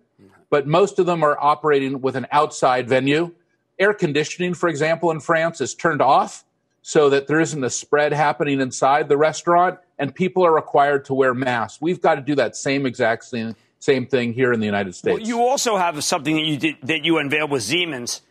but 0.51 0.67
most 0.67 0.99
of 0.99 1.07
them 1.07 1.23
are 1.23 1.35
operating 1.39 1.99
with 1.99 2.15
an 2.15 2.27
outside 2.31 2.87
venue. 2.87 3.33
Air 3.79 3.95
conditioning, 3.95 4.53
for 4.53 4.69
example, 4.69 5.09
in 5.09 5.19
France 5.19 5.61
is 5.61 5.73
turned 5.73 5.99
off 5.99 6.45
so 6.83 7.09
that 7.09 7.25
there 7.25 7.39
isn't 7.39 7.63
a 7.63 7.71
spread 7.71 8.13
happening 8.13 8.61
inside 8.61 9.09
the 9.09 9.17
restaurant, 9.17 9.79
and 9.97 10.13
people 10.13 10.45
are 10.45 10.53
required 10.53 11.05
to 11.05 11.15
wear 11.15 11.33
masks. 11.33 11.81
We've 11.81 11.99
got 11.99 12.15
to 12.15 12.21
do 12.21 12.35
that 12.35 12.55
same 12.55 12.85
exact 12.85 13.23
same, 13.23 13.55
same 13.79 14.05
thing 14.05 14.31
here 14.31 14.53
in 14.53 14.59
the 14.59 14.67
United 14.67 14.93
States. 14.93 15.19
Well, 15.19 15.27
you 15.27 15.41
also 15.41 15.75
have 15.75 16.03
something 16.03 16.35
that 16.35 16.45
you 16.45 16.57
did, 16.57 16.75
that 16.83 17.03
you 17.03 17.17
unveiled 17.17 17.49
with 17.49 17.63
Siemens 17.63 18.21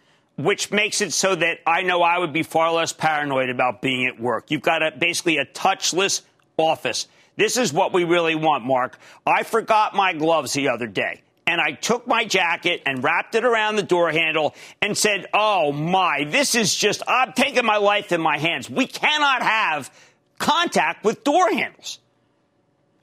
which 0.44 0.70
makes 0.70 1.00
it 1.00 1.12
so 1.12 1.34
that 1.34 1.58
I 1.66 1.82
know 1.82 2.02
I 2.02 2.18
would 2.18 2.32
be 2.32 2.42
far 2.42 2.72
less 2.72 2.92
paranoid 2.92 3.50
about 3.50 3.82
being 3.82 4.06
at 4.06 4.20
work. 4.20 4.50
You've 4.50 4.62
got 4.62 4.82
a, 4.82 4.90
basically 4.96 5.38
a 5.38 5.46
touchless 5.46 6.22
office. 6.56 7.06
This 7.36 7.56
is 7.56 7.72
what 7.72 7.92
we 7.92 8.04
really 8.04 8.34
want, 8.34 8.64
Marc. 8.64 8.98
I 9.26 9.42
forgot 9.42 9.94
my 9.94 10.12
gloves 10.12 10.52
the 10.52 10.68
other 10.68 10.86
day. 10.86 11.22
And 11.46 11.60
I 11.60 11.72
took 11.72 12.06
my 12.06 12.24
jacket 12.24 12.82
and 12.86 13.02
wrapped 13.02 13.34
it 13.34 13.44
around 13.44 13.76
the 13.76 13.82
door 13.82 14.12
handle 14.12 14.54
and 14.80 14.96
said, 14.96 15.26
Oh 15.34 15.72
my, 15.72 16.24
this 16.24 16.54
is 16.54 16.74
just, 16.74 17.02
I'm 17.08 17.32
taking 17.32 17.64
my 17.64 17.78
life 17.78 18.12
in 18.12 18.20
my 18.20 18.38
hands. 18.38 18.70
We 18.70 18.86
cannot 18.86 19.42
have 19.42 19.90
contact 20.38 21.04
with 21.04 21.24
door 21.24 21.50
handles 21.50 21.98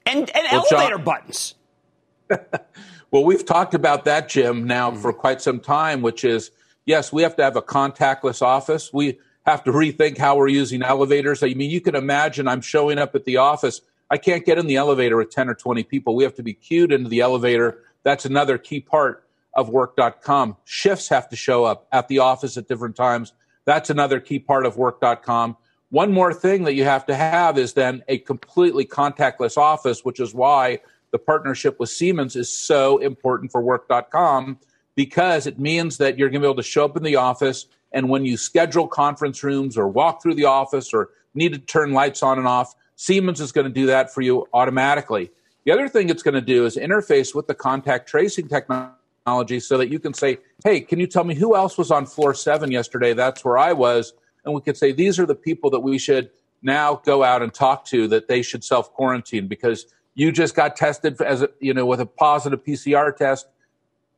and, 0.06 0.30
and 0.30 0.48
well, 0.52 0.66
elevator 0.72 0.96
John, 0.96 1.04
buttons. 1.04 1.56
well, 3.12 3.26
we've 3.26 3.46
talked 3.46 3.74
about 3.74 4.06
that, 4.06 4.30
Jim, 4.30 4.66
now 4.66 4.92
for 4.92 5.12
quite 5.12 5.42
some 5.42 5.60
time, 5.60 6.02
which 6.02 6.24
is 6.24 6.52
Yes, 6.88 7.12
we 7.12 7.22
have 7.22 7.36
to 7.36 7.44
have 7.44 7.58
a 7.58 7.62
contactless 7.62 8.42
office. 8.42 8.94
We 8.94 9.20
have 9.46 9.62
to 9.66 9.72
rethink 9.72 10.18
how 10.18 10.38
we're 10.38 10.48
using 10.48 10.82
elevators. 10.82 11.44
I 11.44 11.48
mean, 11.50 11.70
you 11.70 11.82
can 11.82 11.96
imagine 11.96 12.48
I'm 12.48 12.62
showing 12.62 12.98
up 12.98 13.14
at 13.14 13.26
the 13.26 13.38
office. 13.38 13.82
I 14.10 14.18
can't 14.18 14.46
get 14.46 14.58
in 14.58 14.68
the 14.68 14.78
elevator 14.78 15.18
with 15.18 15.30
10 15.30 15.50
or 15.50 15.54
20 15.54 15.84
people. 15.84 16.16
We 16.16 16.24
have 16.24 16.36
to 16.36 16.44
be 16.44 16.54
queued 16.54 16.94
into 16.94 17.10
the 17.10 17.20
elevator. 17.20 17.84
That's 18.04 18.24
another 18.24 18.58
key 18.58 18.80
part 18.80 19.26
of 19.54 19.68
work.com. 19.68 20.56
Shifts 20.64 21.10
have 21.10 21.28
to 21.28 21.36
show 21.36 21.66
up 21.66 21.88
at 21.92 22.08
the 22.08 22.20
office 22.20 22.56
at 22.56 22.70
different 22.70 22.96
times. 22.96 23.34
That's 23.66 23.90
another 23.90 24.22
key 24.22 24.40
part 24.40 24.66
of 24.66 24.78
work.com. 24.78 25.58
One 25.90 26.14
more 26.14 26.34
thing 26.34 26.64
that 26.64 26.74
you 26.76 26.86
have 26.86 27.06
to 27.08 27.16
have 27.16 27.58
is 27.58 27.74
then 27.74 28.02
a 28.08 28.20
completely 28.20 28.86
contactless 28.86 29.58
office, 29.58 30.06
which 30.06 30.22
is 30.22 30.34
why 30.34 30.80
the 31.12 31.20
partnership 31.20 31.82
with 31.82 31.90
Siemens 31.90 32.38
is 32.38 32.50
so 32.50 32.98
important 33.00 33.52
for 33.52 33.62
work.com 33.62 34.58
because 34.98 35.46
it 35.46 35.60
means 35.60 35.98
that 35.98 36.18
you're 36.18 36.28
going 36.28 36.42
to 36.42 36.48
be 36.48 36.50
able 36.50 36.56
to 36.56 36.64
show 36.64 36.84
up 36.84 36.98
in 36.98 37.04
the 37.04 37.16
office 37.16 37.68
and 37.94 38.10
when 38.10 38.26
you 38.26 38.36
schedule 38.36 38.88
conference 38.88 39.44
rooms 39.44 39.78
or 39.78 39.88
walk 39.88 40.22
through 40.22 40.34
the 40.34 40.46
office 40.46 40.94
or 40.94 41.12
need 41.36 41.54
to 41.54 41.60
turn 41.60 41.94
lights 41.94 42.24
on 42.24 42.38
and 42.38 42.48
off, 42.48 42.76
Siemens 42.96 43.40
is 43.40 43.52
going 43.52 43.66
to 43.68 43.74
do 43.74 43.86
that 43.86 44.14
for 44.14 44.22
you 44.22 44.48
automatically. 44.54 45.32
The 45.66 45.72
other 45.72 45.88
thing 45.88 46.10
it's 46.10 46.24
going 46.24 46.34
to 46.34 46.42
do 46.42 46.66
is 46.66 46.76
interface 46.76 47.36
with 47.36 47.48
the 47.48 47.54
contact 47.54 48.10
tracing 48.10 48.48
technology 48.48 49.60
so 49.60 49.78
that 49.78 49.90
you 49.90 50.00
can 50.00 50.14
say, 50.14 50.40
hey, 50.64 50.82
can 50.82 51.00
you 51.00 51.08
tell 51.08 51.24
me 51.24 51.36
who 51.36 51.56
else 51.56 51.78
was 51.78 51.92
on 51.92 52.06
floor 52.06 52.34
seven 52.34 52.72
yesterday? 52.72 53.14
That's 53.14 53.46
where 53.46 53.58
I 53.58 53.74
was. 53.74 54.14
And 54.46 54.54
we 54.56 54.62
could 54.62 54.78
say, 54.78 54.92
these 54.94 55.20
are 55.20 55.26
the 55.26 55.36
people 55.36 55.70
that 55.72 55.82
we 55.82 56.00
should 56.00 56.32
now 56.64 56.96
go 57.06 57.24
out 57.24 57.44
and 57.44 57.54
talk 57.54 57.86
to 57.86 58.08
that 58.08 58.28
they 58.28 58.42
should 58.42 58.64
self 58.64 58.92
quarantine 58.94 59.48
because 59.48 59.86
you 60.16 60.32
just 60.32 60.56
got 60.56 60.76
tested 60.76 61.22
as 61.22 61.44
a, 61.44 61.50
you 61.60 61.74
know 61.74 61.86
with 61.86 62.00
a 62.00 62.06
positive 62.06 62.64
PCR 62.64 63.16
test. 63.16 63.48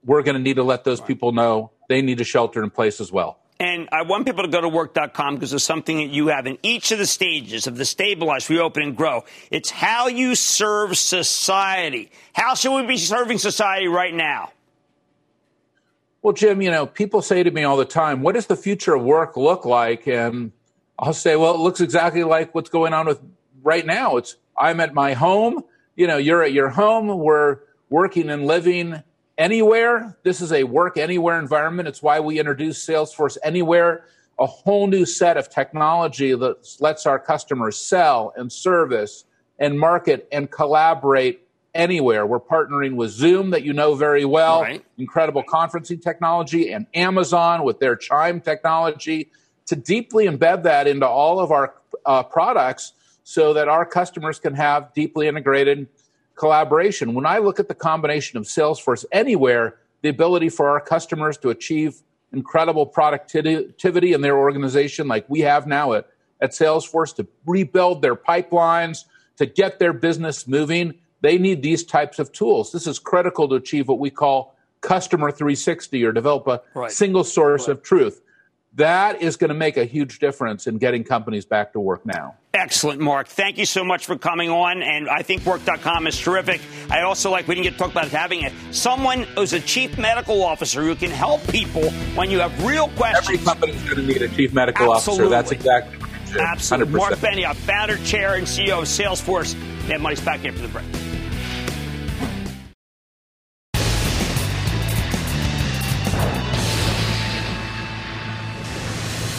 We're 0.04 0.24
going 0.24 0.36
to 0.36 0.42
need 0.42 0.56
to 0.56 0.64
let 0.64 0.84
those 0.84 1.02
people 1.02 1.32
know 1.32 1.72
they 1.90 2.02
need 2.02 2.22
a 2.22 2.24
shelter 2.24 2.64
in 2.64 2.70
place 2.70 3.02
as 3.02 3.12
well. 3.12 3.40
And 3.62 3.90
I 3.92 4.04
want 4.04 4.26
people 4.26 4.44
to 4.44 4.50
go 4.50 4.62
to 4.62 4.70
work.com 4.70 5.36
because 5.36 5.50
there's 5.50 5.64
something 5.64 5.98
that 5.98 6.10
you 6.10 6.28
have 6.28 6.48
in 6.48 6.58
each 6.64 6.94
of 6.94 6.98
the 6.98 7.06
stages 7.06 7.68
of 7.68 7.76
the 7.76 7.84
stabilize, 7.84 8.50
reopen, 8.50 8.84
and 8.84 8.96
grow. 8.96 9.26
It's 9.52 9.70
how 9.70 10.08
you 10.08 10.36
serve 10.36 10.98
society. 10.98 12.10
How 12.32 12.56
should 12.56 12.74
we 12.74 12.88
be 12.88 12.96
serving 12.96 13.38
society 13.38 13.88
right 13.88 14.14
now? 14.14 14.54
Well, 16.22 16.34
Jim, 16.34 16.62
you 16.62 16.72
know, 16.72 16.86
people 16.86 17.22
say 17.22 17.44
to 17.44 17.52
me 17.52 17.64
all 17.64 17.76
the 17.76 17.84
time, 17.84 18.22
what 18.22 18.36
does 18.36 18.48
the 18.48 18.56
future 18.56 18.96
of 18.96 19.04
work 19.04 19.36
look 19.36 19.66
like? 19.66 20.08
And 20.08 20.54
I'll 20.98 21.14
say, 21.14 21.36
well, 21.36 21.54
it 21.56 21.60
looks 21.60 21.82
exactly 21.82 22.24
like 22.24 22.56
what's 22.56 22.70
going 22.70 22.94
on 22.94 23.08
with 23.08 23.20
right 23.62 23.86
now. 23.86 24.16
It's 24.18 24.38
I'm 24.58 24.80
at 24.80 24.94
my 24.94 25.14
home. 25.14 25.64
You 25.98 26.08
know, 26.08 26.18
you're 26.18 26.44
at 26.44 26.54
your 26.54 26.70
home. 26.70 27.08
We're 27.08 27.60
working 27.90 28.30
and 28.30 28.48
living 28.48 29.04
anywhere. 29.40 30.18
This 30.24 30.42
is 30.42 30.52
a 30.52 30.66
work 30.66 30.98
anywhere 30.98 31.40
environment. 31.40 31.88
It's 31.88 32.04
why 32.04 32.20
we 32.20 32.38
introduced 32.38 32.88
Salesforce 32.88 33.38
Anywhere, 33.42 34.06
a 34.38 34.46
whole 34.46 34.86
new 34.86 35.06
set 35.06 35.38
of 35.38 35.50
technology 35.50 36.36
that 36.36 36.68
lets 36.80 37.06
our 37.08 37.18
customers 37.18 37.78
sell 37.78 38.34
and 38.36 38.52
service 38.52 39.24
and 39.58 39.80
market 39.80 40.28
and 40.32 40.52
collaborate 40.52 41.48
anywhere. 41.74 42.26
We're 42.26 42.40
partnering 42.40 42.96
with 42.96 43.12
Zoom, 43.12 43.52
that 43.52 43.64
you 43.64 43.74
know 43.74 43.96
very 43.96 44.26
well, 44.26 44.62
right. 44.62 44.84
incredible 44.98 45.44
conferencing 45.44 46.02
technology, 46.02 46.72
and 46.72 46.86
Amazon 46.94 47.64
with 47.64 47.80
their 47.80 47.96
Chime 47.96 48.42
technology 48.42 49.32
to 49.68 49.76
deeply 49.76 50.26
embed 50.26 50.64
that 50.64 50.88
into 50.88 51.08
all 51.08 51.40
of 51.40 51.52
our 51.52 51.76
uh, 52.06 52.24
products 52.24 52.94
so 53.24 53.54
that 53.54 53.68
our 53.68 53.86
customers 53.86 54.40
can 54.40 54.56
have 54.56 54.94
deeply 54.94 55.28
integrated 55.28 55.88
collaboration. 56.40 57.14
When 57.14 57.26
I 57.26 57.38
look 57.38 57.60
at 57.60 57.68
the 57.68 57.76
combination 57.76 58.38
of 58.38 58.46
Salesforce 58.46 59.06
Anywhere, 59.12 59.76
the 60.02 60.10
ability 60.10 60.50
for 60.50 60.70
our 60.70 60.80
customers 60.80 61.38
to 61.40 61.50
achieve 61.50 62.02
incredible 62.32 62.86
productivity 62.86 64.14
in 64.14 64.22
their 64.22 64.38
organization, 64.38 65.08
like 65.08 65.26
we 65.30 65.42
have 65.42 65.68
now 65.68 65.94
at, 65.94 66.08
at 66.42 66.52
Salesforce, 66.52 67.14
to 67.18 67.28
rebuild 67.46 68.02
their 68.02 68.16
pipelines, 68.16 69.04
to 69.36 69.46
get 69.46 69.80
their 69.80 69.94
business 69.94 70.48
moving, 70.48 70.94
they 71.22 71.38
need 71.38 71.62
these 71.62 71.84
types 71.84 72.18
of 72.18 72.32
tools. 72.32 72.72
This 72.72 72.88
is 72.88 72.98
critical 72.98 73.50
to 73.50 73.56
achieve 73.56 73.90
what 73.90 74.00
we 74.00 74.10
call 74.10 74.56
customer 74.82 75.32
360 75.32 76.04
or 76.06 76.14
develop 76.14 76.48
a 76.48 76.62
right. 76.74 76.92
single 76.92 77.26
source 77.26 77.68
right. 77.68 77.78
of 77.78 77.84
truth. 77.84 78.22
That 78.80 79.22
is 79.22 79.36
going 79.36 79.50
to 79.50 79.56
make 79.56 79.76
a 79.76 79.84
huge 79.84 80.20
difference 80.20 80.66
in 80.66 80.78
getting 80.78 81.04
companies 81.04 81.46
back 81.46 81.74
to 81.74 81.82
work 81.82 82.06
now. 82.06 82.36
Excellent, 82.54 83.02
Marc. 83.02 83.28
Thank 83.28 83.58
you 83.58 83.66
so 83.66 83.84
much 83.84 84.06
for 84.06 84.18
coming 84.18 84.50
on. 84.50 84.82
And 84.82 85.10
I 85.10 85.22
think 85.22 85.46
work.com 85.46 86.08
is 86.08 86.18
terrific. 86.18 86.62
I 86.90 87.02
also 87.02 87.30
like, 87.30 87.46
we 87.46 87.56
didn't 87.56 87.66
get 87.66 87.74
to 87.74 87.78
talk 87.78 87.92
about 87.92 88.08
having 88.08 88.46
a, 88.46 88.52
someone 88.72 89.24
who's 89.24 89.52
a 89.52 89.60
chief 89.60 89.98
medical 89.98 90.42
officer 90.42 90.82
who 90.82 90.96
can 90.96 91.12
help 91.12 91.46
people 91.50 91.92
when 92.16 92.32
you 92.32 92.40
have 92.40 92.64
real 92.64 92.88
questions. 92.92 93.28
Every 93.28 93.46
company's 93.46 93.84
going 93.84 93.98
to 93.98 94.02
need 94.02 94.22
a 94.22 94.30
chief 94.30 94.54
medical 94.54 94.96
Absolutely. 94.96 95.26
officer. 95.26 95.30
That's 95.30 95.52
exactly 95.52 96.00
Absolutely. 96.40 96.94
100%. 96.94 96.98
Marc 96.98 97.14
Benioff, 97.16 97.56
founder, 97.56 97.98
chair, 97.98 98.36
and 98.36 98.48
CEO 98.48 98.80
of 98.80 98.86
Salesforce. 98.86 99.58
That 99.90 100.00
money's 100.00 100.22
back 100.22 100.46
after 100.46 100.62
the 100.62 100.70
break. 100.70 100.86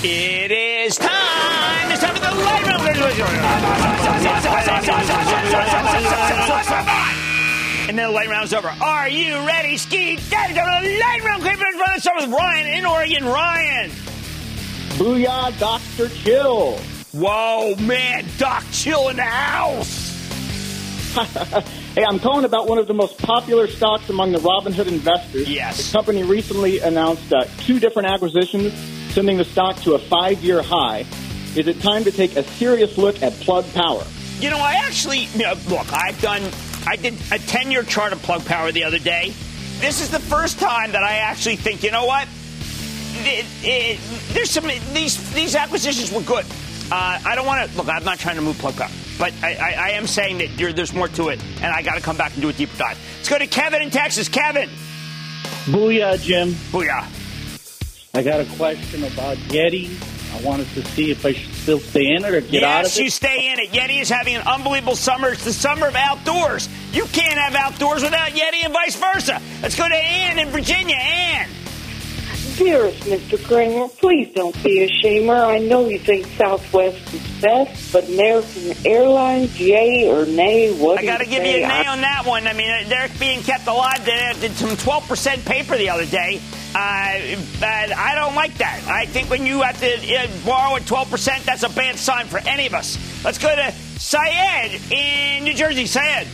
It 0.03 0.51
is 0.51 0.97
time. 0.97 1.93
It's 1.93 2.01
time 2.01 2.15
for 2.15 2.21
the 2.21 2.31
light 2.31 2.65
round. 2.65 2.81
And 7.87 7.99
then 7.99 8.07
the 8.07 8.11
light 8.11 8.31
round's 8.31 8.55
over. 8.55 8.69
Are 8.69 9.11
you 9.11 9.47
ready, 9.47 9.77
Ski? 9.77 10.17
Daddy, 10.31 10.55
go 10.55 10.65
to 10.65 10.89
the 10.89 10.99
light 11.01 11.23
round. 11.23 11.43
Let's 11.43 12.03
start 12.03 12.23
with 12.23 12.31
Ryan 12.31 12.79
in 12.79 12.87
Oregon. 12.87 13.27
Ryan. 13.27 13.91
Booyah, 14.97 15.59
Dr. 15.59 16.09
Chill. 16.09 16.79
Whoa, 17.13 17.75
man. 17.77 18.25
Doc 18.39 18.65
Chill 18.73 19.11
in 19.11 19.17
the 19.17 19.23
house. 19.23 20.17
hey, 21.95 22.05
I'm 22.05 22.19
calling 22.21 22.47
about 22.47 22.69
one 22.69 22.79
of 22.79 22.87
the 22.87 22.95
most 22.95 23.19
popular 23.19 23.67
stocks 23.67 24.09
among 24.09 24.33
the 24.33 24.39
Robinhood 24.39 24.87
investors. 24.87 25.47
Yes. 25.47 25.91
The 25.91 25.99
company 25.99 26.23
recently 26.23 26.79
announced 26.79 27.31
uh, 27.35 27.45
two 27.59 27.79
different 27.79 28.09
acquisitions 28.09 28.73
sending 29.11 29.37
the 29.37 29.45
stock 29.45 29.77
to 29.83 29.95
a 29.95 29.99
five 29.99 30.43
year 30.43 30.63
high. 30.63 31.05
Is 31.57 31.67
it 31.67 31.81
time 31.81 32.05
to 32.05 32.13
take 32.13 32.37
a 32.37 32.45
serious 32.45 32.97
look 32.97 33.23
at 33.23 33.33
Plug 33.35 33.65
Power? 33.75 34.05
You 34.39 34.51
know, 34.51 34.59
I 34.59 34.75
actually, 34.75 35.25
you 35.35 35.43
know, 35.43 35.55
look, 35.69 35.93
I've 35.93 36.21
done, 36.23 36.43
I 36.87 36.97
did 36.97 37.15
a 37.33 37.39
10 37.39 37.71
year 37.71 37.83
chart 37.83 38.13
of 38.13 38.23
Plug 38.23 38.45
Power 38.45 38.73
the 38.73 38.85
other 38.85 38.99
day. 38.99 39.35
This 39.81 40.01
is 40.01 40.11
the 40.11 40.21
first 40.21 40.59
time 40.59 40.93
that 40.93 41.03
I 41.03 41.17
actually 41.17 41.57
think, 41.57 41.83
you 41.83 41.91
know 41.91 42.07
what? 42.07 42.29
It, 43.23 43.47
it, 43.63 44.01
there's 44.33 44.51
some, 44.51 44.67
these, 44.95 45.33
these 45.35 45.55
acquisitions 45.55 46.13
were 46.13 46.23
good. 46.23 46.47
Uh, 46.93 47.21
I 47.25 47.35
don't 47.35 47.47
want 47.47 47.71
to, 47.71 47.77
look, 47.77 47.89
I'm 47.89 48.05
not 48.05 48.19
trying 48.19 48.37
to 48.37 48.43
move 48.43 48.59
Plug 48.59 48.77
Power, 48.77 48.91
but 49.19 49.33
I, 49.43 49.55
I, 49.55 49.73
I 49.73 49.91
am 49.91 50.07
saying 50.07 50.39
that 50.39 50.75
there's 50.75 50.93
more 50.93 51.09
to 51.09 51.29
it, 51.29 51.41
and 51.57 51.67
I 51.67 51.83
got 51.83 51.97
to 51.97 52.01
come 52.01 52.17
back 52.17 52.33
and 52.33 52.43
do 52.43 52.49
a 52.49 52.53
deeper 52.53 52.77
dive. 52.77 52.99
Let's 53.17 53.29
go 53.29 53.39
to 53.39 53.47
Kevin 53.47 53.83
in 53.83 53.91
Texas. 53.91 54.29
Kevin. 54.29 54.69
Booyah, 55.67 56.21
Jim. 56.21 56.51
Booyah. 56.73 57.20
I 58.13 58.25
got 58.25 58.41
a 58.41 58.57
question 58.57 59.05
about 59.05 59.37
Yeti. 59.37 59.89
I 60.35 60.43
wanted 60.43 60.67
to 60.71 60.85
see 60.85 61.13
if 61.13 61.25
I 61.25 61.33
should 61.33 61.55
still 61.55 61.79
stay 61.79 62.11
in 62.13 62.25
it 62.25 62.35
or 62.35 62.41
get 62.41 62.53
yes, 62.53 62.65
out 62.65 62.81
of 62.81 62.87
it. 62.87 62.97
Yes, 62.97 62.99
you 62.99 63.11
stay 63.11 63.53
in 63.53 63.61
it. 63.61 63.71
Yeti 63.71 64.01
is 64.01 64.09
having 64.09 64.35
an 64.35 64.43
unbelievable 64.49 64.97
summer. 64.97 65.29
It's 65.29 65.45
the 65.45 65.53
summer 65.53 65.87
of 65.87 65.95
outdoors. 65.95 66.69
You 66.93 67.05
can't 67.07 67.39
have 67.39 67.55
outdoors 67.55 68.03
without 68.03 68.31
Yeti 68.31 68.65
and 68.65 68.73
vice 68.73 68.97
versa. 68.97 69.41
Let's 69.63 69.77
go 69.77 69.89
to 69.89 69.95
Ann 69.95 70.41
in 70.41 70.49
Virginia. 70.49 70.97
Ann. 70.97 71.49
Dearest 72.57 73.01
Mr. 73.05 73.43
Cramer, 73.47 73.89
please 73.89 74.35
don't 74.35 74.61
be 74.65 74.83
a 74.83 74.89
shamer. 74.89 75.47
I 75.47 75.59
know 75.59 75.89
you 75.89 75.99
think 75.99 76.27
Southwest 76.37 77.15
is 77.15 77.41
best, 77.41 77.93
but 77.93 78.09
American 78.09 78.75
Airlines, 78.85 79.59
yay 79.59 80.11
or 80.11 80.27
nay? 80.27 80.77
What 80.77 80.99
I 80.99 81.05
got 81.05 81.19
to 81.19 81.27
give 81.27 81.45
you 81.45 81.65
a 81.65 81.69
nay 81.69 81.87
on 81.87 82.01
that 82.01 82.27
one. 82.27 82.49
I 82.49 82.55
mean, 82.55 82.89
they're 82.89 83.09
being 83.21 83.41
kept 83.43 83.69
alive. 83.69 84.05
They 84.05 84.33
did 84.41 84.53
some 84.53 84.71
12% 84.71 85.47
paper 85.47 85.77
the 85.77 85.89
other 85.89 86.07
day. 86.07 86.41
Uh, 86.75 86.79
I 86.79 88.13
don't 88.15 88.37
like 88.37 88.57
that. 88.59 88.81
I 88.87 89.05
think 89.07 89.29
when 89.29 89.45
you 89.45 89.63
have 89.63 89.81
to 89.81 90.29
borrow 90.45 90.77
at 90.77 90.83
12%, 90.83 91.45
that's 91.45 91.65
a 91.65 91.69
bad 91.69 91.99
sign 91.99 92.27
for 92.27 92.39
any 92.39 92.67
of 92.67 92.75
us. 92.75 92.97
Let's 93.25 93.39
go 93.39 93.55
to 93.55 93.73
Syed 93.99 94.81
in 94.91 95.45
New 95.45 95.55
Jersey. 95.55 95.87
Syed. 95.87 96.29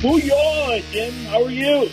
Booyah, 0.00 0.82
Jim. 0.92 1.12
How 1.26 1.42
are 1.44 1.50
you? 1.50 1.90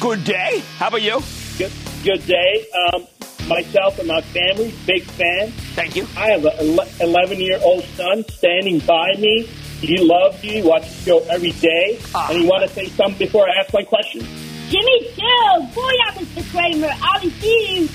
Good 0.00 0.24
day. 0.24 0.62
How 0.78 0.88
about 0.88 1.02
you? 1.02 1.20
Good, 1.58 1.72
good 2.04 2.26
day. 2.26 2.66
Um, 2.92 3.06
myself 3.48 3.98
and 3.98 4.08
my 4.08 4.20
family, 4.20 4.72
big 4.86 5.02
fan. 5.02 5.50
Thank 5.74 5.96
you. 5.96 6.06
I 6.16 6.30
have 6.30 6.44
an 6.44 6.78
11 7.00 7.40
year 7.40 7.58
old 7.62 7.84
son 7.96 8.24
standing 8.28 8.78
by 8.80 9.12
me. 9.18 9.48
He 9.80 9.98
loves 9.98 10.44
you, 10.44 10.64
watches 10.64 10.96
the 10.98 11.10
show 11.10 11.18
every 11.28 11.52
day. 11.52 11.98
Ah. 12.14 12.30
And 12.30 12.42
you 12.42 12.48
want 12.48 12.62
to 12.62 12.68
say 12.68 12.86
something 12.90 13.18
before 13.18 13.48
I 13.48 13.60
ask 13.60 13.72
my 13.74 13.82
question? 13.82 14.24
Jimmy 14.72 15.00
Chill, 15.14 15.66
booyah, 15.74 16.12
Mr. 16.16 16.50
Cramer. 16.50 16.88
I'll 17.02 17.20
see 17.20 17.80
you 17.80 17.88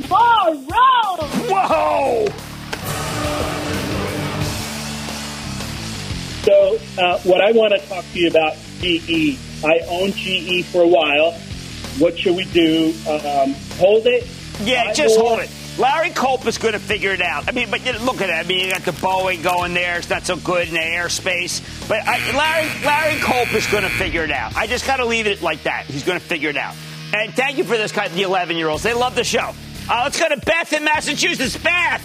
tomorrow. 0.00 0.54
Whoa! 1.52 2.26
So, 6.44 6.78
uh, 6.98 7.18
what 7.24 7.42
I 7.42 7.52
want 7.52 7.74
to 7.74 7.86
talk 7.86 8.02
to 8.14 8.18
you 8.18 8.28
about 8.28 8.54
GE. 8.80 9.38
I 9.62 9.80
owned 9.90 10.14
GE 10.14 10.64
for 10.64 10.80
a 10.80 10.88
while. 10.88 11.32
What 11.98 12.18
should 12.18 12.34
we 12.34 12.46
do? 12.46 12.94
Um, 13.06 13.52
hold 13.76 14.06
it? 14.06 14.26
Yeah, 14.62 14.86
Buy 14.86 14.92
just 14.94 15.18
more? 15.18 15.28
hold 15.36 15.40
it. 15.40 15.50
Larry 15.78 16.10
Culp 16.10 16.46
is 16.46 16.58
going 16.58 16.74
to 16.74 16.78
figure 16.78 17.12
it 17.12 17.22
out. 17.22 17.48
I 17.48 17.52
mean, 17.52 17.70
but 17.70 17.82
look 18.02 18.20
at 18.20 18.28
it. 18.28 18.32
I 18.32 18.42
mean, 18.42 18.66
you 18.66 18.70
got 18.72 18.82
the 18.82 18.92
Boeing 18.92 19.42
going 19.42 19.72
there. 19.72 19.98
It's 19.98 20.10
not 20.10 20.26
so 20.26 20.36
good 20.36 20.68
in 20.68 20.74
the 20.74 20.80
airspace. 20.80 21.88
But 21.88 22.06
I, 22.06 22.18
Larry 22.36 22.84
Larry 22.84 23.20
Culp 23.20 23.52
is 23.54 23.66
going 23.66 23.84
to 23.84 23.88
figure 23.88 24.22
it 24.22 24.30
out. 24.30 24.54
I 24.54 24.66
just 24.66 24.86
got 24.86 24.98
to 24.98 25.06
leave 25.06 25.26
it 25.26 25.40
like 25.40 25.62
that. 25.62 25.86
He's 25.86 26.04
going 26.04 26.20
to 26.20 26.24
figure 26.24 26.50
it 26.50 26.56
out. 26.58 26.74
And 27.14 27.32
thank 27.34 27.58
you 27.58 27.64
for 27.64 27.76
this, 27.76 27.92
the 27.92 28.22
11 28.22 28.56
year 28.56 28.68
olds. 28.68 28.82
They 28.82 28.94
love 28.94 29.14
the 29.14 29.24
show. 29.24 29.54
Uh, 29.88 30.00
let's 30.04 30.18
go 30.20 30.28
to 30.28 30.36
Beth 30.36 30.72
in 30.72 30.84
Massachusetts. 30.84 31.56
Beth. 31.56 32.02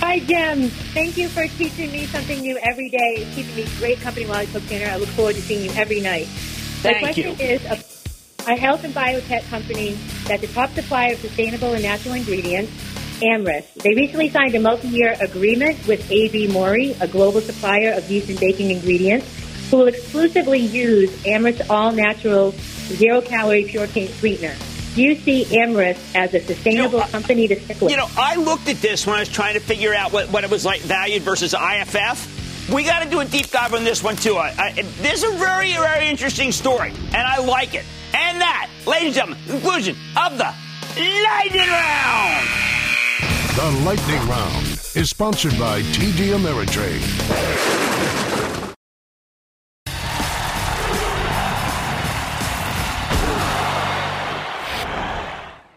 Hi, 0.00 0.18
Jim. 0.20 0.68
Thank 0.68 1.16
you 1.16 1.28
for 1.28 1.46
teaching 1.46 1.90
me 1.90 2.06
something 2.06 2.40
new 2.40 2.58
every 2.58 2.88
day. 2.88 3.26
Keeping 3.34 3.56
me 3.56 3.66
great 3.78 4.00
company 4.00 4.26
while 4.26 4.38
I 4.38 4.46
cook 4.46 4.66
dinner. 4.68 4.90
I 4.90 4.96
look 4.96 5.08
forward 5.10 5.34
to 5.36 5.42
seeing 5.42 5.64
you 5.64 5.70
every 5.76 6.00
night. 6.00 6.26
Thank 6.26 6.96
My 6.96 7.12
question 7.12 7.38
you. 7.38 7.44
is 7.44 7.93
a, 8.46 8.56
health 8.56 8.84
and 8.84 8.94
biotech 8.94 9.48
company 9.48 9.92
that's 10.26 10.42
a 10.42 10.48
top 10.48 10.70
supplier 10.70 11.14
of 11.14 11.20
sustainable 11.20 11.72
and 11.72 11.82
natural 11.82 12.14
ingredients, 12.14 12.72
Amyris. 13.22 13.72
They 13.74 13.94
recently 13.94 14.28
signed 14.28 14.54
a 14.54 14.60
multi-year 14.60 15.16
agreement 15.20 15.86
with 15.86 16.10
AB 16.10 16.48
Mauri, 16.48 16.96
a 17.00 17.08
global 17.08 17.40
supplier 17.40 17.92
of 17.92 18.10
yeast 18.10 18.28
and 18.28 18.38
baking 18.40 18.70
ingredients, 18.70 19.26
who 19.70 19.78
will 19.78 19.88
exclusively 19.88 20.58
use 20.58 21.10
Amyris 21.24 21.68
all-natural, 21.70 22.52
zero-calorie 22.52 23.64
pure 23.64 23.86
cane 23.86 24.08
sweetener. 24.08 24.54
Do 24.94 25.02
you 25.02 25.16
see 25.16 25.44
Amyris 25.46 25.98
as 26.14 26.34
a 26.34 26.40
sustainable 26.40 27.00
company 27.00 27.48
to 27.48 27.58
stick 27.58 27.80
with? 27.80 27.90
You 27.90 27.96
know, 27.96 28.08
I 28.16 28.36
looked 28.36 28.68
at 28.68 28.76
this 28.76 29.06
when 29.06 29.16
I 29.16 29.20
was 29.20 29.28
trying 29.28 29.54
to 29.54 29.60
figure 29.60 29.92
out 29.92 30.12
what, 30.12 30.30
what 30.30 30.44
it 30.44 30.50
was 30.50 30.64
like 30.64 30.82
valued 30.82 31.22
versus 31.22 31.52
IFF. 31.52 32.33
We 32.72 32.82
got 32.82 33.02
to 33.02 33.10
do 33.10 33.20
a 33.20 33.26
deep 33.26 33.50
dive 33.50 33.74
on 33.74 33.84
this 33.84 34.02
one, 34.02 34.16
too. 34.16 34.36
I, 34.36 34.54
I, 34.58 34.72
this 35.02 35.22
is 35.22 35.34
a 35.34 35.36
very, 35.36 35.72
very 35.72 36.08
interesting 36.08 36.50
story, 36.50 36.92
and 37.08 37.16
I 37.16 37.38
like 37.44 37.74
it. 37.74 37.84
And 38.14 38.40
that, 38.40 38.70
ladies 38.86 39.18
and 39.18 39.36
gentlemen, 39.36 39.38
conclusion 39.46 39.96
of 40.16 40.38
the 40.38 40.54
Lightning 40.96 41.68
Round. 41.68 42.48
The 43.54 43.84
Lightning 43.84 44.28
Round 44.28 44.66
is 44.94 45.10
sponsored 45.10 45.58
by 45.58 45.82
TD 45.82 46.32
Ameritrade. 46.34 47.02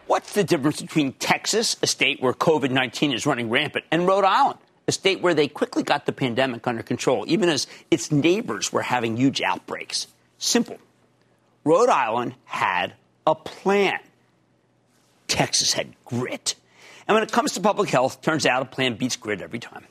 What's 0.06 0.32
the 0.32 0.42
difference 0.42 0.80
between 0.80 1.12
Texas, 1.12 1.76
a 1.82 1.86
state 1.86 2.22
where 2.22 2.32
COVID 2.32 2.70
19 2.70 3.12
is 3.12 3.26
running 3.26 3.50
rampant, 3.50 3.84
and 3.90 4.06
Rhode 4.06 4.24
Island, 4.24 4.58
a 4.88 4.92
state 4.92 5.20
where 5.20 5.34
they 5.34 5.46
quickly 5.46 5.82
got 5.82 6.06
the 6.06 6.12
pandemic 6.12 6.66
under 6.66 6.82
control, 6.82 7.24
even 7.28 7.48
as 7.48 7.66
its 7.90 8.10
neighbors 8.10 8.72
were 8.72 8.82
having 8.82 9.16
huge 9.16 9.42
outbreaks? 9.42 10.08
Simple. 10.38 10.78
Rhode 11.62 11.90
Island 11.90 12.34
had 12.46 12.94
a 13.26 13.34
plan. 13.34 14.00
Texas 15.28 15.74
had 15.74 15.92
grit. 16.06 16.54
And 17.06 17.14
when 17.14 17.22
it 17.22 17.30
comes 17.30 17.52
to 17.52 17.60
public 17.60 17.90
health, 17.90 18.22
turns 18.22 18.46
out 18.46 18.62
a 18.62 18.64
plan 18.64 18.96
beats 18.96 19.16
grit 19.16 19.42
every 19.42 19.58
time. 19.58 19.84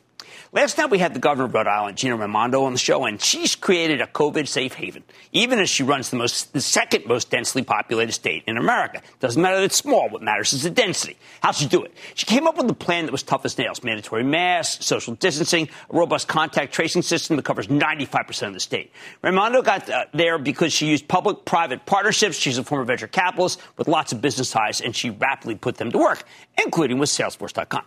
Last 0.54 0.78
night 0.78 0.90
we 0.90 1.00
had 1.00 1.14
the 1.14 1.20
governor 1.20 1.46
of 1.46 1.54
Rhode 1.54 1.68
Island, 1.68 1.98
Gina 1.98 2.16
Raimondo, 2.16 2.64
on 2.64 2.72
the 2.72 2.80
show, 2.80 3.04
and 3.04 3.22
she's 3.22 3.54
created 3.54 4.00
a 4.00 4.08
COVID 4.08 4.48
safe 4.48 4.76
haven, 4.76 5.04
even 5.34 5.60
as 5.60 5.70
she 5.70 5.84
runs 5.84 6.10
the 6.10 6.16
most, 6.16 6.54
the 6.54 6.62
second 6.62 7.06
most 7.06 7.30
densely 7.30 7.64
populated 7.64 8.14
state 8.14 8.44
in 8.48 8.56
America. 8.56 9.02
Doesn't 9.20 9.42
matter 9.42 9.58
that 9.58 9.66
it's 9.66 9.76
small; 9.76 10.08
what 10.08 10.22
matters 10.22 10.54
is 10.54 10.64
the 10.64 10.70
density. 10.70 11.18
How'd 11.42 11.56
she 11.56 11.68
do 11.68 11.84
it? 11.84 11.94
She 12.16 12.26
came 12.26 12.48
up 12.48 12.56
with 12.56 12.70
a 12.70 12.74
plan 12.74 13.06
that 13.08 13.12
was 13.12 13.24
tough 13.24 13.44
as 13.44 13.58
nails: 13.58 13.84
mandatory 13.84 14.24
masks, 14.24 14.86
social 14.86 15.16
distancing, 15.16 15.68
a 15.90 15.98
robust 15.98 16.30
contact 16.30 16.74
tracing 16.74 17.02
system 17.02 17.36
that 17.36 17.44
covers 17.44 17.68
95% 17.68 18.48
of 18.48 18.54
the 18.54 18.62
state. 18.62 18.94
Raimondo 19.22 19.62
got 19.62 19.90
uh, 19.90 20.06
there 20.14 20.40
because 20.40 20.72
she 20.72 20.88
used 20.88 21.10
public-private 21.10 21.86
partnerships. 21.86 22.38
She's 22.38 22.58
a 22.58 22.64
former 22.64 22.86
venture 22.86 23.08
capitalist 23.08 23.60
with 23.76 23.90
lots 23.90 24.14
of 24.14 24.22
business 24.22 24.52
ties, 24.52 24.80
and 24.80 24.96
she 24.96 25.10
rapidly 25.10 25.56
put 25.56 25.76
them 25.76 25.92
to 25.92 25.98
work, 25.98 26.24
including 26.58 27.00
with 27.00 27.10
Salesforce.com. 27.10 27.84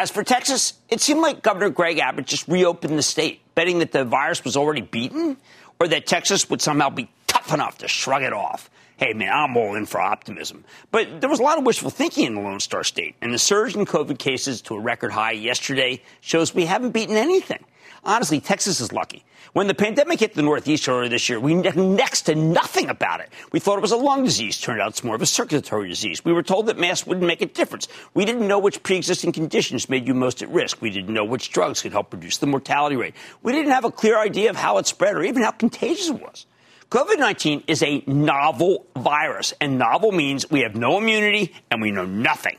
As 0.00 0.10
for 0.10 0.24
Texas, 0.24 0.72
it 0.88 1.02
seemed 1.02 1.20
like 1.20 1.42
Governor 1.42 1.68
Greg 1.68 1.98
Abbott 1.98 2.24
just 2.24 2.48
reopened 2.48 2.98
the 2.98 3.02
state, 3.02 3.42
betting 3.54 3.80
that 3.80 3.92
the 3.92 4.02
virus 4.02 4.42
was 4.42 4.56
already 4.56 4.80
beaten 4.80 5.36
or 5.78 5.88
that 5.88 6.06
Texas 6.06 6.48
would 6.48 6.62
somehow 6.62 6.88
be 6.88 7.10
tough 7.26 7.52
enough 7.52 7.76
to 7.76 7.86
shrug 7.86 8.22
it 8.22 8.32
off. 8.32 8.70
Hey, 8.96 9.12
man, 9.12 9.30
I'm 9.30 9.54
all 9.58 9.74
in 9.74 9.84
for 9.84 10.00
optimism. 10.00 10.64
But 10.90 11.20
there 11.20 11.28
was 11.28 11.38
a 11.38 11.42
lot 11.42 11.58
of 11.58 11.66
wishful 11.66 11.90
thinking 11.90 12.24
in 12.24 12.34
the 12.34 12.40
Lone 12.40 12.60
Star 12.60 12.82
State, 12.82 13.14
and 13.20 13.34
the 13.34 13.38
surge 13.38 13.76
in 13.76 13.84
COVID 13.84 14.18
cases 14.18 14.62
to 14.62 14.74
a 14.74 14.80
record 14.80 15.12
high 15.12 15.32
yesterday 15.32 16.02
shows 16.22 16.54
we 16.54 16.64
haven't 16.64 16.92
beaten 16.92 17.18
anything. 17.18 17.62
Honestly, 18.04 18.40
Texas 18.40 18.80
is 18.80 18.92
lucky. 18.92 19.24
When 19.52 19.66
the 19.66 19.74
pandemic 19.74 20.20
hit 20.20 20.34
the 20.34 20.42
Northeast 20.42 20.88
earlier 20.88 21.08
this 21.08 21.28
year, 21.28 21.40
we 21.40 21.54
knew 21.54 21.72
next 21.72 22.22
to 22.22 22.34
nothing 22.34 22.88
about 22.88 23.20
it. 23.20 23.30
We 23.52 23.58
thought 23.58 23.78
it 23.78 23.82
was 23.82 23.90
a 23.90 23.96
lung 23.96 24.24
disease. 24.24 24.60
Turned 24.60 24.80
out 24.80 24.90
it's 24.90 25.02
more 25.02 25.16
of 25.16 25.22
a 25.22 25.26
circulatory 25.26 25.88
disease. 25.88 26.24
We 26.24 26.32
were 26.32 26.44
told 26.44 26.66
that 26.66 26.78
masks 26.78 27.06
wouldn't 27.06 27.26
make 27.26 27.42
a 27.42 27.46
difference. 27.46 27.88
We 28.14 28.24
didn't 28.24 28.46
know 28.46 28.60
which 28.60 28.82
pre-existing 28.82 29.32
conditions 29.32 29.88
made 29.88 30.06
you 30.06 30.14
most 30.14 30.40
at 30.40 30.48
risk. 30.50 30.80
We 30.80 30.90
didn't 30.90 31.12
know 31.12 31.24
which 31.24 31.50
drugs 31.50 31.82
could 31.82 31.92
help 31.92 32.12
reduce 32.12 32.36
the 32.36 32.46
mortality 32.46 32.96
rate. 32.96 33.14
We 33.42 33.52
didn't 33.52 33.72
have 33.72 33.84
a 33.84 33.90
clear 33.90 34.18
idea 34.18 34.50
of 34.50 34.56
how 34.56 34.78
it 34.78 34.86
spread 34.86 35.16
or 35.16 35.24
even 35.24 35.42
how 35.42 35.50
contagious 35.50 36.08
it 36.08 36.20
was. 36.20 36.46
COVID 36.90 37.18
19 37.18 37.64
is 37.66 37.82
a 37.82 38.02
novel 38.06 38.86
virus, 38.96 39.54
and 39.60 39.78
novel 39.78 40.10
means 40.10 40.50
we 40.50 40.60
have 40.60 40.74
no 40.74 40.98
immunity 40.98 41.54
and 41.70 41.82
we 41.82 41.90
know 41.90 42.04
nothing. 42.04 42.56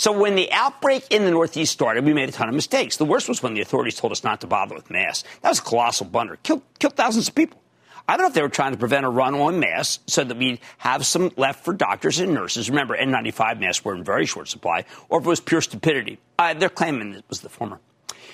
So 0.00 0.12
when 0.12 0.34
the 0.34 0.50
outbreak 0.50 1.08
in 1.10 1.26
the 1.26 1.30
Northeast 1.30 1.74
started, 1.74 2.06
we 2.06 2.14
made 2.14 2.30
a 2.30 2.32
ton 2.32 2.48
of 2.48 2.54
mistakes. 2.54 2.96
The 2.96 3.04
worst 3.04 3.28
was 3.28 3.42
when 3.42 3.52
the 3.52 3.60
authorities 3.60 3.96
told 3.96 4.12
us 4.12 4.24
not 4.24 4.40
to 4.40 4.46
bother 4.46 4.74
with 4.74 4.88
masks. 4.88 5.28
That 5.42 5.50
was 5.50 5.58
a 5.58 5.62
colossal 5.62 6.06
blunder. 6.06 6.38
Killed, 6.42 6.62
killed 6.78 6.96
thousands 6.96 7.28
of 7.28 7.34
people. 7.34 7.60
I 8.08 8.16
don't 8.16 8.22
know 8.22 8.28
if 8.28 8.32
they 8.32 8.40
were 8.40 8.48
trying 8.48 8.72
to 8.72 8.78
prevent 8.78 9.04
a 9.04 9.10
run 9.10 9.34
on 9.34 9.60
masks 9.60 10.02
so 10.06 10.24
that 10.24 10.38
we'd 10.38 10.60
have 10.78 11.04
some 11.04 11.30
left 11.36 11.66
for 11.66 11.74
doctors 11.74 12.18
and 12.18 12.32
nurses. 12.32 12.70
Remember, 12.70 12.96
N95 12.96 13.60
masks 13.60 13.84
were 13.84 13.94
in 13.94 14.02
very 14.02 14.24
short 14.24 14.48
supply, 14.48 14.86
or 15.10 15.20
if 15.20 15.26
it 15.26 15.28
was 15.28 15.40
pure 15.40 15.60
stupidity. 15.60 16.18
Uh, 16.38 16.54
they're 16.54 16.70
claiming 16.70 17.12
it 17.12 17.24
was 17.28 17.42
the 17.42 17.50
former. 17.50 17.78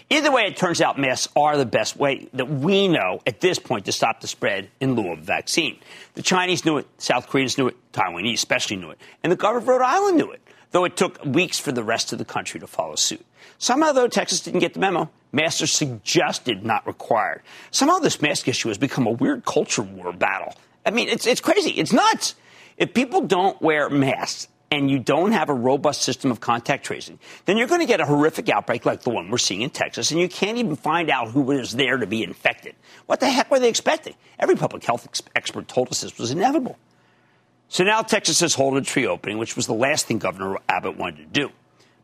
Either 0.09 0.31
way, 0.31 0.43
it 0.43 0.57
turns 0.57 0.81
out 0.81 1.01
masks 1.01 1.33
are 1.35 1.57
the 1.57 1.67
best 1.67 1.97
way 1.97 2.29
that 2.35 2.49
we 2.49 2.87
know 2.87 3.21
at 3.27 3.41
this 3.41 3.59
point 3.59 3.87
to 3.87 3.93
stop 3.93 4.21
the 4.21 4.29
spread 4.29 4.71
in 4.79 4.95
lieu 4.95 5.11
of 5.11 5.19
a 5.19 5.23
vaccine. 5.23 5.81
The 6.15 6.23
Chinese 6.23 6.65
knew 6.65 6.79
it, 6.79 6.87
South 6.99 7.27
Koreans 7.27 7.59
knew 7.59 7.67
it, 7.67 7.75
Taiwanese 7.93 8.35
especially 8.35 8.77
knew 8.77 8.91
it, 8.91 9.01
and 9.25 9.33
the 9.33 9.37
governor 9.37 9.59
of 9.59 9.67
Rhode 9.67 9.83
Island 9.83 10.17
knew 10.17 10.31
it, 10.31 10.41
though 10.71 10.85
it 10.85 10.97
took 10.97 11.25
weeks 11.25 11.59
for 11.59 11.73
the 11.73 11.83
rest 11.83 12.13
of 12.13 12.19
the 12.19 12.25
country 12.25 12.61
to 12.61 12.67
follow 12.67 12.95
suit. 12.95 13.25
Somehow, 13.59 13.93
though, 13.93 14.09
Texas 14.09 14.41
didn't 14.41 14.61
get 14.61 14.75
the 14.75 14.81
memo. 14.81 15.11
Masks 15.33 15.63
are 15.63 15.67
suggested, 15.67 16.65
not 16.65 16.87
required. 16.87 17.43
Somehow, 17.71 17.99
this 17.99 18.21
mask 18.21 18.49
issue 18.49 18.69
has 18.69 18.79
become 18.79 19.07
a 19.07 19.11
weird 19.11 19.45
culture 19.45 19.83
war 19.83 20.13
battle. 20.13 20.55
I 20.85 20.91
mean, 20.91 21.09
it's, 21.09 21.27
it's 21.27 21.41
crazy. 21.41 21.71
It's 21.71 21.93
nuts. 21.93 22.35
If 22.77 22.95
people 22.95 23.23
don't 23.23 23.61
wear 23.63 23.89
masks, 23.89 24.49
and 24.71 24.91
you 24.91 24.99
don't 24.99 25.33
have 25.33 25.49
a 25.49 25.55
robust 25.55 26.03
system 26.03 26.31
of 26.31 26.41
contact 26.41 26.85
tracing, 26.85 27.19
then 27.45 27.57
you're 27.57 27.69
going 27.69 27.81
to 27.81 27.87
get 27.87 28.01
a 28.01 28.07
horrific 28.07 28.49
outbreak 28.49 28.85
like 28.85 29.03
the 29.03 29.11
one 29.11 29.31
we're 29.31 29.39
seeing 29.39 29.63
in 29.63 29.71
Texas, 29.71 30.11
and 30.11 30.21
you 30.21 30.29
can't 30.29 30.59
even 30.59 30.77
find 30.77 31.09
out 31.09 31.29
who 31.29 31.43
was 31.43 31.73
there 31.73 31.97
to 31.97 32.07
be 32.07 32.23
infected. 32.23 32.75
What 33.07 33.21
the 33.21 33.31
heck 33.31 33.51
were 33.51 33.61
they 33.61 33.69
expecting? 33.69 34.15
Every 34.39 34.57
public 34.57 34.85
health 34.85 35.07
ex- 35.07 35.23
expert 35.35 35.69
told 35.69 35.91
us 35.91 36.01
this 36.01 36.19
was 36.19 36.31
inevitable. 36.31 36.79
So 37.69 37.85
now 37.85 38.03
Texas 38.03 38.41
has 38.41 38.55
halted 38.55 38.85
its 38.85 38.97
reopening, 38.97 39.39
which 39.39 39.57
was 39.57 39.67
the 39.67 39.75
last 39.75 40.07
thing 40.07 40.19
Governor 40.19 40.59
Abbott 40.69 40.97
wanted 40.97 41.19
to 41.19 41.41
do. 41.41 41.51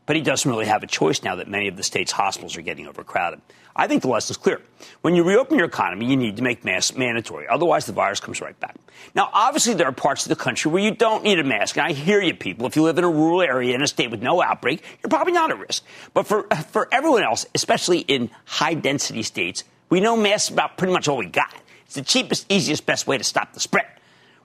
But 0.05 0.17
he 0.17 0.21
doesn't 0.21 0.49
really 0.49 0.65
have 0.65 0.83
a 0.83 0.87
choice 0.87 1.23
now 1.23 1.37
that 1.37 1.47
many 1.47 1.69
of 1.69 1.77
the 1.77 1.83
state's 1.83 2.11
hospitals 2.11 2.57
are 2.57 2.61
getting 2.61 2.87
overcrowded. 2.87 3.39
I 3.75 3.87
think 3.87 4.01
the 4.01 4.09
lesson 4.09 4.33
is 4.33 4.37
clear. 4.37 4.61
When 5.01 5.15
you 5.15 5.23
reopen 5.23 5.57
your 5.57 5.65
economy, 5.65 6.05
you 6.05 6.17
need 6.17 6.35
to 6.37 6.43
make 6.43 6.65
masks 6.65 6.95
mandatory. 6.95 7.47
Otherwise, 7.47 7.85
the 7.85 7.93
virus 7.93 8.19
comes 8.19 8.41
right 8.41 8.59
back. 8.59 8.75
Now, 9.15 9.29
obviously, 9.33 9.73
there 9.73 9.87
are 9.87 9.93
parts 9.93 10.25
of 10.25 10.29
the 10.29 10.35
country 10.35 10.69
where 10.69 10.83
you 10.83 10.91
don't 10.91 11.23
need 11.23 11.39
a 11.39 11.43
mask. 11.43 11.77
And 11.77 11.87
I 11.87 11.93
hear 11.93 12.21
you, 12.21 12.35
people. 12.35 12.67
If 12.67 12.75
you 12.75 12.83
live 12.83 12.97
in 12.97 13.05
a 13.05 13.09
rural 13.09 13.41
area 13.41 13.73
in 13.73 13.81
a 13.81 13.87
state 13.87 14.11
with 14.11 14.21
no 14.21 14.43
outbreak, 14.43 14.83
you're 15.01 15.09
probably 15.09 15.33
not 15.33 15.51
at 15.51 15.57
risk. 15.57 15.83
But 16.13 16.27
for, 16.27 16.43
for 16.71 16.89
everyone 16.91 17.23
else, 17.23 17.45
especially 17.55 17.99
in 17.99 18.29
high 18.45 18.73
density 18.73 19.23
states, 19.23 19.63
we 19.89 20.01
know 20.01 20.17
masks 20.17 20.49
about 20.49 20.77
pretty 20.77 20.93
much 20.93 21.07
all 21.07 21.17
we 21.17 21.27
got. 21.27 21.55
It's 21.85 21.95
the 21.95 22.01
cheapest, 22.01 22.51
easiest, 22.51 22.85
best 22.85 23.07
way 23.07 23.17
to 23.17 23.23
stop 23.23 23.53
the 23.53 23.59
spread. 23.61 23.85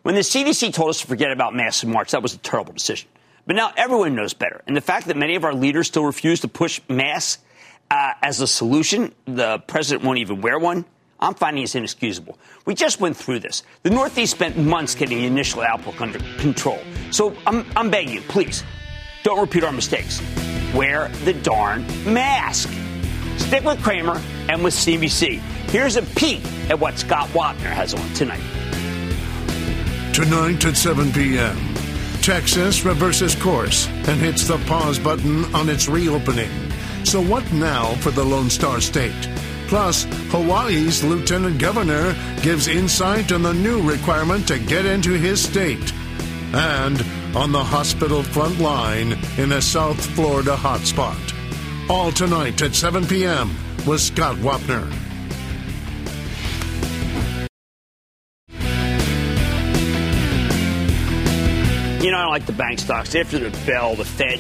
When 0.09 0.15
the 0.15 0.23
CDC 0.23 0.73
told 0.73 0.89
us 0.89 1.03
to 1.03 1.07
forget 1.07 1.33
about 1.33 1.55
masks 1.55 1.85
in 1.85 1.93
March, 1.93 2.13
that 2.13 2.23
was 2.23 2.33
a 2.33 2.39
terrible 2.39 2.73
decision. 2.73 3.11
But 3.47 3.57
now 3.57 3.75
everyone 3.77 4.15
knows 4.15 4.33
better. 4.33 4.63
And 4.67 4.75
the 4.75 4.81
fact 4.81 5.07
that 5.09 5.19
many 5.19 5.35
of 5.35 5.45
our 5.45 5.53
leaders 5.53 5.89
still 5.89 6.07
refuse 6.07 6.41
to 6.41 6.49
push 6.49 6.81
masks 6.89 7.43
uh, 7.91 8.15
as 8.23 8.41
a 8.41 8.47
solution, 8.47 9.15
the 9.27 9.59
president 9.67 10.07
won't 10.07 10.19
even 10.19 10.41
wear 10.41 10.59
one, 10.59 10.87
I'm 11.21 11.35
finding 11.35 11.63
is 11.63 11.75
inexcusable. 11.75 12.39
We 12.65 12.75
just 12.75 13.01
went 13.01 13.19
through 13.19 13.41
this. 13.41 13.65
The 13.83 13.91
Northeast 13.91 14.33
spent 14.33 14.57
months 14.57 14.95
getting 14.95 15.19
the 15.19 15.27
initial 15.27 15.61
outbreak 15.61 16.01
under 16.01 16.21
control. 16.39 16.81
So 17.11 17.37
I'm, 17.47 17.67
I'm 17.77 17.91
begging 17.91 18.15
you, 18.15 18.23
please, 18.23 18.65
don't 19.25 19.39
repeat 19.39 19.63
our 19.63 19.73
mistakes. 19.73 20.23
Wear 20.75 21.09
the 21.25 21.35
darn 21.35 21.87
mask. 22.11 22.71
Stick 23.37 23.63
with 23.63 23.83
Cramer 23.83 24.19
and 24.49 24.65
with 24.65 24.73
CNBC. 24.73 25.39
Here's 25.69 25.97
a 25.97 26.03
peek 26.03 26.43
at 26.71 26.81
what 26.81 26.99
Scott 26.99 27.29
Wapner 27.35 27.73
has 27.73 27.93
on 27.93 28.09
tonight. 28.15 28.68
Tonight 30.19 30.65
at 30.65 30.77
7 30.77 31.13
p.m., 31.13 31.57
Texas 32.23 32.85
reverses 32.85 33.37
course 33.37 33.87
and 33.87 34.21
hits 34.21 34.49
the 34.49 34.59
pause 34.67 34.99
button 34.99 35.45
on 35.55 35.69
its 35.69 35.87
reopening. 35.87 36.51
So, 37.05 37.23
what 37.23 37.53
now 37.53 37.95
for 38.01 38.11
the 38.11 38.25
Lone 38.25 38.51
Star 38.51 38.81
State? 38.81 39.31
Plus, 39.69 40.09
Hawaii's 40.33 41.05
lieutenant 41.05 41.61
governor 41.61 42.17
gives 42.43 42.67
insight 42.67 43.31
on 43.31 43.43
the 43.43 43.55
new 43.55 43.81
requirement 43.81 44.49
to 44.49 44.59
get 44.59 44.87
into 44.87 45.13
his 45.13 45.41
state. 45.41 45.93
and 46.53 47.01
on 47.37 47.53
the 47.53 47.63
hospital 47.63 48.25
front 48.25 48.59
line 48.59 49.17
in 49.37 49.53
a 49.53 49.63
South 49.63 50.05
Florida 50.17 50.57
hotspot. 50.57 51.33
All 51.89 52.11
tonight 52.11 52.61
at 52.61 52.75
7 52.75 53.07
p.m. 53.07 53.55
with 53.87 54.01
Scott 54.01 54.35
Wapner. 54.39 55.08
You 62.01 62.13
know, 62.13 62.19
I 62.19 62.27
like 62.27 62.47
the 62.47 62.53
bank 62.53 62.79
stocks. 62.79 63.17
After 63.17 63.41
the 63.41 63.51
bell, 63.67 63.97
the 63.97 64.05
Fed 64.05 64.39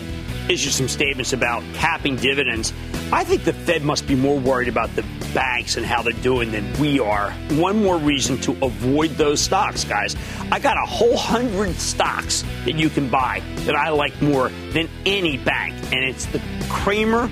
issued 0.49 0.73
some 0.73 0.87
statements 0.87 1.33
about 1.33 1.65
capping 1.75 2.15
dividends. 2.15 2.73
I 3.13 3.25
think 3.25 3.43
the 3.43 3.53
Fed 3.53 3.83
must 3.83 4.07
be 4.07 4.15
more 4.15 4.39
worried 4.39 4.69
about 4.69 4.95
the 4.95 5.03
banks 5.35 5.77
and 5.77 5.85
how 5.85 6.03
they're 6.03 6.13
doing 6.13 6.53
than 6.53 6.73
we 6.79 7.01
are. 7.01 7.33
One 7.51 7.83
more 7.83 7.99
reason 7.99 8.41
to 8.43 8.53
avoid 8.65 9.11
those 9.17 9.41
stocks, 9.41 9.83
guys. 9.83 10.15
I 10.53 10.61
got 10.61 10.77
a 10.77 10.87
whole 10.87 11.17
hundred 11.17 11.75
stocks 11.75 12.45
that 12.65 12.77
you 12.77 12.89
can 12.91 13.11
buy 13.11 13.43
that 13.67 13.75
I 13.75 13.89
like 13.89 14.23
more 14.23 14.51
than 14.71 14.89
any 15.05 15.37
bank, 15.37 15.75
and 15.93 16.05
it's 16.05 16.27
the 16.27 16.41
Cramer 16.69 17.29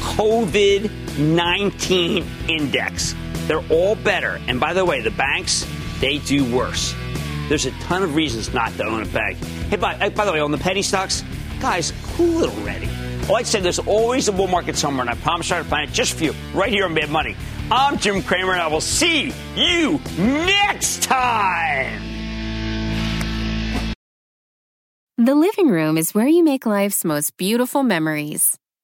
COVID 0.00 1.18
19 1.18 2.26
Index. 2.48 3.14
They're 3.46 3.64
all 3.68 3.94
better. 3.96 4.40
And 4.48 4.58
by 4.58 4.72
the 4.72 4.86
way, 4.86 5.02
the 5.02 5.10
banks, 5.10 5.66
they 6.00 6.16
do 6.16 6.50
worse. 6.50 6.94
There's 7.48 7.66
a 7.66 7.70
ton 7.82 8.02
of 8.02 8.14
reasons 8.14 8.52
not 8.52 8.72
to 8.76 8.84
own 8.84 9.02
a 9.02 9.06
bank. 9.06 9.38
Hey, 9.68 9.76
by, 9.76 10.08
by 10.08 10.24
the 10.24 10.32
way, 10.32 10.40
on 10.40 10.50
the 10.50 10.58
penny 10.58 10.82
stocks, 10.82 11.22
guys, 11.60 11.92
cool 12.16 12.42
it 12.42 12.50
already. 12.50 12.86
Like 13.28 13.40
I'd 13.40 13.46
say 13.46 13.60
there's 13.60 13.78
always 13.78 14.28
a 14.28 14.32
bull 14.32 14.46
market 14.46 14.76
somewhere, 14.76 15.02
and 15.02 15.10
I 15.10 15.14
promise 15.14 15.50
I'll 15.50 15.64
find 15.64 15.88
it 15.90 15.92
just 15.92 16.14
for 16.14 16.24
you 16.24 16.34
right 16.54 16.70
here 16.70 16.84
on 16.84 16.94
Mad 16.94 17.10
Money. 17.10 17.36
I'm 17.70 17.98
Jim 17.98 18.22
Cramer, 18.22 18.52
and 18.52 18.62
I 18.62 18.68
will 18.68 18.80
see 18.80 19.32
you 19.56 20.00
next 20.18 21.02
time. 21.02 22.02
The 25.18 25.34
living 25.34 25.68
room 25.68 25.96
is 25.98 26.14
where 26.14 26.28
you 26.28 26.44
make 26.44 26.66
life's 26.66 27.04
most 27.04 27.36
beautiful 27.36 27.82
memories. 27.82 28.58